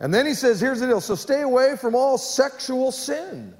And 0.00 0.12
then 0.12 0.26
he 0.26 0.34
says, 0.34 0.60
here's 0.60 0.80
the 0.80 0.86
deal 0.88 1.00
so 1.00 1.14
stay 1.14 1.42
away 1.42 1.76
from 1.76 1.94
all 1.94 2.18
sexual 2.18 2.90
sin. 2.90 3.54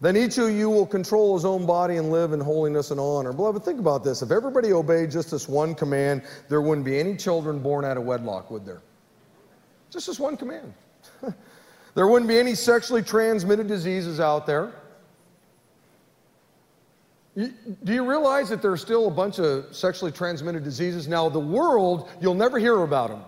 Then 0.00 0.16
each 0.16 0.36
of 0.38 0.50
you 0.50 0.68
will 0.68 0.86
control 0.86 1.36
his 1.36 1.44
own 1.44 1.64
body 1.64 1.96
and 1.96 2.10
live 2.10 2.32
in 2.32 2.40
holiness 2.40 2.90
and 2.90 2.98
honor. 2.98 3.32
Beloved, 3.32 3.62
think 3.64 3.78
about 3.78 4.02
this. 4.02 4.20
If 4.20 4.32
everybody 4.32 4.72
obeyed 4.72 5.12
just 5.12 5.30
this 5.30 5.48
one 5.48 5.76
command, 5.76 6.22
there 6.48 6.60
wouldn't 6.60 6.84
be 6.84 6.98
any 6.98 7.16
children 7.16 7.60
born 7.60 7.84
out 7.84 7.96
of 7.96 8.02
wedlock, 8.02 8.50
would 8.50 8.66
there? 8.66 8.82
Just 9.92 10.08
this 10.08 10.18
one 10.18 10.36
command. 10.36 10.74
There 11.94 12.06
wouldn't 12.06 12.28
be 12.28 12.38
any 12.38 12.54
sexually 12.54 13.02
transmitted 13.02 13.66
diseases 13.66 14.18
out 14.20 14.46
there. 14.46 14.72
do 17.36 17.92
you 17.94 18.04
realize 18.08 18.48
that 18.50 18.60
there's 18.62 18.80
still 18.82 19.08
a 19.08 19.10
bunch 19.10 19.38
of 19.38 19.74
sexually 19.74 20.12
transmitted 20.12 20.64
diseases? 20.64 21.06
Now, 21.08 21.28
the 21.30 21.38
world, 21.38 22.08
you'll 22.20 22.34
never 22.34 22.58
hear 22.58 22.82
about 22.82 23.08
them. 23.10 23.22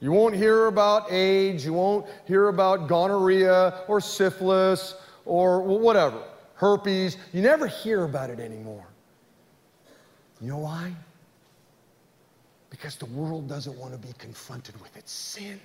You 0.00 0.12
won't 0.12 0.34
hear 0.36 0.66
about 0.66 1.10
AIDS, 1.10 1.64
you 1.64 1.72
won't 1.72 2.06
hear 2.26 2.48
about 2.48 2.86
gonorrhea 2.88 3.82
or 3.88 4.00
syphilis 4.00 4.94
or 5.26 5.60
whatever, 5.60 6.22
herpes. 6.54 7.16
You 7.32 7.40
never 7.42 7.66
hear 7.66 8.04
about 8.04 8.30
it 8.30 8.38
anymore. 8.40 8.86
You 10.40 10.50
know 10.50 10.58
why? 10.58 10.92
Because 12.70 12.94
the 12.96 13.06
world 13.06 13.48
doesn't 13.48 13.76
want 13.76 13.92
to 13.92 13.98
be 13.98 14.12
confronted 14.18 14.80
with 14.80 14.96
its 14.96 15.10
sin. 15.10 15.58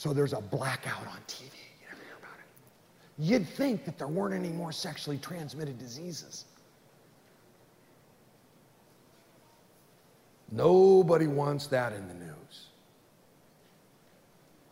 So 0.00 0.14
there's 0.14 0.32
a 0.32 0.40
blackout 0.40 1.06
on 1.08 1.18
TV. 1.28 1.50
You 1.52 1.84
never 1.90 2.02
hear 2.02 2.16
about 2.20 2.38
it. 2.38 3.22
You'd 3.22 3.46
think 3.46 3.84
that 3.84 3.98
there 3.98 4.08
weren't 4.08 4.32
any 4.32 4.48
more 4.48 4.72
sexually 4.72 5.18
transmitted 5.18 5.78
diseases. 5.78 6.46
Nobody 10.50 11.26
wants 11.26 11.66
that 11.66 11.92
in 11.92 12.08
the 12.08 12.14
news. 12.14 12.68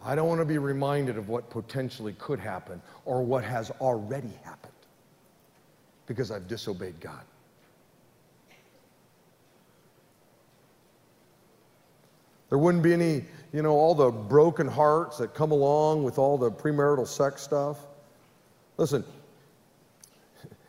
I 0.02 0.14
don't 0.14 0.26
want 0.28 0.40
to 0.40 0.46
be 0.46 0.56
reminded 0.56 1.18
of 1.18 1.28
what 1.28 1.50
potentially 1.50 2.14
could 2.18 2.40
happen 2.40 2.80
or 3.04 3.22
what 3.22 3.44
has 3.44 3.70
already 3.82 4.32
happened 4.44 4.72
because 6.06 6.30
I've 6.30 6.48
disobeyed 6.48 6.98
God. 7.00 7.20
There 12.48 12.56
wouldn't 12.56 12.82
be 12.82 12.94
any 12.94 13.24
you 13.52 13.62
know, 13.62 13.70
all 13.72 13.94
the 13.94 14.10
broken 14.10 14.68
hearts 14.68 15.18
that 15.18 15.34
come 15.34 15.52
along 15.52 16.02
with 16.02 16.18
all 16.18 16.36
the 16.36 16.50
premarital 16.50 17.06
sex 17.06 17.42
stuff. 17.42 17.78
Listen, 18.76 19.02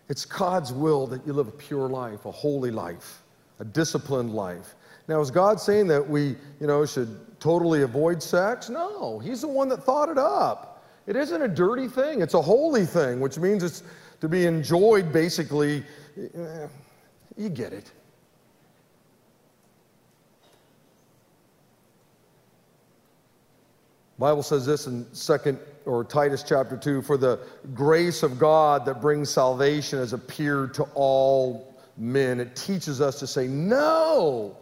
it's 0.08 0.26
God's 0.26 0.72
will 0.72 1.06
that 1.08 1.26
you 1.28 1.34
live 1.34 1.48
a 1.48 1.52
pure 1.52 1.90
life, 1.90 2.26
a 2.26 2.32
holy 2.32 2.72
life, 2.72 3.22
a 3.60 3.66
disciplined 3.66 4.34
life. 4.34 4.76
Now, 5.08 5.20
is 5.20 5.32
God 5.32 5.60
saying 5.60 5.88
that 5.88 6.08
we, 6.08 6.30
you 6.62 6.68
know, 6.68 6.86
should 6.86 7.20
totally 7.40 7.82
avoid 7.82 8.24
sex? 8.24 8.70
No, 8.70 9.20
He's 9.20 9.42
the 9.42 9.48
one 9.48 9.68
that 9.70 9.84
thought 9.84 10.10
it 10.10 10.18
up. 10.18 10.86
It 11.06 11.16
isn't 11.16 11.42
a 11.42 11.48
dirty 11.48 11.88
thing, 11.88 12.22
it's 12.22 12.36
a 12.36 12.42
holy 12.42 12.86
thing, 12.86 13.20
which 13.20 13.38
means 13.38 13.64
it's 13.64 13.84
to 14.22 14.30
be 14.30 14.46
enjoyed 14.46 15.12
basically. 15.12 15.84
Eh, 16.18 16.68
you 17.38 17.50
get 17.50 17.74
it. 17.74 17.92
Bible 24.20 24.44
says 24.44 24.66
this 24.66 24.86
in 24.86 25.06
second 25.14 25.58
or 25.86 26.04
Titus 26.04 26.44
chapter 26.46 26.76
2 26.76 27.02
for 27.04 27.16
the 27.16 27.40
grace 27.74 28.22
of 28.22 28.38
God 28.38 28.84
that 28.86 29.02
brings 29.02 29.30
salvation 29.30 29.98
has 30.00 30.12
appeared 30.12 30.74
to 30.74 30.84
all 30.94 31.80
men. 31.98 32.42
It 32.42 32.54
teaches 32.56 33.00
us 33.00 33.18
to 33.20 33.28
say 33.28 33.48
no 33.48 34.58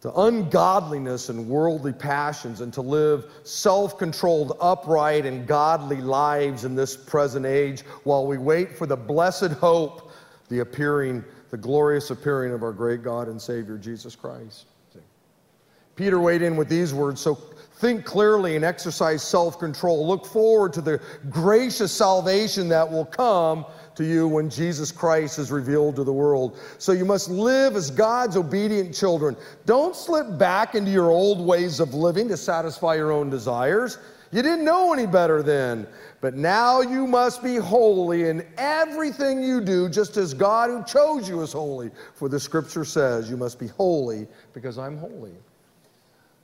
to 0.00 0.12
ungodliness 0.14 1.28
and 1.28 1.46
worldly 1.48 1.92
passions 1.92 2.62
and 2.62 2.72
to 2.72 2.80
live 2.80 3.30
self 3.44 3.98
controlled, 3.98 4.56
upright, 4.58 5.26
and 5.26 5.46
godly 5.46 6.00
lives 6.00 6.64
in 6.64 6.74
this 6.74 6.96
present 6.96 7.44
age 7.44 7.82
while 8.04 8.26
we 8.26 8.38
wait 8.38 8.74
for 8.78 8.86
the 8.86 8.96
blessed 8.96 9.52
hope, 9.52 10.12
the 10.48 10.60
appearing, 10.60 11.22
the 11.50 11.56
glorious 11.58 12.08
appearing 12.10 12.54
of 12.54 12.62
our 12.62 12.72
great 12.72 13.02
God 13.02 13.28
and 13.28 13.40
Savior 13.40 13.76
Jesus 13.76 14.16
Christ. 14.16 14.64
Peter 15.94 16.20
weighed 16.20 16.42
in 16.42 16.56
with 16.56 16.68
these 16.68 16.92
words 16.92 17.20
so 17.22 17.38
Think 17.76 18.06
clearly 18.06 18.56
and 18.56 18.64
exercise 18.64 19.22
self 19.22 19.58
control. 19.58 20.08
Look 20.08 20.24
forward 20.24 20.72
to 20.74 20.80
the 20.80 20.98
gracious 21.28 21.92
salvation 21.92 22.68
that 22.70 22.90
will 22.90 23.04
come 23.04 23.66
to 23.96 24.04
you 24.04 24.26
when 24.26 24.48
Jesus 24.48 24.90
Christ 24.90 25.38
is 25.38 25.50
revealed 25.52 25.96
to 25.96 26.04
the 26.04 26.12
world. 26.12 26.56
So 26.78 26.92
you 26.92 27.04
must 27.04 27.28
live 27.28 27.76
as 27.76 27.90
God's 27.90 28.36
obedient 28.36 28.94
children. 28.94 29.36
Don't 29.66 29.94
slip 29.94 30.38
back 30.38 30.74
into 30.74 30.90
your 30.90 31.10
old 31.10 31.38
ways 31.46 31.78
of 31.78 31.92
living 31.92 32.28
to 32.28 32.36
satisfy 32.38 32.94
your 32.94 33.12
own 33.12 33.28
desires. 33.28 33.98
You 34.32 34.40
didn't 34.42 34.64
know 34.64 34.94
any 34.94 35.06
better 35.06 35.42
then. 35.42 35.86
But 36.22 36.34
now 36.34 36.80
you 36.80 37.06
must 37.06 37.42
be 37.42 37.56
holy 37.56 38.28
in 38.30 38.44
everything 38.56 39.42
you 39.42 39.60
do, 39.60 39.90
just 39.90 40.16
as 40.16 40.32
God 40.32 40.70
who 40.70 40.82
chose 40.84 41.28
you 41.28 41.42
is 41.42 41.52
holy. 41.52 41.90
For 42.14 42.30
the 42.30 42.40
scripture 42.40 42.86
says, 42.86 43.28
You 43.28 43.36
must 43.36 43.58
be 43.58 43.66
holy 43.66 44.26
because 44.54 44.78
I'm 44.78 44.96
holy. 44.96 45.34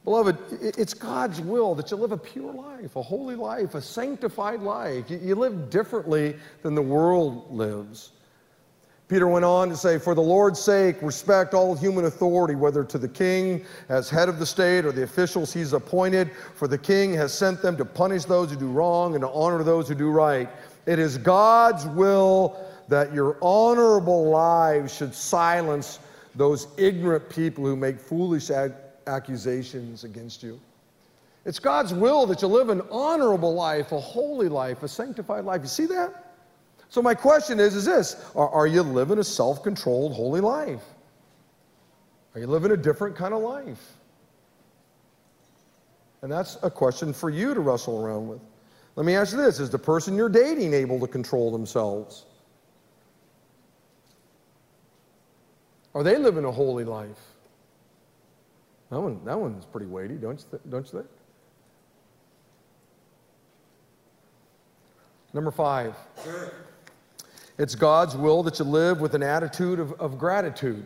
Beloved, 0.04 0.36
it's 0.60 0.94
God's 0.94 1.40
will 1.40 1.76
that 1.76 1.90
you 1.92 1.96
live 1.96 2.10
a 2.10 2.16
pure 2.18 2.52
life, 2.52 2.96
a 2.96 3.02
holy 3.02 3.36
life, 3.36 3.76
a 3.76 3.82
sanctified 3.82 4.60
life. 4.60 5.04
You 5.08 5.36
live 5.36 5.70
differently 5.70 6.36
than 6.62 6.74
the 6.74 6.82
world 6.82 7.46
lives. 7.54 8.10
Peter 9.06 9.28
went 9.28 9.44
on 9.44 9.68
to 9.68 9.76
say, 9.76 9.98
For 10.00 10.16
the 10.16 10.22
Lord's 10.22 10.60
sake, 10.60 11.00
respect 11.02 11.54
all 11.54 11.76
human 11.76 12.06
authority, 12.06 12.56
whether 12.56 12.82
to 12.82 12.98
the 12.98 13.08
king 13.08 13.64
as 13.90 14.10
head 14.10 14.28
of 14.28 14.40
the 14.40 14.46
state 14.46 14.84
or 14.84 14.90
the 14.90 15.04
officials 15.04 15.52
he's 15.52 15.72
appointed, 15.72 16.30
for 16.56 16.66
the 16.66 16.78
king 16.78 17.14
has 17.14 17.32
sent 17.32 17.62
them 17.62 17.76
to 17.76 17.84
punish 17.84 18.24
those 18.24 18.50
who 18.50 18.56
do 18.56 18.68
wrong 18.68 19.14
and 19.14 19.22
to 19.22 19.28
honor 19.30 19.62
those 19.62 19.86
who 19.86 19.94
do 19.94 20.10
right. 20.10 20.48
It 20.86 20.98
is 20.98 21.16
God's 21.18 21.86
will 21.86 22.58
that 22.88 23.12
your 23.14 23.36
honorable 23.40 24.30
lives 24.30 24.92
should 24.96 25.14
silence 25.14 26.00
those 26.34 26.66
ignorant 26.76 27.28
people 27.28 27.64
who 27.64 27.76
make 27.76 28.00
foolish 28.00 28.50
accusations 29.06 30.04
against 30.04 30.42
you. 30.42 30.60
It's 31.44 31.58
God's 31.58 31.92
will 31.92 32.26
that 32.26 32.40
you 32.40 32.48
live 32.48 32.68
an 32.68 32.82
honorable 32.90 33.52
life, 33.54 33.90
a 33.92 33.98
holy 34.00 34.48
life, 34.48 34.82
a 34.82 34.88
sanctified 34.88 35.44
life. 35.44 35.62
You 35.62 35.68
see 35.68 35.86
that? 35.86 36.32
So, 36.88 37.02
my 37.02 37.14
question 37.14 37.58
is, 37.58 37.74
is 37.74 37.84
this 37.84 38.24
Are, 38.36 38.48
are 38.50 38.66
you 38.66 38.82
living 38.82 39.18
a 39.18 39.24
self 39.24 39.62
controlled, 39.62 40.12
holy 40.14 40.40
life? 40.40 40.82
Are 42.34 42.40
you 42.40 42.46
living 42.46 42.70
a 42.70 42.76
different 42.76 43.16
kind 43.16 43.34
of 43.34 43.40
life? 43.40 43.92
And 46.22 46.30
that's 46.30 46.56
a 46.62 46.70
question 46.70 47.12
for 47.12 47.30
you 47.30 47.54
to 47.54 47.60
wrestle 47.60 48.02
around 48.04 48.28
with. 48.28 48.40
Let 48.94 49.04
me 49.04 49.16
ask 49.16 49.34
you 49.34 49.42
this 49.42 49.58
Is 49.58 49.68
the 49.70 49.78
person 49.78 50.14
you're 50.14 50.28
dating 50.28 50.74
able 50.74 51.00
to 51.00 51.08
control 51.08 51.50
themselves? 51.50 52.26
Are 55.94 56.02
they 56.04 56.16
living 56.16 56.44
a 56.44 56.52
holy 56.52 56.84
life? 56.84 57.18
That, 58.92 59.00
one, 59.00 59.24
that 59.24 59.40
one's 59.40 59.64
pretty 59.64 59.86
weighty, 59.86 60.16
don't 60.16 60.38
you, 60.38 60.44
th- 60.50 60.62
don't 60.68 60.84
you 60.84 60.98
think? 60.98 61.10
Number 65.32 65.50
five, 65.50 65.94
it's 67.56 67.74
God's 67.74 68.14
will 68.14 68.42
that 68.42 68.58
you 68.58 68.66
live 68.66 69.00
with 69.00 69.14
an 69.14 69.22
attitude 69.22 69.78
of, 69.80 69.94
of 69.94 70.18
gratitude, 70.18 70.84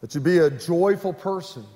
that 0.00 0.14
you 0.14 0.22
be 0.22 0.38
a 0.38 0.48
joyful 0.50 1.12
person. 1.12 1.66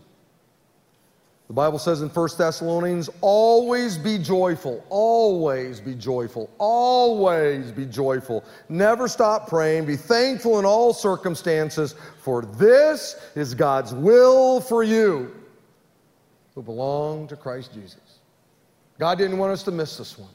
The 1.49 1.53
Bible 1.53 1.78
says 1.78 2.01
in 2.01 2.09
1 2.09 2.28
Thessalonians, 2.38 3.11
always 3.20 3.99
be 3.99 4.16
joyful, 4.16 4.82
always 4.88 5.78
be 5.78 5.95
joyful, 5.95 6.49
always 6.57 7.70
be 7.70 7.84
joyful. 7.84 8.45
Never 8.70 9.07
stop 9.09 9.47
praying, 9.49 9.84
be 9.84 9.97
thankful 9.97 10.59
in 10.59 10.64
all 10.64 10.95
circumstances, 10.95 11.97
for 12.22 12.42
this 12.42 13.16
is 13.34 13.55
God's 13.55 13.92
will 13.92 14.59
for 14.59 14.82
you 14.84 15.34
who 16.55 16.62
belong 16.62 17.26
to 17.28 17.36
Christ 17.36 17.74
Jesus. 17.74 18.01
God 18.99 19.18
didn't 19.18 19.36
want 19.36 19.53
us 19.53 19.62
to 19.64 19.70
miss 19.70 19.99
this 19.99 20.16
one. 20.18 20.30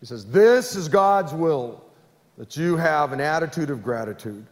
He 0.00 0.06
says, 0.06 0.26
This 0.26 0.76
is 0.76 0.86
God's 0.86 1.32
will 1.32 1.82
that 2.36 2.56
you 2.58 2.76
have 2.76 3.12
an 3.12 3.20
attitude 3.22 3.70
of 3.70 3.82
gratitude. 3.82 4.44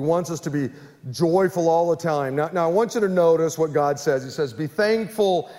He 0.00 0.04
wants 0.04 0.30
us 0.30 0.38
to 0.40 0.50
be 0.50 0.70
joyful 1.10 1.68
all 1.68 1.90
the 1.90 1.96
time. 1.96 2.36
Now, 2.36 2.48
now 2.52 2.68
I 2.68 2.70
want 2.72 2.94
you 2.94 3.00
to 3.00 3.08
notice 3.08 3.58
what 3.58 3.72
God 3.72 3.98
says. 3.98 4.22
He 4.22 4.30
says, 4.30 4.52
Be 4.52 4.68
thankful 4.68 5.50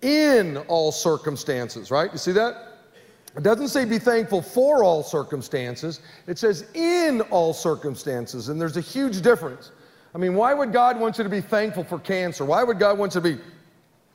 in 0.00 0.56
all 0.66 0.90
circumstances, 0.92 1.90
right? 1.90 2.10
You 2.10 2.16
see 2.16 2.32
that? 2.32 2.78
It 3.36 3.42
doesn't 3.42 3.68
say 3.68 3.84
be 3.84 3.98
thankful 3.98 4.40
for 4.40 4.82
all 4.82 5.02
circumstances, 5.02 6.00
it 6.26 6.38
says 6.38 6.64
in 6.72 7.20
all 7.30 7.52
circumstances, 7.52 8.48
and 8.48 8.58
there's 8.58 8.78
a 8.78 8.80
huge 8.80 9.20
difference. 9.20 9.72
I 10.14 10.18
mean, 10.18 10.34
why 10.36 10.54
would 10.54 10.72
God 10.72 10.98
want 10.98 11.18
you 11.18 11.24
to 11.24 11.30
be 11.30 11.42
thankful 11.42 11.84
for 11.84 11.98
cancer? 11.98 12.46
Why 12.46 12.64
would 12.64 12.78
God 12.78 12.96
want 12.96 13.14
you 13.14 13.20
to 13.20 13.36
be, 13.36 13.42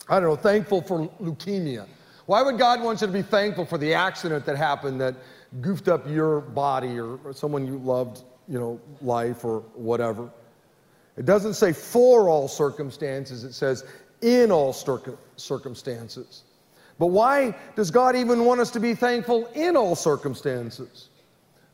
I 0.10 0.20
don't 0.20 0.30
know, 0.30 0.36
thankful 0.36 0.82
for 0.82 1.08
leukemia? 1.22 1.86
Why 2.26 2.42
would 2.42 2.58
God 2.58 2.82
want 2.82 3.02
you 3.02 3.06
to 3.08 3.14
be 3.14 3.22
thankful 3.22 3.66
for 3.68 3.78
the 3.78 3.94
accident 3.94 4.44
that 4.48 4.58
happened 4.58 5.00
that 5.02 5.14
goofed 5.62 5.88
up 5.88 6.08
your 6.10 6.42
body 6.42 6.98
or, 6.98 7.20
or 7.24 7.32
someone 7.32 7.68
you 7.68 7.78
loved 7.78 8.24
you 8.48 8.60
know, 8.60 8.80
life 9.02 9.44
or 9.44 9.60
whatever. 9.74 10.30
It 11.18 11.26
doesn't 11.26 11.56
say 11.56 11.74
for 11.74 12.30
all 12.30 12.48
circumstances, 12.48 13.44
it 13.44 13.54
says 13.54 13.84
in 14.22 14.52
all 14.52 14.74
circumstances. 15.38 16.44
But 17.00 17.08
why 17.08 17.56
does 17.76 17.92
God 17.92 18.16
even 18.16 18.46
want 18.46 18.60
us 18.62 18.72
to 18.72 18.80
be 18.80 18.96
thankful 18.96 19.48
in 19.54 19.76
all 19.76 19.96
circumstances? 19.96 21.10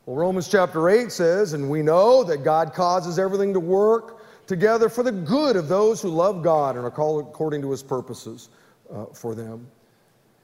Well, 0.06 0.16
Romans 0.16 0.48
chapter 0.48 0.90
8 0.90 1.10
says, 1.10 1.54
and 1.54 1.70
we 1.70 1.80
know 1.82 2.24
that 2.24 2.44
God 2.44 2.74
causes 2.74 3.18
everything 3.18 3.52
to 3.54 3.60
work 3.60 4.22
together 4.46 4.90
for 4.90 5.02
the 5.02 5.12
good 5.12 5.56
of 5.56 5.68
those 5.68 6.02
who 6.02 6.08
love 6.10 6.42
God 6.42 6.76
and 6.76 6.84
are 6.84 6.90
called 6.90 7.22
according 7.26 7.62
to 7.62 7.70
his 7.70 7.82
purposes 7.82 8.50
uh, 8.92 9.06
for 9.06 9.34
them. 9.34 9.66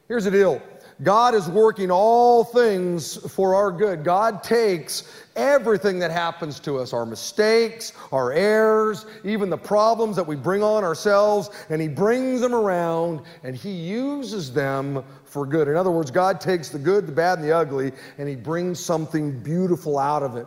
Here's 0.09 0.25
the 0.25 0.31
deal 0.31 0.63
God 1.03 1.35
is 1.35 1.49
working 1.49 1.91
all 1.91 2.45
things 2.45 3.17
for 3.33 3.55
our 3.55 3.73
good. 3.73 4.05
God 4.05 4.43
takes 4.43 5.05
everything 5.35 5.99
that 6.01 6.11
happens 6.11 6.61
to 6.61 6.77
us 6.79 6.93
our 6.93 7.07
mistakes, 7.07 7.95
our 8.13 8.33
errors, 8.33 9.07
even 9.25 9.49
the 9.49 9.57
problems 9.57 10.15
that 10.17 10.27
we 10.27 10.37
bring 10.37 10.63
on 10.63 10.85
ourselves 10.85 11.51
and 11.71 11.81
He 11.81 11.89
brings 11.89 12.41
them 12.43 12.55
around 12.55 13.23
and 13.45 13.57
He 13.57 13.71
uses 13.71 14.53
them 14.53 15.03
for 15.25 15.47
good. 15.47 15.69
In 15.69 15.77
other 15.77 15.91
words, 15.91 16.11
God 16.11 16.39
takes 16.39 16.69
the 16.69 16.79
good, 16.79 17.07
the 17.07 17.13
bad, 17.13 17.39
and 17.39 17.49
the 17.49 17.57
ugly 17.57 17.93
and 18.19 18.29
He 18.29 18.37
brings 18.37 18.79
something 18.79 19.43
beautiful 19.43 19.97
out 19.99 20.23
of 20.23 20.37
it. 20.37 20.47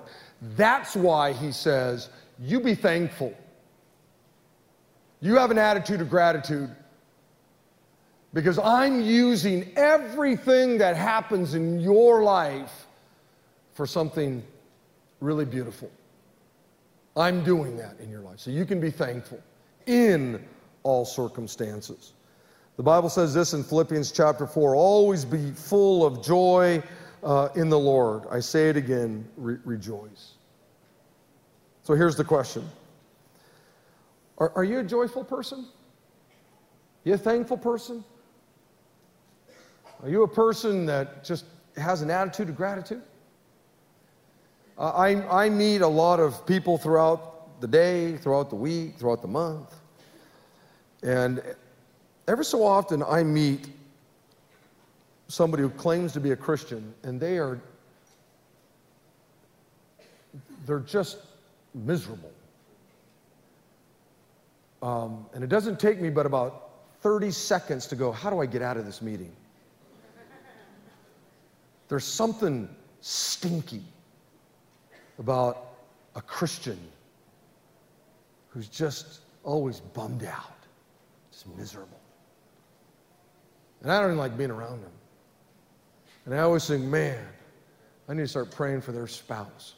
That's 0.55 0.95
why 0.95 1.33
He 1.33 1.51
says, 1.51 2.09
You 2.37 2.59
be 2.59 2.75
thankful. 2.75 3.33
You 5.19 5.35
have 5.35 5.49
an 5.49 5.57
attitude 5.57 6.01
of 6.01 6.11
gratitude. 6.11 6.69
Because 8.33 8.57
I'm 8.57 9.01
using 9.01 9.71
everything 9.75 10.79
that 10.79 10.95
happens 10.97 11.53
in 11.53 11.79
your 11.79 12.23
life 12.23 12.87
for 13.73 13.85
something 13.85 14.43
really 15.21 15.45
beautiful. 15.45 15.91
I'm 17.15 17.43
doing 17.43 17.77
that 17.77 17.99
in 17.99 18.09
your 18.09 18.21
life. 18.21 18.39
So 18.39 18.49
you 18.49 18.65
can 18.65 18.79
be 18.79 18.89
thankful 18.89 19.39
in 19.85 20.43
all 20.81 21.05
circumstances. 21.05 22.13
The 22.77 22.83
Bible 22.83 23.07
says 23.09 23.35
this 23.35 23.53
in 23.53 23.63
Philippians 23.63 24.11
chapter 24.11 24.47
4 24.47 24.75
always 24.75 25.25
be 25.25 25.51
full 25.51 26.03
of 26.03 26.23
joy 26.23 26.81
uh, 27.23 27.49
in 27.55 27.69
the 27.69 27.77
Lord. 27.77 28.23
I 28.31 28.39
say 28.39 28.69
it 28.69 28.75
again, 28.77 29.27
re- 29.37 29.57
rejoice. 29.63 30.33
So 31.83 31.93
here's 31.93 32.15
the 32.15 32.23
question 32.23 32.67
are, 34.39 34.51
are 34.55 34.63
you 34.63 34.79
a 34.79 34.83
joyful 34.83 35.23
person? 35.23 35.67
You 37.03 37.13
a 37.13 37.17
thankful 37.17 37.57
person? 37.57 38.03
Are 40.03 40.09
you 40.09 40.23
a 40.23 40.27
person 40.27 40.85
that 40.87 41.23
just 41.23 41.45
has 41.77 42.01
an 42.01 42.11
attitude 42.11 42.49
of 42.49 42.57
gratitude? 42.57 43.01
Uh, 44.77 44.89
I, 44.89 45.45
I 45.45 45.49
meet 45.49 45.79
a 45.79 45.87
lot 45.87 46.19
of 46.19 46.45
people 46.45 46.77
throughout 46.77 47.61
the 47.61 47.67
day, 47.69 48.17
throughout 48.17 48.49
the 48.49 48.55
week, 48.57 48.97
throughout 48.97 49.21
the 49.21 49.29
month. 49.29 49.73
And 51.03 51.41
ever 52.27 52.43
so 52.43 52.65
often, 52.65 53.01
I 53.01 53.23
meet 53.23 53.69
somebody 55.29 55.63
who 55.63 55.69
claims 55.69 56.11
to 56.13 56.19
be 56.19 56.31
a 56.31 56.35
Christian 56.35 56.93
and 57.03 57.17
they 57.17 57.37
are 57.37 57.61
they're 60.65 60.79
just 60.79 61.17
miserable. 61.73 62.31
Um, 64.81 65.25
and 65.33 65.45
it 65.45 65.49
doesn't 65.49 65.79
take 65.79 66.01
me 66.01 66.09
but 66.09 66.25
about 66.25 66.71
30 67.01 67.31
seconds 67.31 67.87
to 67.87 67.95
go, 67.95 68.11
how 68.11 68.29
do 68.29 68.39
I 68.41 68.45
get 68.45 68.61
out 68.61 68.75
of 68.75 68.85
this 68.85 69.01
meeting? 69.01 69.31
There's 71.87 72.05
something 72.05 72.69
stinky 73.01 73.83
about 75.19 75.69
a 76.15 76.21
Christian 76.21 76.79
who's 78.49 78.67
just 78.67 79.19
always 79.43 79.79
bummed 79.79 80.23
out, 80.23 80.53
just 81.31 81.47
miserable. 81.57 81.99
And 83.81 83.91
I 83.91 83.99
don't 83.99 84.09
even 84.11 84.17
like 84.17 84.37
being 84.37 84.51
around 84.51 84.81
them. 84.81 84.91
And 86.25 86.33
I 86.35 86.39
always 86.39 86.65
think, 86.65 86.83
man, 86.83 87.21
I 88.07 88.13
need 88.13 88.21
to 88.21 88.27
start 88.27 88.51
praying 88.51 88.81
for 88.81 88.93
their 88.93 89.07
spouse. 89.07 89.73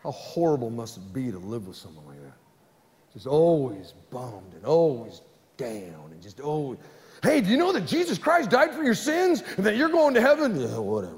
How 0.00 0.10
horrible 0.10 0.70
must 0.70 0.96
it 0.96 1.12
be 1.12 1.30
to 1.30 1.38
live 1.38 1.68
with 1.68 1.76
someone 1.76 2.04
like 2.06 2.20
that? 2.22 2.36
Just 3.12 3.26
always 3.28 3.94
bummed 4.10 4.54
and 4.54 4.64
always 4.64 5.20
down 5.56 6.08
and 6.10 6.20
just 6.20 6.40
always. 6.40 6.78
Hey, 7.22 7.40
do 7.40 7.48
you 7.50 7.56
know 7.56 7.72
that 7.72 7.86
Jesus 7.86 8.18
Christ 8.18 8.50
died 8.50 8.74
for 8.74 8.82
your 8.82 8.94
sins 8.94 9.42
and 9.56 9.64
that 9.64 9.76
you're 9.76 9.88
going 9.88 10.14
to 10.14 10.20
heaven? 10.20 10.58
Yeah, 10.60 10.78
whatever. 10.78 11.16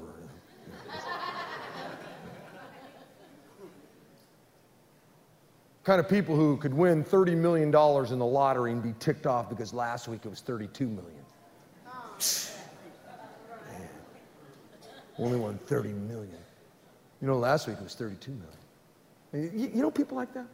kind 5.83 6.01
of 6.01 6.09
people 6.09 6.35
who 6.35 6.57
could 6.57 6.73
win 6.73 7.01
$30 7.01 7.37
million 7.37 7.69
in 7.69 8.19
the 8.19 8.25
lottery 8.25 8.73
and 8.73 8.83
be 8.83 8.93
ticked 8.99 9.25
off 9.25 9.47
because 9.49 9.73
last 9.73 10.09
week 10.09 10.19
it 10.25 10.27
was 10.27 10.41
32 10.41 10.85
million. 10.85 11.05
million. 13.71 13.89
only 15.17 15.39
won 15.39 15.57
30 15.59 15.93
million. 15.93 16.37
You 17.21 17.27
know, 17.29 17.37
last 17.37 17.67
week 17.69 17.77
it 17.79 17.83
was 17.85 17.95
32 17.95 18.35
million. 19.33 19.53
You, 19.57 19.69
you 19.77 19.81
know 19.81 19.89
people 19.89 20.17
like 20.17 20.33
that? 20.33 20.47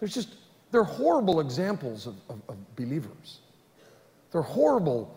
There's 0.00 0.12
just, 0.14 0.34
they're 0.72 0.82
horrible 0.82 1.38
examples 1.38 2.08
of, 2.08 2.16
of, 2.28 2.42
of 2.48 2.74
believers. 2.74 3.38
They're 4.36 4.42
horrible 4.42 5.16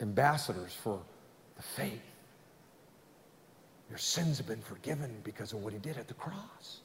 ambassadors 0.00 0.72
for 0.72 0.98
the 1.56 1.62
faith. 1.62 2.00
Your 3.90 3.98
sins 3.98 4.38
have 4.38 4.46
been 4.46 4.62
forgiven 4.62 5.14
because 5.22 5.52
of 5.52 5.62
what 5.62 5.74
he 5.74 5.78
did 5.78 5.98
at 5.98 6.08
the 6.08 6.14
cross. 6.14 6.78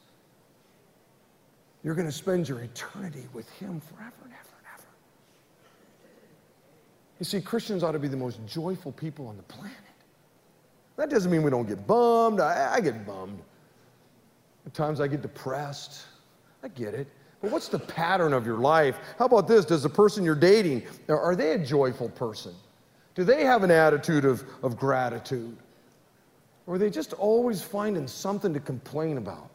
You're 1.82 1.96
going 1.96 2.06
to 2.06 2.12
spend 2.12 2.50
your 2.50 2.60
eternity 2.60 3.30
with 3.32 3.50
him 3.52 3.80
forever 3.80 4.12
and 4.26 4.34
ever 4.34 4.54
and 4.58 4.68
ever. 4.78 4.88
You 7.20 7.24
see, 7.24 7.40
Christians 7.40 7.82
ought 7.82 7.94
to 7.94 8.00
be 8.00 8.10
the 8.10 8.18
most 8.18 8.42
joyful 8.46 8.92
people 8.92 9.28
on 9.28 9.38
the 9.38 9.44
planet. 9.44 9.72
That 10.98 11.10
doesn't 11.10 11.32
mean 11.32 11.44
we 11.44 11.50
don't 11.50 11.66
get 11.66 11.88
bummed. 11.88 12.42
I, 12.42 12.74
I 12.76 12.82
get 12.82 13.08
bummed. 13.08 13.40
At 14.66 14.74
times 14.74 15.00
I 15.00 15.08
get 15.08 15.22
depressed. 15.22 16.02
I 16.62 16.68
get 16.68 16.94
it. 16.94 17.08
But 17.42 17.52
what's 17.52 17.70
the 17.70 17.80
pattern 17.80 18.34
of 18.34 18.46
your 18.46 18.58
life? 18.58 18.98
How 19.18 19.26
about 19.26 19.48
this? 19.48 19.66
Does 19.66 19.84
the 19.84 19.90
person 19.90 20.24
you're 20.26 20.36
dating, 20.36 20.84
are 21.08 21.36
they 21.36 21.52
a 21.54 21.58
joyful 21.58 22.10
person? 22.10 22.54
Do 23.16 23.24
they 23.24 23.44
have 23.46 23.64
an 23.64 23.72
attitude 23.72 24.26
of, 24.26 24.44
of 24.62 24.78
gratitude? 24.78 25.56
Or 26.68 26.76
are 26.76 26.78
they 26.78 26.90
just 26.90 27.14
always 27.14 27.62
finding 27.62 28.08
something 28.08 28.54
to 28.54 28.60
complain 28.60 29.18
about? 29.18 29.50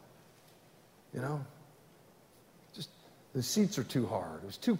You 1.13 1.21
know? 1.21 1.45
Just 2.73 2.89
the 3.33 3.43
seats 3.43 3.77
are 3.77 3.83
too 3.83 4.05
hard. 4.05 4.41
It 4.43 4.47
was 4.47 4.57
too 4.57 4.77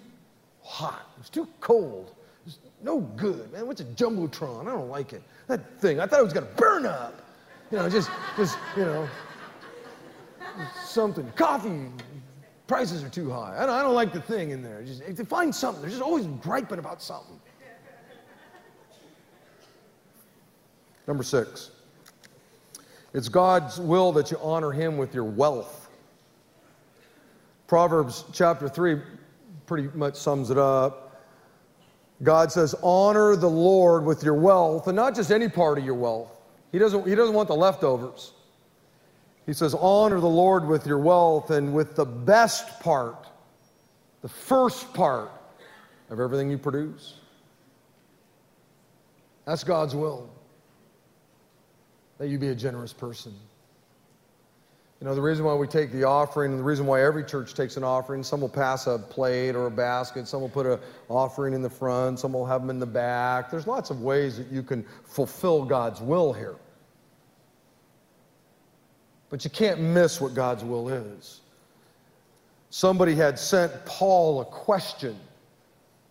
hot. 0.63 1.07
It 1.15 1.19
was 1.19 1.29
too 1.29 1.47
cold. 1.61 2.07
It 2.47 2.49
was 2.49 2.57
no 2.83 2.99
good. 3.01 3.51
Man, 3.53 3.67
what's 3.67 3.81
a 3.81 3.85
jumbotron? 3.85 4.61
I 4.63 4.71
don't 4.71 4.89
like 4.89 5.13
it. 5.13 5.21
That 5.47 5.79
thing, 5.79 5.99
I 5.99 6.07
thought 6.07 6.19
it 6.19 6.23
was 6.25 6.33
gonna 6.33 6.47
burn 6.57 6.85
up. 6.87 7.21
You 7.71 7.77
know, 7.77 7.89
just 7.89 8.09
just, 8.35 8.57
you 8.75 8.83
know, 8.83 9.07
something. 10.83 11.31
Coffee 11.35 11.81
Prices 12.67 13.03
are 13.03 13.09
too 13.09 13.29
high. 13.29 13.55
I 13.57 13.61
don't, 13.65 13.69
I 13.75 13.81
don't 13.83 13.93
like 13.93 14.11
the 14.11 14.21
thing 14.21 14.49
in 14.49 14.63
there. 14.63 14.81
Just, 14.83 15.01
if 15.03 15.17
they 15.17 15.23
find 15.23 15.53
something, 15.53 15.81
they're 15.81 15.89
just 15.91 16.01
always 16.01 16.25
griping 16.25 16.79
about 16.79 16.99
something. 17.01 17.39
Number 21.07 21.21
six, 21.23 21.69
it's 23.13 23.29
God's 23.29 23.79
will 23.79 24.11
that 24.13 24.31
you 24.31 24.37
honor 24.41 24.71
Him 24.71 24.97
with 24.97 25.13
your 25.13 25.25
wealth. 25.25 25.89
Proverbs 27.67 28.25
chapter 28.33 28.67
3 28.67 28.99
pretty 29.67 29.89
much 29.95 30.15
sums 30.15 30.49
it 30.49 30.57
up. 30.57 31.23
God 32.23 32.51
says, 32.51 32.73
Honor 32.81 33.35
the 33.35 33.49
Lord 33.49 34.05
with 34.05 34.23
your 34.23 34.33
wealth, 34.35 34.87
and 34.87 34.95
not 34.95 35.13
just 35.15 35.31
any 35.31 35.49
part 35.49 35.77
of 35.77 35.85
your 35.85 35.95
wealth. 35.95 36.31
He 36.71 36.79
doesn't, 36.79 37.07
he 37.07 37.13
doesn't 37.13 37.35
want 37.35 37.47
the 37.47 37.55
leftovers. 37.55 38.33
He 39.45 39.53
says, 39.53 39.73
Honor 39.75 40.19
the 40.19 40.27
Lord 40.29 40.67
with 40.67 40.87
your 40.87 40.97
wealth 40.97 41.51
and 41.51 41.73
with 41.73 41.95
the 41.95 42.05
best 42.05 42.79
part, 42.79 43.27
the 44.21 44.29
first 44.29 44.93
part 44.93 45.29
of 46.09 46.19
everything 46.19 46.49
you 46.49 46.57
produce. 46.57 47.15
That's 49.45 49.63
God's 49.63 49.93
will, 49.95 50.29
that 52.17 52.27
you 52.29 52.39
be 52.39 52.47
a 52.47 52.55
generous 52.55 52.91
person. 52.93 53.33
You 54.99 55.05
know, 55.05 55.13
the 55.13 55.21
reason 55.21 55.45
why 55.45 55.53
we 55.53 55.67
take 55.67 55.91
the 55.91 56.05
offering 56.05 56.49
and 56.51 56.59
the 56.59 56.63
reason 56.63 56.87
why 56.87 57.03
every 57.03 57.23
church 57.23 57.53
takes 57.53 57.77
an 57.77 57.83
offering, 57.83 58.23
some 58.23 58.41
will 58.41 58.49
pass 58.49 58.87
a 58.87 58.97
plate 58.97 59.53
or 59.53 59.67
a 59.67 59.71
basket, 59.71 60.27
some 60.27 60.41
will 60.41 60.49
put 60.49 60.65
an 60.65 60.79
offering 61.09 61.53
in 61.53 61.61
the 61.61 61.69
front, 61.69 62.17
some 62.19 62.33
will 62.33 62.45
have 62.47 62.61
them 62.61 62.71
in 62.71 62.79
the 62.79 62.85
back. 62.87 63.51
There's 63.51 63.67
lots 63.67 63.91
of 63.91 64.01
ways 64.01 64.37
that 64.37 64.47
you 64.47 64.63
can 64.63 64.83
fulfill 65.03 65.65
God's 65.65 66.01
will 66.01 66.33
here. 66.33 66.55
But 69.35 69.43
you 69.43 69.49
can't 69.51 69.81
miss 69.81 70.21
what 70.21 70.33
God's 70.33 70.63
will 70.63 70.87
is. 70.87 71.41
Somebody 72.69 73.15
had 73.15 73.37
sent 73.37 73.69
Paul 73.85 74.39
a 74.39 74.45
question, 74.45 75.17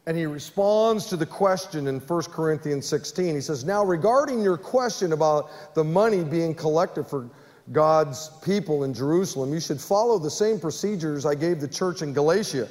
and 0.04 0.14
he 0.14 0.26
responds 0.26 1.06
to 1.06 1.16
the 1.16 1.24
question 1.24 1.86
in 1.86 2.00
1 2.00 2.22
Corinthians 2.24 2.84
16. 2.84 3.34
He 3.34 3.40
says, 3.40 3.64
Now, 3.64 3.82
regarding 3.82 4.42
your 4.42 4.58
question 4.58 5.14
about 5.14 5.48
the 5.74 5.82
money 5.82 6.22
being 6.22 6.54
collected 6.54 7.06
for 7.06 7.26
God's 7.72 8.28
people 8.44 8.84
in 8.84 8.92
Jerusalem, 8.92 9.54
you 9.54 9.60
should 9.60 9.80
follow 9.80 10.18
the 10.18 10.30
same 10.30 10.60
procedures 10.60 11.24
I 11.24 11.34
gave 11.34 11.62
the 11.62 11.68
church 11.68 12.02
in 12.02 12.12
Galatia. 12.12 12.68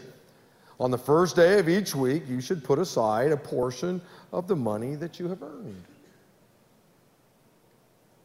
On 0.80 0.92
the 0.92 1.00
first 1.00 1.36
day 1.36 1.58
of 1.58 1.68
each 1.68 1.96
week, 1.96 2.30
you 2.30 2.40
should 2.42 2.64
put 2.64 2.78
aside 2.78 3.32
a 3.32 3.38
portion 3.38 4.00
of 4.32 4.48
the 4.48 4.56
money 4.56 4.94
that 4.98 5.20
you 5.20 5.30
have 5.30 5.42
earned. 5.42 5.84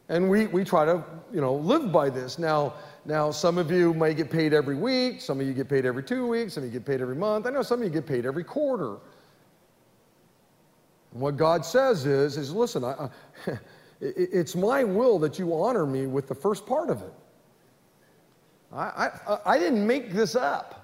And 0.09 0.27
we, 0.27 0.47
we 0.47 0.63
try 0.63 0.85
to, 0.85 1.03
you 1.31 1.39
know, 1.39 1.53
live 1.53 1.91
by 1.91 2.09
this. 2.09 2.39
Now, 2.39 2.73
now, 3.05 3.29
some 3.29 3.59
of 3.59 3.71
you 3.71 3.93
may 3.93 4.15
get 4.15 4.29
paid 4.29 4.53
every 4.53 4.75
week, 4.75 5.21
some 5.21 5.39
of 5.39 5.45
you 5.45 5.53
get 5.53 5.69
paid 5.69 5.85
every 5.85 6.03
two 6.03 6.27
weeks, 6.27 6.53
some 6.53 6.63
of 6.63 6.73
you 6.73 6.73
get 6.79 6.85
paid 6.85 6.99
every 6.99 7.15
month. 7.15 7.45
I 7.45 7.51
know 7.51 7.61
some 7.61 7.79
of 7.79 7.85
you 7.85 7.91
get 7.91 8.07
paid 8.07 8.25
every 8.25 8.43
quarter. 8.43 8.95
And 11.13 11.21
what 11.21 11.37
God 11.37 11.63
says 11.63 12.07
is, 12.07 12.37
is 12.37 12.51
listen, 12.51 12.83
I, 12.83 13.09
I, 13.47 13.59
it's 14.01 14.55
my 14.55 14.83
will 14.83 15.19
that 15.19 15.37
you 15.37 15.53
honor 15.55 15.85
me 15.85 16.07
with 16.07 16.27
the 16.27 16.35
first 16.35 16.65
part 16.65 16.89
of 16.89 17.03
it. 17.03 17.13
I, 18.73 19.09
I, 19.27 19.37
I 19.45 19.59
didn't 19.59 19.85
make 19.85 20.11
this 20.11 20.35
up. 20.35 20.75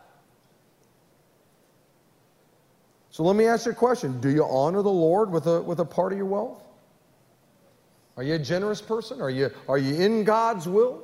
So 3.09 3.23
let 3.23 3.35
me 3.35 3.45
ask 3.45 3.65
you 3.65 3.71
a 3.71 3.75
question. 3.75 4.19
Do 4.21 4.29
you 4.29 4.43
honor 4.43 4.81
the 4.83 4.89
Lord 4.91 5.31
with 5.31 5.47
a, 5.47 5.61
with 5.61 5.79
a 5.79 5.85
part 5.85 6.11
of 6.11 6.17
your 6.17 6.27
wealth? 6.27 6.61
Are 8.17 8.23
you 8.23 8.35
a 8.35 8.39
generous 8.39 8.81
person? 8.81 9.21
Are 9.21 9.29
you, 9.29 9.51
are 9.67 9.77
you 9.77 9.95
in 10.01 10.23
God's 10.23 10.67
will? 10.67 11.01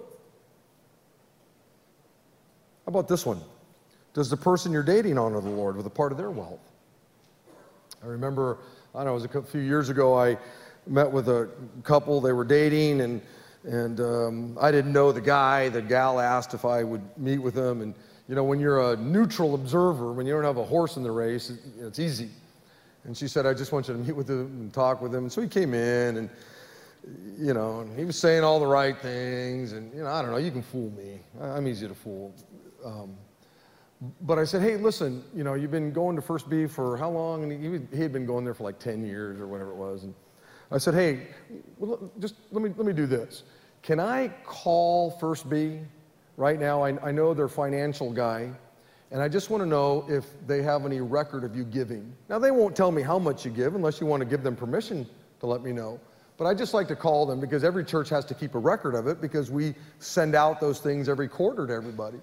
How 2.85 2.89
about 2.89 3.07
this 3.07 3.25
one? 3.25 3.41
Does 4.13 4.29
the 4.29 4.37
person 4.37 4.71
you're 4.71 4.83
dating 4.83 5.17
honor 5.17 5.41
the 5.41 5.49
Lord 5.49 5.75
with 5.75 5.85
a 5.85 5.89
part 5.89 6.11
of 6.11 6.17
their 6.17 6.31
wealth? 6.31 6.71
I 8.03 8.07
remember, 8.07 8.59
I 8.95 8.99
don't 8.99 9.05
know, 9.07 9.11
it 9.11 9.13
was 9.13 9.25
a 9.25 9.41
few 9.51 9.61
years 9.61 9.89
ago, 9.89 10.17
I 10.19 10.37
met 10.87 11.11
with 11.11 11.29
a 11.29 11.49
couple, 11.83 12.19
they 12.21 12.31
were 12.33 12.43
dating, 12.45 13.01
and, 13.01 13.21
and 13.65 13.99
um, 13.99 14.57
I 14.59 14.71
didn't 14.71 14.91
know 14.93 15.11
the 15.11 15.21
guy. 15.21 15.69
The 15.69 15.81
gal 15.81 16.19
asked 16.19 16.53
if 16.53 16.65
I 16.65 16.83
would 16.83 17.01
meet 17.17 17.37
with 17.37 17.53
them. 17.53 17.81
And, 17.81 17.93
you 18.27 18.35
know, 18.35 18.43
when 18.43 18.59
you're 18.59 18.93
a 18.93 18.95
neutral 18.95 19.53
observer, 19.53 20.11
when 20.13 20.25
you 20.25 20.33
don't 20.33 20.45
have 20.45 20.57
a 20.57 20.63
horse 20.65 20.95
in 20.97 21.03
the 21.03 21.11
race, 21.11 21.51
it's 21.79 21.99
easy. 21.99 22.29
And 23.03 23.15
she 23.17 23.27
said, 23.27 23.45
I 23.45 23.53
just 23.53 23.71
want 23.73 23.87
you 23.89 23.93
to 23.95 23.99
meet 23.99 24.15
with 24.15 24.29
him 24.29 24.45
and 24.45 24.73
talk 24.73 25.01
with 25.01 25.13
him. 25.13 25.23
And 25.23 25.31
so 25.31 25.41
he 25.41 25.47
came 25.47 25.73
in, 25.73 26.17
and 26.17 26.29
you 27.37 27.53
know, 27.53 27.85
he 27.95 28.05
was 28.05 28.17
saying 28.17 28.43
all 28.43 28.59
the 28.59 28.65
right 28.67 28.97
things, 28.97 29.73
and 29.73 29.93
you 29.93 30.01
know, 30.03 30.09
I 30.09 30.21
don't 30.21 30.31
know. 30.31 30.37
You 30.37 30.51
can 30.51 30.61
fool 30.61 30.91
me. 30.91 31.19
I'm 31.41 31.67
easy 31.67 31.87
to 31.87 31.95
fool. 31.95 32.33
Um, 32.85 33.15
but 34.21 34.39
I 34.39 34.43
said, 34.43 34.61
hey, 34.61 34.77
listen, 34.77 35.23
you 35.35 35.43
know, 35.43 35.53
you've 35.53 35.71
been 35.71 35.91
going 35.91 36.15
to 36.15 36.21
First 36.21 36.49
B 36.49 36.65
for 36.65 36.97
how 36.97 37.09
long? 37.09 37.43
And 37.43 37.51
he, 37.91 37.95
he 37.97 38.01
had 38.01 38.11
been 38.11 38.25
going 38.25 38.43
there 38.43 38.53
for 38.55 38.63
like 38.63 38.79
10 38.79 39.05
years 39.05 39.39
or 39.39 39.45
whatever 39.47 39.69
it 39.71 39.75
was. 39.75 40.03
And 40.03 40.15
I 40.71 40.79
said, 40.79 40.95
hey, 40.95 41.27
well, 41.77 41.99
just 42.19 42.33
let 42.51 42.63
me 42.63 42.71
let 42.75 42.85
me 42.85 42.93
do 42.93 43.05
this. 43.05 43.43
Can 43.83 43.99
I 43.99 44.29
call 44.43 45.11
First 45.11 45.49
B 45.49 45.79
right 46.37 46.59
now? 46.59 46.81
I, 46.83 46.89
I 47.09 47.11
know 47.11 47.33
their 47.33 47.47
financial 47.47 48.11
guy, 48.11 48.51
and 49.11 49.21
I 49.21 49.27
just 49.27 49.49
want 49.49 49.61
to 49.61 49.67
know 49.69 50.05
if 50.09 50.25
they 50.47 50.61
have 50.61 50.85
any 50.85 51.01
record 51.01 51.43
of 51.43 51.55
you 51.55 51.63
giving. 51.63 52.11
Now 52.29 52.37
they 52.39 52.51
won't 52.51 52.75
tell 52.75 52.91
me 52.91 53.01
how 53.01 53.17
much 53.19 53.45
you 53.45 53.51
give 53.51 53.75
unless 53.75 53.99
you 53.99 54.07
want 54.07 54.21
to 54.21 54.25
give 54.29 54.43
them 54.43 54.55
permission 54.55 55.05
to 55.41 55.47
let 55.47 55.61
me 55.63 55.71
know. 55.71 55.99
But 56.41 56.47
I 56.47 56.55
just 56.55 56.73
like 56.73 56.87
to 56.87 56.95
call 56.95 57.27
them 57.27 57.39
because 57.39 57.63
every 57.63 57.83
church 57.85 58.09
has 58.09 58.25
to 58.25 58.33
keep 58.33 58.55
a 58.55 58.57
record 58.57 58.95
of 58.95 59.05
it 59.05 59.21
because 59.21 59.51
we 59.51 59.75
send 59.99 60.33
out 60.33 60.59
those 60.59 60.79
things 60.79 61.07
every 61.07 61.27
quarter 61.27 61.67
to 61.67 61.71
everybody. 61.73 62.17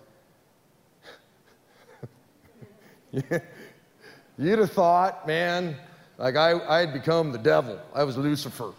You'd 4.36 4.58
have 4.58 4.72
thought, 4.72 5.24
man, 5.24 5.76
like 6.18 6.34
I, 6.34 6.58
I 6.68 6.80
had 6.80 6.92
become 6.92 7.30
the 7.30 7.38
devil. 7.38 7.78
I 7.94 8.02
was 8.02 8.16
Lucifer. 8.16 8.72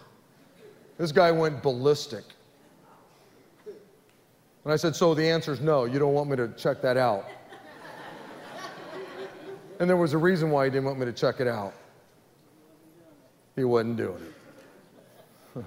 This 0.98 1.10
guy 1.10 1.30
went 1.30 1.62
ballistic. 1.62 2.24
And 4.64 4.74
I 4.74 4.76
said, 4.76 4.94
So 4.94 5.14
the 5.14 5.24
answer 5.24 5.54
is 5.54 5.62
no, 5.62 5.86
you 5.86 5.98
don't 5.98 6.12
want 6.12 6.28
me 6.28 6.36
to 6.36 6.48
check 6.48 6.82
that 6.82 6.98
out. 6.98 7.24
and 9.80 9.88
there 9.88 9.96
was 9.96 10.12
a 10.12 10.18
reason 10.18 10.50
why 10.50 10.66
he 10.66 10.70
didn't 10.70 10.84
want 10.84 10.98
me 10.98 11.06
to 11.06 11.14
check 11.14 11.40
it 11.40 11.46
out. 11.48 11.72
He 13.56 13.64
wasn't 13.64 13.96
doing 13.96 14.16
it. 14.18 14.32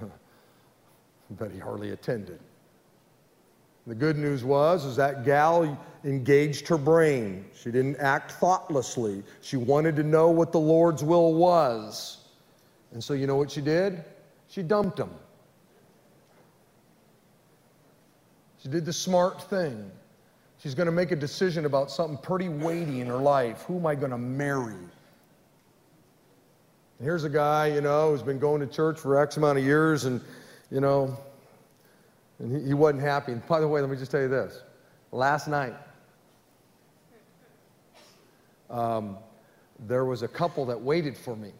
but 1.38 1.50
he 1.50 1.58
hardly 1.58 1.90
attended. 1.90 2.40
The 3.86 3.94
good 3.94 4.16
news 4.16 4.44
was 4.44 4.84
is 4.86 4.96
that 4.96 5.24
gal 5.24 5.78
engaged 6.04 6.66
her 6.68 6.78
brain. 6.78 7.44
She 7.54 7.70
didn't 7.70 7.96
act 7.96 8.32
thoughtlessly. 8.32 9.22
She 9.42 9.56
wanted 9.56 9.94
to 9.96 10.02
know 10.02 10.30
what 10.30 10.52
the 10.52 10.60
Lord's 10.60 11.04
will 11.04 11.34
was. 11.34 12.18
And 12.92 13.02
so 13.02 13.12
you 13.12 13.26
know 13.26 13.36
what 13.36 13.50
she 13.50 13.60
did? 13.60 14.04
She 14.48 14.62
dumped 14.62 14.98
him. 14.98 15.10
She 18.62 18.68
did 18.70 18.86
the 18.86 18.92
smart 18.92 19.42
thing. 19.50 19.90
She's 20.58 20.74
going 20.74 20.86
to 20.86 20.92
make 20.92 21.10
a 21.10 21.16
decision 21.16 21.66
about 21.66 21.90
something 21.90 22.16
pretty 22.22 22.48
weighty 22.48 23.02
in 23.02 23.06
her 23.08 23.18
life. 23.18 23.62
Who 23.64 23.76
am 23.76 23.84
I 23.86 23.94
going 23.94 24.12
to 24.12 24.16
marry? 24.18 24.76
Here's 27.02 27.24
a 27.24 27.28
guy, 27.28 27.68
you 27.68 27.80
know, 27.80 28.10
who's 28.10 28.22
been 28.22 28.38
going 28.38 28.60
to 28.60 28.66
church 28.68 28.98
for 29.00 29.18
X 29.18 29.36
amount 29.36 29.58
of 29.58 29.64
years 29.64 30.04
and, 30.04 30.20
you 30.70 30.80
know, 30.80 31.16
and 32.38 32.56
he, 32.60 32.68
he 32.68 32.74
wasn't 32.74 33.02
happy. 33.02 33.32
And 33.32 33.44
by 33.48 33.60
the 33.60 33.66
way, 33.66 33.80
let 33.80 33.90
me 33.90 33.96
just 33.96 34.10
tell 34.12 34.20
you 34.20 34.28
this. 34.28 34.62
Last 35.10 35.48
night, 35.48 35.74
um, 38.70 39.16
there 39.88 40.04
was 40.04 40.22
a 40.22 40.28
couple 40.28 40.64
that 40.66 40.80
waited 40.80 41.16
for 41.18 41.34
me. 41.34 41.50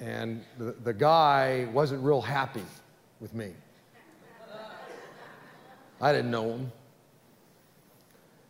And 0.00 0.44
the, 0.58 0.72
the 0.82 0.92
guy 0.92 1.68
wasn't 1.72 2.02
real 2.02 2.20
happy 2.20 2.64
with 3.20 3.32
me. 3.32 3.52
I 6.00 6.12
didn't 6.12 6.32
know 6.32 6.50
him. 6.50 6.72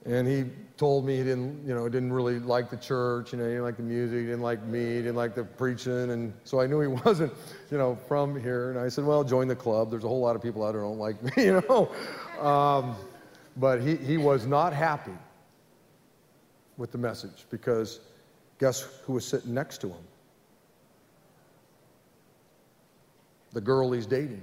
And 0.07 0.29
he 0.29 0.45
told 0.77 1.07
me 1.07 1.17
he 1.17 1.23
didn't, 1.23 1.67
you 1.67 1.73
know, 1.75 1.89
didn't 1.89 2.13
really 2.13 2.39
like 2.39 2.69
the 2.69 2.77
church, 2.77 3.33
you 3.33 3.39
know, 3.39 3.45
he 3.47 3.51
didn't 3.53 3.63
like 3.65 3.79
the 3.79 3.83
music, 3.83 4.19
he 4.21 4.25
didn't 4.27 4.43
like 4.43 4.63
me, 4.65 4.79
he 4.81 4.93
didn't 4.97 5.15
like 5.15 5.35
the 5.35 5.45
preaching, 5.45 6.11
and 6.11 6.35
so 6.45 6.61
I 6.61 6.67
knew 6.67 6.81
he 6.81 6.89
wasn't, 7.05 7.33
you 7.71 7.79
know, 7.79 7.97
from 8.07 8.39
here. 8.39 8.71
And 8.71 8.79
I 8.79 8.89
said, 8.91 9.05
well, 9.07 9.25
join 9.25 9.49
the 9.49 9.57
club. 9.57 9.91
There's 9.91 10.05
a 10.05 10.09
whole 10.09 10.21
lot 10.21 10.37
of 10.37 10.43
people 10.43 10.65
out 10.65 10.73
there 10.73 10.83
don't 10.83 10.99
like 10.99 11.23
me, 11.37 11.45
you 11.47 11.63
know. 11.69 11.91
Um, 12.47 12.97
but 13.57 13.81
he, 13.81 13.97
he 13.97 14.17
was 14.19 14.47
not 14.47 14.73
happy 14.75 15.17
with 16.77 16.93
the 16.93 16.99
message 16.99 17.47
because 17.51 18.01
guess 18.59 18.83
who 19.07 19.15
was 19.15 19.25
sitting 19.27 19.55
next 19.55 19.79
to 19.81 19.89
him? 19.89 20.05
The 23.55 23.61
girl 23.61 23.91
he's 23.93 24.05
dating. 24.07 24.43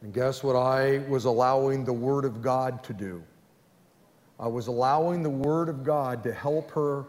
And 0.00 0.14
guess 0.14 0.42
what 0.42 0.54
I 0.56 0.98
was 1.08 1.24
allowing 1.26 1.84
the 1.84 1.92
Word 1.92 2.24
of 2.24 2.40
God 2.40 2.82
to 2.84 2.92
do? 2.94 3.22
I 4.38 4.48
was 4.48 4.66
allowing 4.66 5.22
the 5.22 5.30
Word 5.30 5.68
of 5.68 5.84
God 5.84 6.22
to 6.24 6.32
help 6.32 6.70
her 6.72 7.04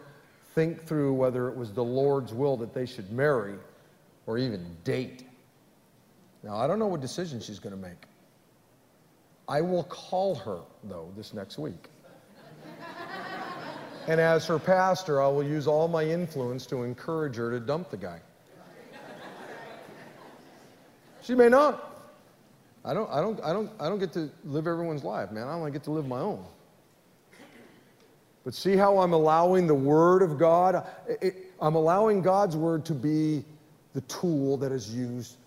think 0.53 0.83
through 0.85 1.13
whether 1.13 1.49
it 1.49 1.55
was 1.55 1.71
the 1.73 1.83
Lord's 1.83 2.33
will 2.33 2.55
that 2.57 2.73
they 2.73 2.85
should 2.85 3.11
marry 3.11 3.55
or 4.27 4.37
even 4.37 4.75
date. 4.83 5.27
Now, 6.43 6.57
I 6.57 6.67
don't 6.67 6.77
know 6.77 6.87
what 6.87 7.01
decision 7.01 7.39
she's 7.41 7.59
going 7.59 7.75
to 7.75 7.81
make. 7.81 7.97
I 9.47 9.61
will 9.61 9.83
call 9.85 10.35
her, 10.35 10.59
though, 10.83 11.11
this 11.17 11.33
next 11.33 11.57
week. 11.57 11.87
and 14.07 14.21
as 14.21 14.45
her 14.45 14.59
pastor, 14.59 15.21
I 15.21 15.27
will 15.27 15.43
use 15.43 15.65
all 15.67 15.87
my 15.87 16.03
influence 16.03 16.65
to 16.67 16.83
encourage 16.83 17.35
her 17.37 17.51
to 17.51 17.59
dump 17.59 17.89
the 17.89 17.97
guy. 17.97 18.19
She 21.23 21.33
may 21.33 21.49
not. 21.49 21.91
I 22.83 22.93
don't, 22.93 23.09
I, 23.09 23.19
don't, 23.19 23.39
I, 23.43 23.51
don't, 23.51 23.71
I 23.79 23.89
don't 23.89 23.97
get 23.97 24.13
to 24.13 24.29
live 24.43 24.67
everyone's 24.67 25.03
life, 25.03 25.31
man. 25.31 25.47
I 25.47 25.53
only 25.53 25.71
get 25.71 25.83
to 25.85 25.91
live 25.91 26.07
my 26.07 26.19
own. 26.19 26.45
But 28.45 28.53
see 28.53 28.75
how 28.75 28.99
I'm 28.99 29.11
allowing 29.13 29.65
the 29.65 29.73
Word 29.75 30.21
of 30.21 30.37
God? 30.37 30.85
It, 31.19 31.51
I'm 31.59 31.73
allowing 31.73 32.21
God's 32.21 32.55
Word 32.55 32.85
to 32.85 32.93
be 32.93 33.43
the 33.93 34.01
tool 34.01 34.55
that 34.57 34.71
is 34.71 34.93
used 34.93 35.37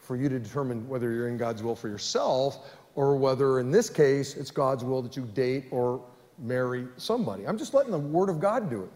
for 0.00 0.16
you 0.16 0.28
to 0.30 0.38
determine 0.40 0.88
whether 0.88 1.12
you're 1.12 1.28
in 1.28 1.36
God's 1.36 1.62
will 1.62 1.76
for 1.76 1.88
yourself 1.88 2.70
or 2.94 3.14
whether, 3.16 3.60
in 3.60 3.70
this 3.70 3.90
case, 3.90 4.36
it's 4.36 4.50
God's 4.50 4.82
will 4.82 5.02
that 5.02 5.16
you 5.18 5.24
date 5.34 5.66
or 5.70 6.02
marry 6.38 6.86
somebody. 6.96 7.46
I'm 7.46 7.58
just 7.58 7.74
letting 7.74 7.92
the 7.92 7.98
Word 7.98 8.30
of 8.30 8.40
God 8.40 8.70
do 8.70 8.84
it. 8.84 8.90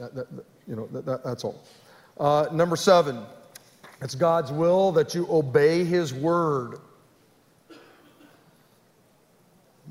That, 0.00 0.14
that, 0.14 0.36
that, 0.36 0.44
you 0.66 0.74
know, 0.76 0.86
that's 0.90 1.44
all. 1.44 1.60
Uh, 2.18 2.46
number 2.52 2.74
seven, 2.74 3.22
it's 4.00 4.14
God's 4.14 4.50
will 4.50 4.92
that 4.92 5.14
you 5.14 5.26
obey 5.28 5.84
His 5.84 6.14
Word. 6.14 6.78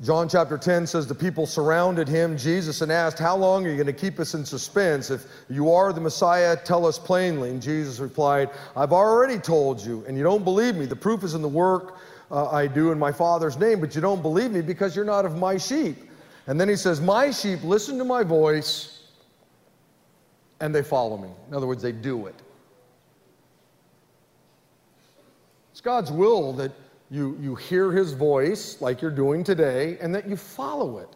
John 0.04 0.28
chapter 0.28 0.58
10 0.58 0.88
says 0.88 1.06
the 1.06 1.14
people 1.14 1.46
surrounded 1.46 2.08
him, 2.08 2.36
Jesus, 2.36 2.82
and 2.82 2.92
asked, 2.92 3.20
How 3.20 3.38
long 3.38 3.68
are 3.68 3.70
you 3.70 3.76
going 3.76 3.86
to 3.86 3.94
keep 3.94 4.20
us 4.20 4.34
in 4.34 4.44
suspense? 4.44 5.12
If 5.12 5.28
you 5.48 5.72
are 5.72 5.94
the 5.94 6.02
Messiah, 6.02 6.58
tell 6.58 6.88
us 6.88 6.98
plainly. 6.98 7.52
And 7.52 7.62
Jesus 7.62 8.00
replied, 8.00 8.50
I've 8.76 8.94
already 8.94 9.38
told 9.38 9.80
you, 9.80 10.04
and 10.08 10.18
you 10.18 10.24
don't 10.24 10.44
believe 10.44 10.74
me. 10.76 10.88
The 10.88 10.96
proof 10.96 11.24
is 11.24 11.36
in 11.36 11.44
the 11.44 11.48
work 11.48 12.00
uh, 12.32 12.50
I 12.50 12.66
do 12.66 12.92
in 12.92 12.98
my 12.98 13.12
Father's 13.12 13.58
name, 13.60 13.80
but 13.80 13.94
you 13.94 14.02
don't 14.02 14.24
believe 14.24 14.50
me 14.50 14.62
because 14.62 14.96
you're 14.96 15.06
not 15.06 15.24
of 15.24 15.38
my 15.38 15.56
sheep. 15.56 15.98
And 16.48 16.60
then 16.60 16.68
he 16.68 16.76
says, 16.76 17.00
My 17.00 17.30
sheep 17.30 17.64
listen 17.64 18.00
to 18.00 18.04
my 18.04 18.24
voice, 18.24 19.04
and 20.62 20.74
they 20.74 20.82
follow 20.82 21.18
me. 21.18 21.30
In 21.48 21.54
other 21.54 21.68
words, 21.68 21.84
they 21.84 21.92
do 21.92 22.26
it. 22.26 22.36
It's 25.74 25.82
God's 25.82 26.12
will 26.12 26.54
that 26.54 26.72
you, 27.12 27.38
you 27.42 27.56
hear 27.56 27.92
his 27.92 28.14
voice 28.14 28.82
like 28.82 29.02
you're 29.02 29.12
doing 29.12 29.44
today 29.44 29.98
and 30.00 30.16
that 30.16 30.28
you 30.28 30.38
follow 30.38 31.00
it. 31.00 31.10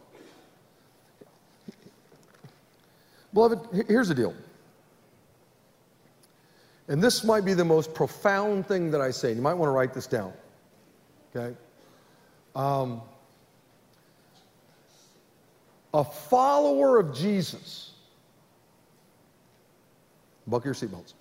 Beloved, 3.34 3.86
here's 3.88 4.10
the 4.10 4.16
deal. 4.16 4.34
And 6.90 7.02
this 7.02 7.24
might 7.24 7.46
be 7.46 7.54
the 7.54 7.66
most 7.66 7.94
profound 7.94 8.68
thing 8.68 8.92
that 8.92 9.02
I 9.02 9.10
say. 9.12 9.32
You 9.34 9.42
might 9.42 9.54
want 9.54 9.70
to 9.70 9.72
write 9.72 9.94
this 9.94 10.06
down. 10.06 10.34
Okay? 11.34 11.56
Um, 12.56 13.02
a 15.94 16.04
follower 16.04 17.00
of 17.00 17.16
Jesus. 17.16 17.92
Buckle 20.46 20.68
your 20.68 20.76
seatbelts. 20.76 21.14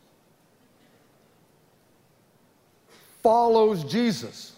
Follows 3.22 3.84
Jesus. 3.84 4.53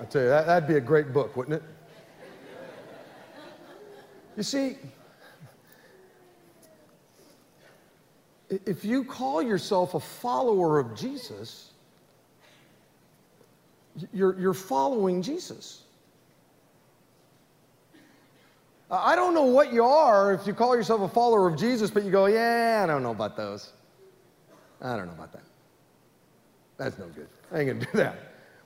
I 0.00 0.04
tell 0.04 0.22
you, 0.22 0.28
that, 0.28 0.46
that'd 0.46 0.68
be 0.68 0.76
a 0.76 0.80
great 0.80 1.12
book, 1.12 1.36
wouldn't 1.36 1.62
it? 1.62 1.62
You 4.36 4.42
see, 4.42 4.78
if 8.48 8.84
you 8.84 9.04
call 9.04 9.42
yourself 9.42 9.94
a 9.94 10.00
follower 10.00 10.78
of 10.78 10.94
Jesus, 10.96 11.70
you're, 14.14 14.38
you're 14.38 14.54
following 14.54 15.20
Jesus. 15.20 15.82
I 18.90 19.14
don't 19.14 19.34
know 19.34 19.42
what 19.44 19.72
you 19.72 19.84
are 19.84 20.32
if 20.32 20.46
you 20.46 20.54
call 20.54 20.74
yourself 20.74 21.00
a 21.02 21.08
follower 21.12 21.46
of 21.46 21.56
Jesus, 21.58 21.90
but 21.90 22.04
you 22.04 22.10
go, 22.10 22.26
yeah, 22.26 22.80
I 22.82 22.86
don't 22.86 23.02
know 23.02 23.12
about 23.12 23.36
those. 23.36 23.70
I 24.80 24.96
don't 24.96 25.06
know 25.06 25.12
about 25.12 25.32
that. 25.32 25.42
That's 26.78 26.98
no 26.98 27.06
good. 27.08 27.28
I 27.52 27.58
ain't 27.60 27.66
going 27.68 27.80
to 27.80 27.86
do 27.86 27.92
that. 27.98 28.16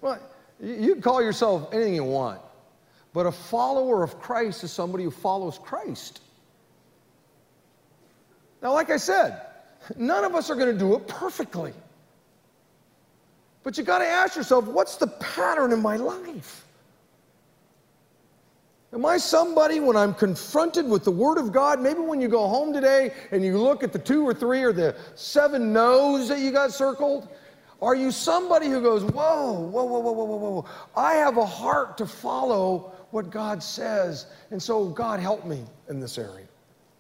Well, 0.01 0.19
you 0.61 0.93
can 0.95 1.03
call 1.03 1.23
yourself 1.23 1.69
anything 1.73 1.95
you 1.95 2.05
want, 2.05 2.41
but 3.13 3.27
a 3.27 3.33
follower 3.33 4.03
of 4.03 4.21
Christ 4.21 4.65
is 4.65 4.73
somebody 4.73 5.05
who 5.05 5.11
follows 5.11 5.59
Christ. 5.63 6.21
Now, 8.63 8.73
like 8.73 8.91
I 8.91 8.97
said, 8.97 9.43
none 9.97 10.25
of 10.25 10.35
us 10.35 10.51
are 10.51 10.55
going 10.55 10.73
to 10.73 10.79
do 10.79 10.95
it 10.95 11.07
perfectly. 11.09 11.73
But 13.63 13.77
you 13.77 13.85
got 13.85 13.99
to 13.99 14.07
ask 14.07 14.37
yourself 14.37 14.67
what's 14.67 14.97
the 14.97 15.07
pattern 15.07 15.73
in 15.73 15.81
my 15.83 15.97
life? 15.97 16.63
Am 18.93 19.05
I 19.05 19.17
somebody 19.17 19.81
when 19.81 19.97
I'm 19.97 20.15
confronted 20.15 20.87
with 20.87 21.03
the 21.03 21.11
Word 21.11 21.37
of 21.37 21.51
God? 21.51 21.81
Maybe 21.81 21.99
when 21.99 22.21
you 22.21 22.29
go 22.29 22.47
home 22.47 22.73
today 22.73 23.13
and 23.33 23.45
you 23.45 23.59
look 23.59 23.83
at 23.83 23.93
the 23.93 23.99
two 23.99 24.23
or 24.25 24.33
three 24.33 24.63
or 24.63 24.73
the 24.73 24.95
seven 25.17 25.73
no's 25.73 26.29
that 26.29 26.39
you 26.39 26.53
got 26.53 26.73
circled, 26.73 27.29
are 27.85 27.95
you 27.95 28.11
somebody 28.13 28.69
who 28.69 28.81
goes, 28.81 29.05
whoa, 29.05 29.53
whoa, 29.61 29.85
whoa, 29.85 29.99
whoa, 30.01 30.13
whoa, 30.13 30.25
whoa, 30.25 30.51
whoa, 30.51 30.67
I 30.97 31.15
have 31.17 31.37
a 31.37 31.45
heart 31.45 31.99
to 31.99 32.07
follow 32.07 32.93
what 33.11 33.29
God 33.29 33.63
says, 33.63 34.25
and 34.51 34.63
so 34.63 34.89
God 34.89 35.21
help 35.21 35.45
me 35.45 35.61
in 35.91 36.01
this 36.01 36.17
area. 36.17 36.47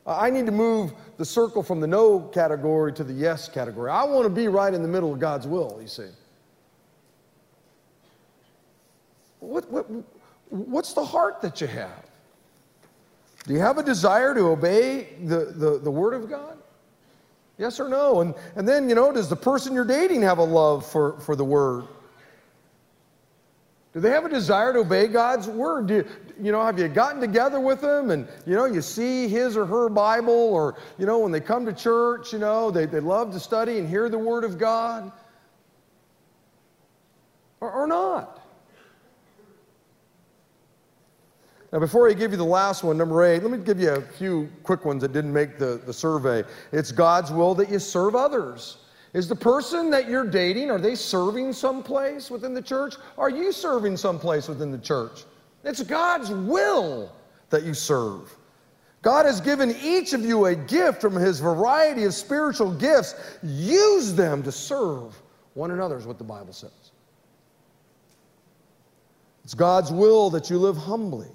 I 0.06 0.28
need 0.28 0.44
to 0.44 0.52
move 0.52 0.92
the 1.16 1.24
circle 1.24 1.62
from 1.62 1.80
the 1.80 1.86
no 1.86 2.20
category 2.20 2.92
to 2.92 3.02
the 3.02 3.14
yes 3.14 3.48
category. 3.48 3.88
I 3.90 4.04
want 4.04 4.24
to 4.24 4.28
be 4.28 4.46
right 4.48 4.74
in 4.74 4.82
the 4.82 4.88
middle 4.88 5.10
of 5.10 5.18
God's 5.18 5.46
will, 5.46 5.78
you 5.80 5.88
see. 5.88 6.08
What, 9.40 9.70
what, 9.72 9.86
what's 10.50 10.92
the 10.92 11.04
heart 11.04 11.40
that 11.40 11.62
you 11.62 11.66
have? 11.66 12.04
Do 13.46 13.54
you 13.54 13.60
have 13.60 13.78
a 13.78 13.82
desire 13.82 14.34
to 14.34 14.48
obey 14.48 15.14
the, 15.24 15.46
the, 15.46 15.78
the 15.78 15.90
Word 15.90 16.12
of 16.12 16.28
God? 16.28 16.58
Yes 17.58 17.78
or 17.78 17.88
no? 17.88 18.20
And, 18.20 18.34
and 18.56 18.66
then, 18.68 18.88
you 18.88 18.94
know, 18.94 19.12
does 19.12 19.28
the 19.28 19.36
person 19.36 19.74
you're 19.74 19.84
dating 19.84 20.22
have 20.22 20.38
a 20.38 20.44
love 20.44 20.84
for, 20.84 21.18
for 21.20 21.36
the 21.36 21.44
word? 21.44 21.84
Do 23.92 24.00
they 24.00 24.10
have 24.10 24.24
a 24.24 24.28
desire 24.28 24.72
to 24.72 24.80
obey 24.80 25.06
God's 25.06 25.46
word? 25.46 25.86
Do, 25.86 26.04
you 26.40 26.50
know, 26.50 26.64
have 26.64 26.80
you 26.80 26.88
gotten 26.88 27.20
together 27.20 27.60
with 27.60 27.80
them 27.80 28.10
and, 28.10 28.26
you 28.44 28.54
know, 28.56 28.64
you 28.64 28.82
see 28.82 29.28
his 29.28 29.56
or 29.56 29.64
her 29.66 29.88
Bible 29.88 30.34
or, 30.34 30.74
you 30.98 31.06
know, 31.06 31.20
when 31.20 31.30
they 31.30 31.38
come 31.40 31.64
to 31.66 31.72
church, 31.72 32.32
you 32.32 32.40
know, 32.40 32.72
they, 32.72 32.86
they 32.86 32.98
love 32.98 33.32
to 33.34 33.40
study 33.40 33.78
and 33.78 33.88
hear 33.88 34.08
the 34.08 34.18
word 34.18 34.42
of 34.42 34.58
God 34.58 35.12
or, 37.60 37.70
or 37.70 37.86
not? 37.86 38.43
Now, 41.74 41.80
before 41.80 42.08
I 42.08 42.12
give 42.12 42.30
you 42.30 42.36
the 42.36 42.44
last 42.44 42.84
one, 42.84 42.96
number 42.96 43.24
eight, 43.24 43.42
let 43.42 43.50
me 43.50 43.58
give 43.58 43.80
you 43.80 43.90
a 43.90 44.00
few 44.00 44.48
quick 44.62 44.84
ones 44.84 45.02
that 45.02 45.12
didn't 45.12 45.32
make 45.32 45.58
the, 45.58 45.80
the 45.84 45.92
survey. 45.92 46.44
It's 46.70 46.92
God's 46.92 47.32
will 47.32 47.52
that 47.56 47.68
you 47.68 47.80
serve 47.80 48.14
others. 48.14 48.76
Is 49.12 49.26
the 49.26 49.34
person 49.34 49.90
that 49.90 50.08
you're 50.08 50.24
dating, 50.24 50.70
are 50.70 50.78
they 50.78 50.94
serving 50.94 51.52
someplace 51.52 52.30
within 52.30 52.54
the 52.54 52.62
church? 52.62 52.94
Are 53.18 53.28
you 53.28 53.50
serving 53.50 53.96
someplace 53.96 54.46
within 54.46 54.70
the 54.70 54.78
church? 54.78 55.24
It's 55.64 55.82
God's 55.82 56.30
will 56.30 57.10
that 57.50 57.64
you 57.64 57.74
serve. 57.74 58.32
God 59.02 59.26
has 59.26 59.40
given 59.40 59.74
each 59.82 60.12
of 60.12 60.20
you 60.20 60.44
a 60.46 60.54
gift 60.54 61.00
from 61.00 61.16
his 61.16 61.40
variety 61.40 62.04
of 62.04 62.14
spiritual 62.14 62.72
gifts. 62.72 63.16
Use 63.42 64.12
them 64.14 64.44
to 64.44 64.52
serve 64.52 65.20
one 65.54 65.72
another, 65.72 65.98
is 65.98 66.06
what 66.06 66.18
the 66.18 66.24
Bible 66.24 66.52
says. 66.52 66.92
It's 69.42 69.54
God's 69.54 69.90
will 69.90 70.30
that 70.30 70.48
you 70.48 70.58
live 70.58 70.76
humbly. 70.76 71.26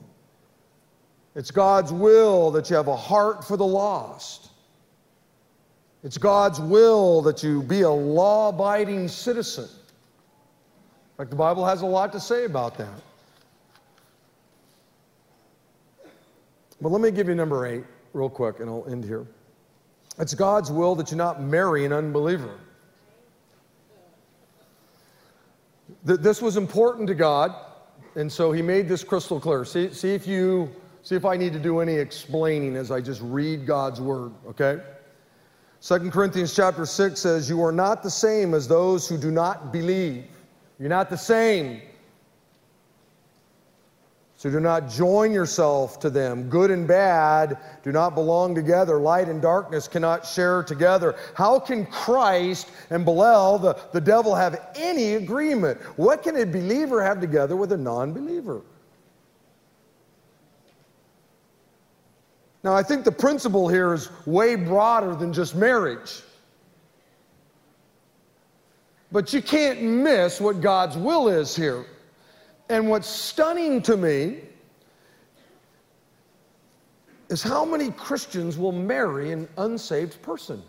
It's 1.35 1.51
God's 1.51 1.91
will 1.91 2.51
that 2.51 2.69
you 2.69 2.75
have 2.75 2.87
a 2.87 2.95
heart 2.95 3.43
for 3.43 3.55
the 3.57 3.65
lost. 3.65 4.49
It's 6.03 6.17
God's 6.17 6.59
will 6.59 7.21
that 7.23 7.43
you 7.43 7.61
be 7.61 7.81
a 7.81 7.89
law 7.89 8.49
abiding 8.49 9.07
citizen. 9.07 9.65
In 9.65 11.17
fact, 11.17 11.29
the 11.29 11.35
Bible 11.35 11.65
has 11.65 11.81
a 11.81 11.85
lot 11.85 12.11
to 12.13 12.19
say 12.19 12.45
about 12.45 12.77
that. 12.77 12.87
But 16.81 16.89
let 16.89 17.01
me 17.01 17.11
give 17.11 17.27
you 17.27 17.35
number 17.35 17.65
eight 17.65 17.83
real 18.13 18.29
quick, 18.29 18.61
and 18.61 18.69
I'll 18.69 18.85
end 18.89 19.03
here. 19.03 19.27
It's 20.17 20.33
God's 20.33 20.71
will 20.71 20.95
that 20.95 21.11
you 21.11 21.17
not 21.17 21.41
marry 21.41 21.85
an 21.85 21.91
unbeliever. 21.91 22.51
This 26.05 26.41
was 26.41 26.55
important 26.55 27.07
to 27.09 27.13
God, 27.15 27.53
and 28.15 28.31
so 28.31 28.53
He 28.53 28.61
made 28.61 28.87
this 28.87 29.03
crystal 29.03 29.39
clear. 29.39 29.65
See, 29.65 29.91
see 29.91 30.13
if 30.13 30.25
you 30.25 30.71
see 31.03 31.15
if 31.15 31.25
I 31.25 31.37
need 31.37 31.53
to 31.53 31.59
do 31.59 31.79
any 31.79 31.93
explaining 31.93 32.75
as 32.75 32.91
I 32.91 33.01
just 33.01 33.21
read 33.21 33.65
God's 33.65 34.01
word, 34.01 34.31
okay? 34.47 34.79
Second 35.79 36.11
Corinthians 36.11 36.53
chapter 36.55 36.85
6 36.85 37.19
says, 37.19 37.49
You 37.49 37.63
are 37.63 37.71
not 37.71 38.03
the 38.03 38.09
same 38.09 38.53
as 38.53 38.67
those 38.67 39.07
who 39.07 39.17
do 39.17 39.31
not 39.31 39.71
believe. 39.71 40.25
You're 40.79 40.89
not 40.89 41.09
the 41.09 41.17
same. 41.17 41.81
So 44.35 44.49
do 44.49 44.61
not 44.61 44.89
join 44.89 45.33
yourself 45.33 45.99
to 45.99 46.09
them. 46.09 46.49
Good 46.49 46.71
and 46.71 46.87
bad 46.87 47.57
do 47.83 47.91
not 47.91 48.15
belong 48.15 48.55
together. 48.55 48.97
Light 48.97 49.27
and 49.27 49.41
darkness 49.41 49.85
cannot 49.85 50.25
share 50.25 50.63
together. 50.63 51.15
How 51.33 51.59
can 51.59 51.85
Christ 51.85 52.71
and 52.89 53.03
Belial, 53.05 53.57
the, 53.57 53.77
the 53.91 53.99
devil, 53.99 54.33
have 54.33 54.69
any 54.77 55.15
agreement? 55.15 55.79
What 55.97 56.23
can 56.23 56.37
a 56.37 56.45
believer 56.45 57.03
have 57.03 57.19
together 57.19 57.57
with 57.57 57.73
a 57.73 57.77
non 57.77 58.13
believer? 58.13 58.61
Now, 62.63 62.73
I 62.75 62.83
think 62.83 63.05
the 63.05 63.11
principle 63.11 63.67
here 63.69 63.93
is 63.93 64.09
way 64.25 64.55
broader 64.55 65.15
than 65.15 65.31
just 65.31 65.55
marriage. 65.55 66.21
But 69.11 69.31
you 69.33 69.41
can't 69.41 69.81
miss 69.81 70.41
what 70.41 70.61
God's 70.61 70.97
will 70.97 71.29
is 71.29 71.55
here. 71.55 71.85
And 72.67 72.89
what's 72.89 73.07
stunning 73.07 73.81
to 73.83 73.95
me 73.97 74.41
is 77.29 77.41
how 77.41 77.63
many 77.63 77.91
Christians 77.91 78.57
will 78.57 78.71
marry 78.71 79.31
an 79.31 79.47
unsaved 79.57 80.21
person. 80.21 80.61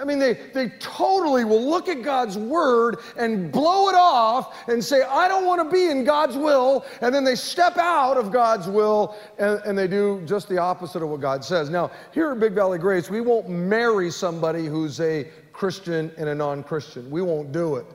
I 0.00 0.04
mean, 0.04 0.18
they, 0.18 0.34
they 0.54 0.68
totally 0.78 1.44
will 1.44 1.68
look 1.68 1.88
at 1.88 2.02
God's 2.02 2.36
word 2.38 2.98
and 3.18 3.52
blow 3.52 3.88
it 3.88 3.94
off 3.94 4.66
and 4.68 4.82
say, 4.82 5.02
I 5.02 5.28
don't 5.28 5.44
want 5.44 5.62
to 5.68 5.72
be 5.74 5.88
in 5.88 6.04
God's 6.04 6.36
will. 6.36 6.86
And 7.00 7.14
then 7.14 7.24
they 7.24 7.34
step 7.34 7.76
out 7.76 8.16
of 8.16 8.32
God's 8.32 8.68
will 8.68 9.16
and, 9.38 9.60
and 9.66 9.76
they 9.78 9.86
do 9.86 10.22
just 10.24 10.48
the 10.48 10.58
opposite 10.58 11.02
of 11.02 11.08
what 11.08 11.20
God 11.20 11.44
says. 11.44 11.68
Now, 11.68 11.90
here 12.12 12.30
at 12.32 12.40
Big 12.40 12.52
Valley 12.52 12.78
Grace, 12.78 13.10
we 13.10 13.20
won't 13.20 13.48
marry 13.48 14.10
somebody 14.10 14.66
who's 14.66 14.98
a 15.00 15.28
Christian 15.52 16.10
and 16.16 16.28
a 16.28 16.34
non 16.34 16.62
Christian. 16.62 17.10
We 17.10 17.22
won't 17.22 17.52
do 17.52 17.76
it. 17.76 17.86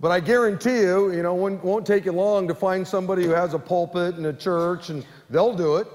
But 0.00 0.10
I 0.10 0.18
guarantee 0.18 0.80
you, 0.80 1.12
you 1.12 1.22
know, 1.22 1.46
it 1.46 1.62
won't 1.62 1.86
take 1.86 2.06
you 2.06 2.12
long 2.12 2.48
to 2.48 2.56
find 2.56 2.86
somebody 2.86 3.22
who 3.22 3.30
has 3.30 3.54
a 3.54 3.58
pulpit 3.58 4.16
and 4.16 4.26
a 4.26 4.32
church, 4.32 4.88
and 4.88 5.06
they'll 5.30 5.54
do 5.54 5.76
it. 5.76 5.86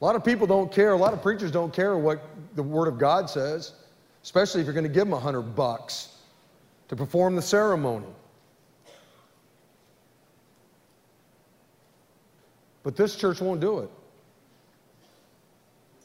A 0.00 0.04
lot 0.04 0.14
of 0.14 0.24
people 0.24 0.46
don't 0.46 0.70
care. 0.70 0.92
A 0.92 0.96
lot 0.96 1.12
of 1.12 1.22
preachers 1.22 1.50
don't 1.50 1.72
care 1.72 1.96
what 1.96 2.22
the 2.54 2.62
Word 2.62 2.88
of 2.88 2.98
God 2.98 3.30
says, 3.30 3.72
especially 4.22 4.60
if 4.60 4.66
you're 4.66 4.74
going 4.74 4.84
to 4.84 4.88
give 4.90 5.04
them 5.04 5.14
a 5.14 5.20
hundred 5.20 5.54
bucks 5.54 6.16
to 6.88 6.96
perform 6.96 7.34
the 7.34 7.42
ceremony. 7.42 8.06
But 12.82 12.94
this 12.94 13.16
church 13.16 13.40
won't 13.40 13.60
do 13.60 13.80
it. 13.80 13.90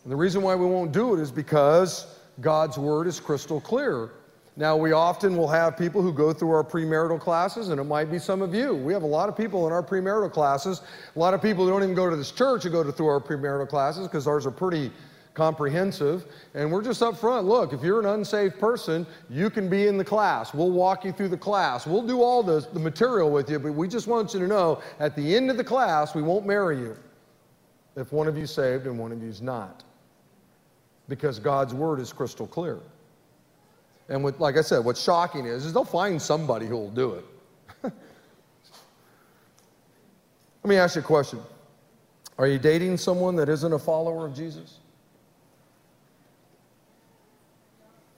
And 0.04 0.12
the 0.12 0.16
reason 0.16 0.42
why 0.42 0.56
we 0.56 0.66
won't 0.66 0.92
do 0.92 1.14
it 1.14 1.20
is 1.20 1.32
because 1.32 2.08
God's 2.40 2.78
Word 2.78 3.08
is 3.08 3.20
crystal 3.20 3.60
clear. 3.60 4.12
Now, 4.58 4.76
we 4.76 4.92
often 4.92 5.38
will 5.38 5.48
have 5.48 5.78
people 5.78 6.02
who 6.02 6.12
go 6.12 6.34
through 6.34 6.52
our 6.52 6.64
premarital 6.64 7.20
classes, 7.22 7.70
and 7.70 7.80
it 7.80 7.86
might 7.86 8.12
be 8.12 8.20
some 8.20 8.42
of 8.42 8.54
you. 8.54 8.74
We 8.76 8.92
have 8.92 9.04
a 9.04 9.08
lot 9.08 9.30
of 9.30 9.38
people 9.38 9.66
in 9.66 9.72
our 9.72 9.82
premarital 9.82 10.34
classes, 10.34 10.82
a 11.16 11.20
lot 11.20 11.34
of 11.34 11.42
people 11.42 11.64
who 11.64 11.72
don't 11.72 11.84
even 11.84 11.96
go 11.96 12.10
to 12.10 12.18
this 12.18 12.32
church 12.32 12.64
who 12.64 12.70
go 12.70 12.84
to, 12.84 12.92
through 12.92 13.08
our 13.08 13.22
premarital 13.22 13.70
classes 13.70 14.08
because 14.08 14.28
ours 14.28 14.46
are 14.46 14.52
pretty 14.52 14.92
comprehensive. 15.36 16.26
And 16.54 16.70
we're 16.70 16.82
just 16.84 17.02
up 17.02 17.16
front 17.18 17.48
look, 17.48 17.72
if 17.72 17.82
you're 17.82 18.02
an 18.02 18.06
unsaved 18.08 18.60
person, 18.60 19.08
you 19.30 19.50
can 19.50 19.70
be 19.70 19.88
in 19.88 19.98
the 19.98 20.04
class. 20.04 20.54
We'll 20.54 20.72
walk 20.72 21.06
you 21.06 21.14
through 21.14 21.30
the 21.30 21.38
class. 21.38 21.88
We'll 21.88 22.06
do 22.06 22.22
all 22.22 22.44
the, 22.44 22.60
the 22.74 22.80
material 22.80 23.32
with 23.32 23.50
you, 23.50 23.58
but 23.58 23.72
we 23.72 23.88
just 23.88 24.08
want 24.08 24.34
you 24.34 24.42
to 24.42 24.48
know 24.48 24.82
at 25.00 25.16
the 25.16 25.34
end 25.34 25.50
of 25.50 25.56
the 25.56 25.64
class, 25.64 26.14
we 26.14 26.22
won't 26.24 26.46
marry 26.46 26.78
you 26.78 26.98
if 27.96 28.12
one 28.12 28.28
of 28.28 28.38
you 28.38 28.46
saved 28.46 28.86
and 28.86 29.00
one 29.00 29.14
of 29.14 29.24
you's 29.24 29.42
not. 29.42 29.86
Because 31.08 31.40
God's 31.40 31.74
word 31.74 32.02
is 32.02 32.12
crystal 32.12 32.48
clear. 32.48 32.80
And 34.10 34.24
what, 34.24 34.40
like 34.40 34.58
I 34.58 34.62
said, 34.62 34.80
what's 34.80 35.02
shocking 35.02 35.46
is, 35.46 35.66
is 35.66 35.74
they'll 35.74 35.84
find 35.84 36.22
somebody 36.22 36.66
who 36.68 36.76
will 36.76 36.90
do 36.92 37.14
it. 37.14 37.26
Let 37.84 37.94
me 40.70 40.76
ask 40.78 40.96
you 40.96 41.02
a 41.02 41.06
question. 41.06 41.40
Are 42.38 42.48
you 42.48 42.60
dating 42.60 42.98
someone 42.98 43.36
that 43.36 43.50
isn't 43.50 43.72
a 43.74 43.80
follower 43.80 44.26
of 44.26 44.34
Jesus? 44.36 44.80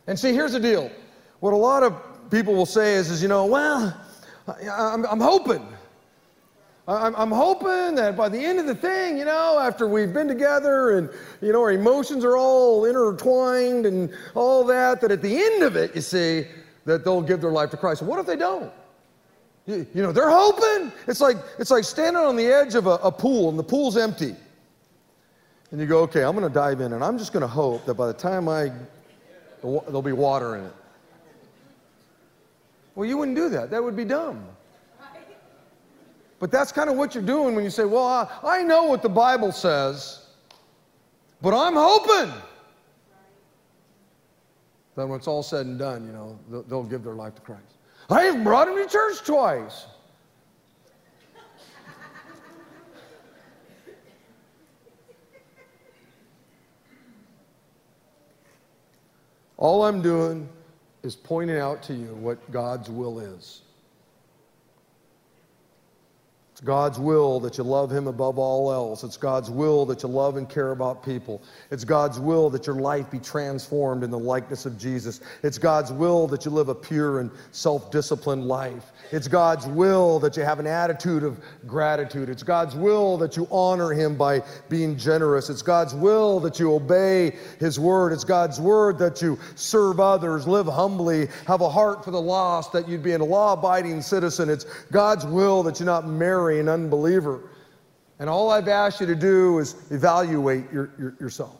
And 0.07 0.19
see, 0.19 0.33
here's 0.33 0.53
the 0.53 0.59
deal. 0.59 0.91
What 1.39 1.53
a 1.53 1.57
lot 1.57 1.83
of 1.83 2.01
people 2.29 2.53
will 2.53 2.65
say 2.65 2.95
is, 2.95 3.09
is 3.09 3.21
you 3.21 3.27
know, 3.29 3.45
well, 3.45 3.97
I'm, 4.69 5.05
I'm 5.05 5.19
hoping. 5.19 5.65
I'm, 6.85 7.31
hoping 7.31 7.95
that 7.95 8.17
by 8.17 8.27
the 8.27 8.37
end 8.39 8.59
of 8.59 8.65
the 8.65 8.75
thing, 8.75 9.17
you 9.17 9.23
know, 9.23 9.57
after 9.57 9.87
we've 9.87 10.11
been 10.11 10.27
together 10.27 10.97
and, 10.97 11.09
you 11.41 11.53
know, 11.53 11.61
our 11.61 11.71
emotions 11.71 12.25
are 12.25 12.35
all 12.35 12.83
intertwined 12.83 13.85
and 13.85 14.09
all 14.35 14.65
that, 14.65 14.99
that 14.99 15.09
at 15.11 15.21
the 15.21 15.33
end 15.37 15.63
of 15.63 15.77
it, 15.77 15.95
you 15.95 16.01
see, 16.01 16.45
that 16.85 17.05
they'll 17.05 17.21
give 17.21 17.39
their 17.39 17.51
life 17.53 17.69
to 17.69 17.77
Christ. 17.77 18.01
What 18.01 18.19
if 18.19 18.25
they 18.25 18.35
don't? 18.35 18.69
You, 19.65 19.87
you 19.93 20.03
know, 20.03 20.11
they're 20.11 20.29
hoping. 20.29 20.91
It's 21.07 21.21
like, 21.21 21.37
it's 21.57 21.71
like 21.71 21.85
standing 21.85 22.21
on 22.21 22.35
the 22.35 22.47
edge 22.47 22.75
of 22.75 22.85
a, 22.87 22.95
a 23.01 23.11
pool 23.13 23.47
and 23.47 23.57
the 23.57 23.63
pool's 23.63 23.95
empty. 23.95 24.35
And 25.71 25.79
you 25.79 25.85
go, 25.87 26.01
okay, 26.01 26.23
I'm 26.25 26.35
going 26.35 26.45
to 26.45 26.53
dive 26.53 26.81
in 26.81 26.91
and 26.91 27.01
I'm 27.01 27.17
just 27.17 27.31
going 27.31 27.41
to 27.41 27.47
hope 27.47 27.85
that 27.85 27.93
by 27.93 28.07
the 28.07 28.13
time 28.13 28.49
I, 28.49 28.69
there'll 29.61 30.01
be 30.01 30.11
water 30.11 30.57
in 30.57 30.65
it. 30.65 30.73
Well, 32.93 33.07
you 33.07 33.17
wouldn't 33.17 33.37
do 33.37 33.47
that. 33.49 33.69
That 33.71 33.81
would 33.85 33.95
be 33.95 34.03
dumb. 34.03 34.43
But 36.43 36.51
that's 36.51 36.73
kind 36.73 36.89
of 36.89 36.97
what 36.97 37.15
you're 37.15 37.23
doing 37.23 37.55
when 37.55 37.63
you 37.63 37.69
say, 37.69 37.85
Well, 37.85 38.03
I, 38.05 38.57
I 38.59 38.63
know 38.63 38.83
what 38.83 39.01
the 39.01 39.07
Bible 39.07 39.53
says, 39.53 40.23
but 41.41 41.53
I'm 41.57 41.71
hoping 41.75 42.33
that 44.97 45.07
when 45.07 45.17
it's 45.17 45.27
all 45.29 45.41
said 45.41 45.65
and 45.67 45.79
done, 45.79 46.05
you 46.05 46.11
know, 46.11 46.37
they'll, 46.51 46.63
they'll 46.63 46.83
give 46.83 47.01
their 47.01 47.13
life 47.13 47.35
to 47.35 47.41
Christ. 47.41 47.77
I 48.09 48.23
have 48.23 48.43
brought 48.43 48.67
him 48.67 48.75
to 48.75 48.85
church 48.89 49.19
twice. 49.23 49.85
All 59.55 59.85
I'm 59.85 60.01
doing 60.01 60.49
is 61.03 61.15
pointing 61.15 61.55
out 61.57 61.81
to 61.83 61.93
you 61.93 62.13
what 62.15 62.51
God's 62.51 62.89
will 62.89 63.19
is. 63.21 63.61
God's 66.63 66.97
will 66.99 67.39
that 67.41 67.57
you 67.57 67.63
love 67.63 67.91
Him 67.91 68.07
above 68.07 68.39
all 68.39 68.71
else. 68.71 69.03
It's 69.03 69.17
God's 69.17 69.49
will 69.49 69.85
that 69.87 70.03
you 70.03 70.09
love 70.09 70.37
and 70.37 70.47
care 70.47 70.71
about 70.71 71.03
people. 71.03 71.41
It's 71.71 71.83
God's 71.83 72.19
will 72.19 72.49
that 72.51 72.65
your 72.65 72.75
life 72.77 73.11
be 73.11 73.19
transformed 73.19 74.03
in 74.03 74.09
the 74.11 74.19
likeness 74.19 74.65
of 74.65 74.77
Jesus. 74.77 75.19
It's 75.43 75.57
God's 75.57 75.91
will 75.91 76.27
that 76.27 76.45
you 76.45 76.51
live 76.51 76.69
a 76.69 76.75
pure 76.75 77.19
and 77.19 77.31
self 77.51 77.91
disciplined 77.91 78.45
life. 78.47 78.92
It's 79.11 79.27
God's 79.27 79.67
will 79.67 80.19
that 80.19 80.37
you 80.37 80.43
have 80.43 80.59
an 80.59 80.67
attitude 80.67 81.23
of 81.23 81.39
gratitude. 81.67 82.29
It's 82.29 82.43
God's 82.43 82.75
will 82.75 83.17
that 83.17 83.35
you 83.35 83.47
honor 83.51 83.91
Him 83.91 84.15
by 84.17 84.41
being 84.69 84.97
generous. 84.97 85.49
It's 85.49 85.61
God's 85.61 85.93
will 85.93 86.39
that 86.41 86.59
you 86.59 86.71
obey 86.73 87.35
His 87.59 87.79
word. 87.79 88.13
It's 88.13 88.23
God's 88.23 88.59
word 88.59 88.97
that 88.99 89.21
you 89.21 89.37
serve 89.55 89.99
others, 89.99 90.47
live 90.47 90.65
humbly, 90.65 91.27
have 91.47 91.61
a 91.61 91.69
heart 91.69 92.03
for 92.03 92.11
the 92.11 92.21
lost, 92.21 92.71
that 92.71 92.87
you'd 92.87 93.03
be 93.03 93.11
a 93.13 93.23
law 93.23 93.53
abiding 93.53 94.01
citizen. 94.01 94.49
It's 94.49 94.65
God's 94.91 95.25
will 95.25 95.63
that 95.63 95.79
you 95.79 95.85
not 95.85 96.07
marry 96.07 96.59
an 96.59 96.69
unbeliever. 96.69 97.39
And 98.19 98.29
all 98.29 98.49
I've 98.51 98.67
asked 98.67 99.01
you 99.01 99.07
to 99.07 99.15
do 99.15 99.59
is 99.59 99.75
evaluate 99.91 100.71
your, 100.71 100.89
your, 100.97 101.15
yourself. 101.19 101.57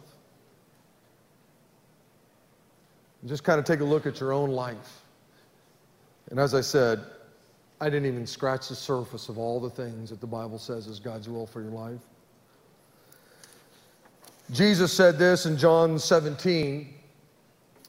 just 3.26 3.46
kind 3.46 3.58
of 3.58 3.64
take 3.64 3.80
a 3.80 3.84
look 3.86 4.06
at 4.06 4.20
your 4.20 4.34
own 4.34 4.50
life. 4.52 5.02
And 6.30 6.38
as 6.38 6.54
I 6.54 6.60
said, 6.60 7.00
I 7.84 7.90
didn't 7.90 8.06
even 8.06 8.26
scratch 8.26 8.70
the 8.70 8.76
surface 8.76 9.28
of 9.28 9.38
all 9.38 9.60
the 9.60 9.70
things 9.70 10.10
that 10.12 10.22
the 10.22 10.26
Bible 10.28 10.58
says 10.58 10.88
is 10.88 11.02
God's 11.02 11.28
will 11.28 11.46
for 11.46 11.62
your 11.62 11.72
life. 11.74 12.00
Jesus 14.52 14.94
said 14.94 15.18
this 15.20 15.46
in 15.46 15.58
John 15.58 16.00
17 16.00 16.94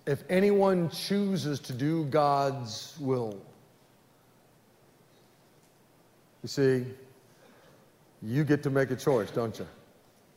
if 0.07 0.25
anyone 0.29 0.91
chooses 0.91 1.61
to 1.61 1.73
do 1.73 2.07
God's 2.07 2.97
will, 2.99 3.41
you 6.43 6.49
see, 6.49 6.85
you 8.21 8.43
get 8.43 8.65
to 8.65 8.71
make 8.71 8.91
a 8.91 8.97
choice, 8.97 9.31
don't 9.31 9.57
you? 9.61 9.67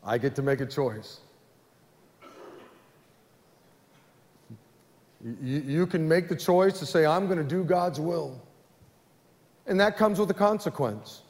I 0.05 0.19
get 0.19 0.35
to 0.35 0.43
make 0.43 0.61
a 0.61 0.65
choice. 0.67 1.21
You, 5.41 5.87
can 5.87 6.07
make 6.07 6.29
the 6.29 6.35
choice 6.35 6.77
to 6.77 6.85
say, 6.85 7.07
I'm 7.07 7.25
going 7.25 7.39
to 7.39 7.43
do 7.43 7.63
God's 7.63 7.99
will. 7.99 8.39
And 9.67 9.79
that 9.81 9.97
comes 9.97 10.17
with 10.19 10.31
a 10.31 10.33
consequence. 10.33 11.21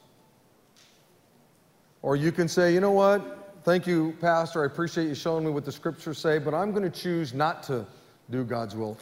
Or 2.02 2.14
you 2.14 2.30
can 2.32 2.46
say, 2.46 2.72
you 2.72 2.80
know 2.80 2.92
what? 2.92 3.56
Thank 3.64 3.86
you, 3.86 4.16
Pastor. 4.20 4.62
I 4.62 4.66
appreciate 4.66 5.08
you 5.08 5.14
showing 5.14 5.44
me 5.44 5.50
what 5.50 5.64
the 5.64 5.72
scriptures 5.72 6.16
say, 6.18 6.38
but 6.38 6.54
I'm 6.54 6.70
going 6.70 6.88
to 6.90 6.98
choose 7.00 7.34
not 7.34 7.62
to 7.64 7.84
do 8.30 8.44
God's 8.44 8.76
will. 8.76 8.96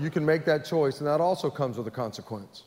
You 0.00 0.10
can 0.10 0.24
make 0.24 0.44
that 0.44 0.64
choice, 0.64 0.98
and 1.00 1.06
that 1.06 1.20
also 1.20 1.50
comes 1.50 1.78
with 1.78 1.86
a 1.88 1.90
consequence. 1.90 2.64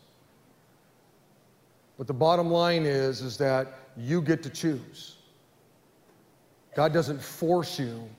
But 1.98 2.08
the 2.08 2.14
bottom 2.14 2.50
line 2.50 2.84
is, 2.84 3.22
is 3.22 3.38
that 3.38 3.68
you 3.96 4.22
get 4.22 4.42
to 4.44 4.50
choose. 4.50 5.18
God 6.76 6.92
doesn't 6.92 7.22
force 7.22 7.80
you 7.80 8.10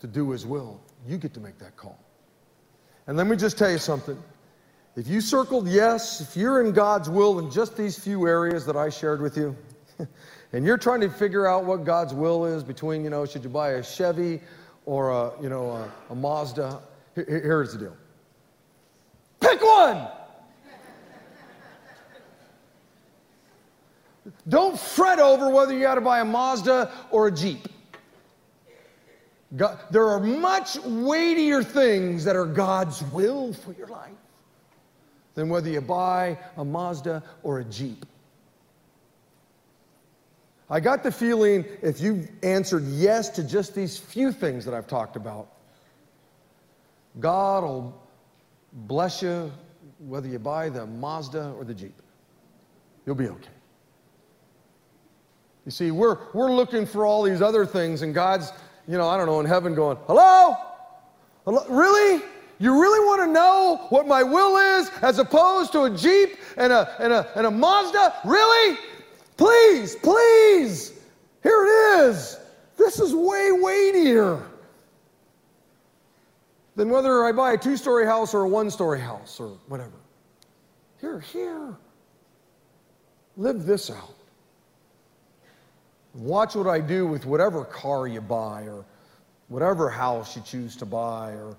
to 0.00 0.06
do 0.06 0.30
his 0.30 0.44
will. 0.46 0.80
You 1.06 1.16
get 1.18 1.34
to 1.34 1.40
make 1.40 1.58
that 1.58 1.76
call. 1.76 1.98
And 3.06 3.16
let 3.16 3.26
me 3.26 3.36
just 3.36 3.56
tell 3.56 3.70
you 3.70 3.78
something. 3.78 4.20
If 4.98 5.06
you 5.06 5.20
circled 5.20 5.68
yes, 5.68 6.20
if 6.20 6.36
you're 6.36 6.60
in 6.60 6.72
God's 6.72 7.08
will 7.08 7.38
in 7.38 7.52
just 7.52 7.76
these 7.76 7.96
few 7.96 8.26
areas 8.26 8.66
that 8.66 8.74
I 8.74 8.88
shared 8.88 9.22
with 9.22 9.36
you, 9.36 9.56
and 10.52 10.64
you're 10.66 10.76
trying 10.76 11.00
to 11.02 11.08
figure 11.08 11.46
out 11.46 11.62
what 11.64 11.84
God's 11.84 12.12
will 12.12 12.44
is 12.44 12.64
between, 12.64 13.04
you 13.04 13.10
know, 13.10 13.24
should 13.24 13.44
you 13.44 13.48
buy 13.50 13.74
a 13.74 13.82
Chevy 13.84 14.40
or 14.86 15.10
a, 15.12 15.40
you 15.40 15.48
know, 15.48 15.70
a, 15.70 15.92
a 16.12 16.16
Mazda, 16.16 16.80
here, 17.14 17.24
here's 17.28 17.72
the 17.74 17.78
deal. 17.78 17.96
Pick 19.38 19.62
one! 19.62 20.08
Don't 24.48 24.76
fret 24.76 25.20
over 25.20 25.48
whether 25.48 25.74
you 25.74 25.80
got 25.82 25.94
to 25.94 26.00
buy 26.00 26.18
a 26.18 26.24
Mazda 26.24 26.90
or 27.12 27.28
a 27.28 27.30
Jeep. 27.30 27.68
God, 29.56 29.78
there 29.92 30.08
are 30.08 30.18
much 30.18 30.76
weightier 30.84 31.62
things 31.62 32.24
that 32.24 32.34
are 32.34 32.46
God's 32.46 33.04
will 33.12 33.52
for 33.52 33.72
your 33.74 33.86
life 33.86 34.10
than 35.38 35.48
whether 35.48 35.70
you 35.70 35.80
buy 35.80 36.36
a 36.56 36.64
Mazda 36.64 37.22
or 37.44 37.60
a 37.60 37.64
Jeep. 37.66 38.04
I 40.68 40.80
got 40.80 41.04
the 41.04 41.12
feeling 41.12 41.64
if 41.80 42.00
you 42.00 42.26
answered 42.42 42.84
yes 42.88 43.28
to 43.30 43.44
just 43.44 43.72
these 43.72 43.96
few 43.96 44.32
things 44.32 44.64
that 44.64 44.74
I've 44.74 44.88
talked 44.88 45.14
about, 45.14 45.46
God 47.20 47.62
will 47.62 48.02
bless 48.72 49.22
you 49.22 49.52
whether 50.08 50.26
you 50.26 50.40
buy 50.40 50.70
the 50.70 50.86
Mazda 50.86 51.54
or 51.56 51.62
the 51.64 51.72
Jeep. 51.72 51.94
You'll 53.06 53.14
be 53.14 53.28
okay. 53.28 53.48
You 55.66 55.70
see, 55.70 55.92
we're, 55.92 56.18
we're 56.34 56.50
looking 56.50 56.84
for 56.84 57.06
all 57.06 57.22
these 57.22 57.40
other 57.40 57.64
things, 57.64 58.02
and 58.02 58.12
God's, 58.12 58.50
you 58.88 58.98
know, 58.98 59.06
I 59.06 59.16
don't 59.16 59.26
know, 59.26 59.38
in 59.38 59.46
heaven 59.46 59.76
going, 59.76 59.98
hello? 60.08 60.56
hello? 61.44 61.64
Really? 61.68 62.24
You 62.60 62.80
really 62.80 62.98
want 63.06 63.20
to 63.22 63.32
know 63.32 63.86
what 63.90 64.06
my 64.08 64.22
will 64.22 64.56
is 64.80 64.90
as 65.00 65.18
opposed 65.18 65.72
to 65.72 65.82
a 65.84 65.90
Jeep 65.96 66.36
and 66.56 66.72
a, 66.72 66.96
and 67.00 67.12
a, 67.12 67.30
and 67.38 67.46
a 67.46 67.50
Mazda? 67.50 68.14
Really? 68.24 68.76
Please, 69.36 69.94
please. 69.96 71.00
Here 71.42 71.64
it 72.02 72.08
is. 72.08 72.36
This 72.76 72.98
is 72.98 73.14
way 73.14 73.50
weightier 73.52 74.42
than 76.74 76.90
whether 76.90 77.24
I 77.24 77.32
buy 77.32 77.52
a 77.52 77.58
two 77.58 77.76
story 77.76 78.06
house 78.06 78.34
or 78.34 78.42
a 78.42 78.48
one 78.48 78.70
story 78.70 79.00
house 79.00 79.38
or 79.38 79.56
whatever. 79.68 79.92
Here, 81.00 81.20
here. 81.20 81.74
Live 83.36 83.64
this 83.66 83.88
out. 83.88 84.14
Watch 86.14 86.56
what 86.56 86.66
I 86.66 86.80
do 86.80 87.06
with 87.06 87.24
whatever 87.24 87.64
car 87.64 88.08
you 88.08 88.20
buy 88.20 88.62
or 88.66 88.84
whatever 89.46 89.88
house 89.88 90.34
you 90.34 90.42
choose 90.44 90.74
to 90.76 90.86
buy 90.86 91.30
or 91.34 91.56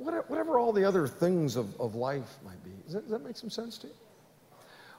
whatever 0.00 0.58
all 0.58 0.72
the 0.72 0.84
other 0.84 1.06
things 1.06 1.56
of, 1.56 1.78
of 1.80 1.94
life 1.94 2.36
might 2.44 2.62
be. 2.64 2.70
Does 2.84 2.94
that, 2.94 3.02
does 3.02 3.10
that 3.10 3.24
make 3.24 3.36
some 3.36 3.50
sense 3.50 3.76
to 3.78 3.88
you? 3.88 3.92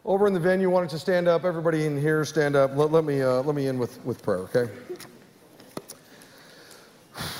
Over 0.05 0.27
in 0.27 0.33
the 0.33 0.39
venue, 0.39 0.69
wanted 0.69 0.89
to 0.91 0.99
stand 0.99 1.27
up. 1.27 1.43
Everybody 1.43 1.85
in 1.85 1.99
here, 1.99 2.23
stand 2.25 2.55
up. 2.55 2.75
Let, 2.75 2.91
let 2.91 3.03
me, 3.03 3.21
uh, 3.21 3.41
let 3.43 3.55
me 3.55 3.67
end 3.67 3.79
with, 3.79 4.03
with 4.05 4.21
prayer, 4.23 4.39
okay? 4.39 4.67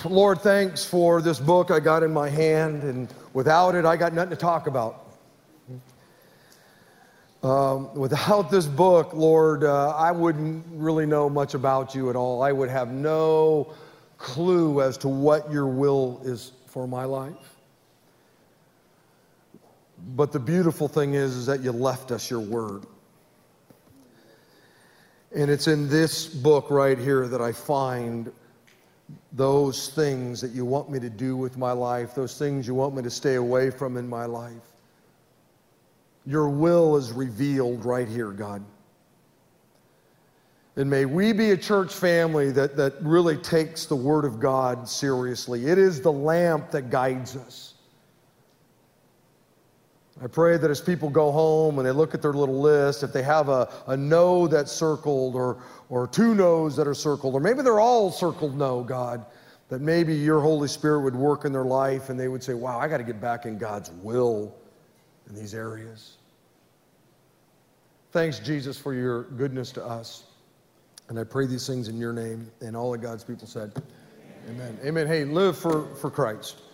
Lord, 0.06 0.42
thanks 0.42 0.86
for 0.86 1.22
this 1.22 1.40
book 1.40 1.72
I 1.72 1.80
got 1.80 2.04
in 2.04 2.12
my 2.12 2.30
hand, 2.30 2.84
and 2.84 3.12
without 3.34 3.74
it, 3.76 3.86
I 3.86 3.96
got 3.96 4.14
nothing 4.14 4.32
to 4.32 4.36
talk 4.36 4.68
about. 4.68 5.06
Um, 7.42 7.94
without 7.96 8.52
this 8.52 8.68
book, 8.68 9.14
Lord, 9.14 9.64
uh, 9.64 9.92
I 9.96 10.12
wouldn't 10.12 10.64
really 10.72 11.08
know 11.08 11.30
much 11.30 11.56
about 11.56 11.96
you 11.96 12.10
at 12.12 12.16
all. 12.16 12.44
I 12.44 12.52
would 12.52 12.70
have 12.70 12.92
no 12.92 13.74
clue 14.20 14.82
as 14.82 14.98
to 15.00 15.08
what 15.08 15.52
your 15.52 15.66
will 15.66 16.22
is 16.24 16.52
for 16.68 16.88
my 16.88 17.06
life. 17.06 17.51
But 20.08 20.32
the 20.32 20.40
beautiful 20.40 20.88
thing 20.88 21.14
is, 21.14 21.36
is 21.36 21.46
that 21.46 21.62
you 21.62 21.72
left 21.72 22.12
us 22.12 22.30
your 22.30 22.40
word. 22.40 22.84
And 25.34 25.50
it's 25.50 25.68
in 25.68 25.88
this 25.88 26.26
book 26.28 26.70
right 26.70 26.98
here 26.98 27.28
that 27.28 27.42
I 27.42 27.52
find 27.52 28.32
those 29.34 29.90
things 29.90 30.42
that 30.42 30.52
you 30.52 30.66
want 30.66 30.90
me 30.90 31.00
to 31.00 31.10
do 31.10 31.38
with 31.38 31.58
my 31.58 31.72
life, 31.72 32.16
those 32.16 32.38
things 32.38 32.68
you 32.68 32.74
want 32.74 32.96
me 32.96 33.02
to 33.04 33.10
stay 33.10 33.36
away 33.36 33.70
from 33.70 33.96
in 33.96 34.10
my 34.10 34.26
life. 34.26 34.52
Your 36.26 36.50
will 36.50 36.96
is 36.98 37.12
revealed 37.12 37.86
right 37.86 38.08
here, 38.08 38.30
God. 38.32 38.64
And 40.76 40.90
may 40.90 41.06
we 41.06 41.34
be 41.34 41.52
a 41.52 41.58
church 41.58 41.94
family 41.94 42.52
that, 42.52 42.76
that 42.78 42.96
really 43.02 43.36
takes 43.38 43.86
the 43.86 43.96
Word 43.96 44.24
of 44.24 44.40
God 44.40 44.88
seriously. 44.88 45.66
It 45.68 45.78
is 45.78 46.02
the 46.02 46.12
lamp 46.12 46.72
that 46.72 46.90
guides 46.90 47.36
us. 47.36 47.71
I 50.24 50.28
pray 50.28 50.58
that 50.58 50.70
as 50.70 50.80
people 50.80 51.10
go 51.10 51.32
home 51.32 51.80
and 51.80 51.88
they 51.88 51.92
look 51.92 52.14
at 52.14 52.22
their 52.22 52.34
little 52.34 52.60
list, 52.60 53.02
if 53.02 53.12
they 53.12 53.24
have 53.24 53.50
a, 53.50 53.72
a 53.88 53.98
no 53.98 54.48
that's 54.48 54.72
circled 54.72 55.36
or, 55.36 55.58
or 55.90 56.06
two 56.06 56.36
no's 56.36 56.76
that 56.76 56.88
are 56.88 56.94
circled, 56.94 57.34
or 57.34 57.40
maybe 57.40 57.64
they're 57.64 57.80
all 57.80 58.12
circled 58.12 58.56
no, 58.56 58.84
God, 58.84 59.26
that 59.70 59.82
maybe 59.82 60.14
your 60.14 60.40
Holy 60.40 60.68
Spirit 60.68 61.00
would 61.02 61.16
work 61.16 61.44
in 61.44 61.52
their 61.52 61.64
life 61.64 62.10
and 62.10 62.20
they 62.20 62.28
would 62.28 62.44
say, 62.44 62.54
wow, 62.54 62.80
I 62.80 62.88
got 62.88 62.98
to 62.98 63.04
get 63.04 63.20
back 63.20 63.46
in 63.46 63.58
God's 63.58 63.90
will 64.04 64.54
in 65.28 65.34
these 65.34 65.56
areas. 65.56 66.18
Thanks, 68.12 68.38
Jesus, 68.38 68.78
for 68.78 68.94
your 68.94 69.24
goodness 69.24 69.72
to 69.72 69.84
us. 69.84 70.26
And 71.10 71.18
I 71.18 71.24
pray 71.24 71.48
these 71.48 71.66
things 71.66 71.88
in 71.88 71.98
your 71.98 72.14
name. 72.14 72.52
And 72.60 72.76
all 72.76 72.94
of 72.94 73.02
God's 73.02 73.24
people 73.24 73.48
said, 73.48 73.72
Amen. 74.50 74.74
Amen. 74.78 74.78
Amen. 74.86 75.08
Hey, 75.08 75.24
live 75.24 75.58
for, 75.58 75.88
for 75.96 76.12
Christ. 76.12 76.71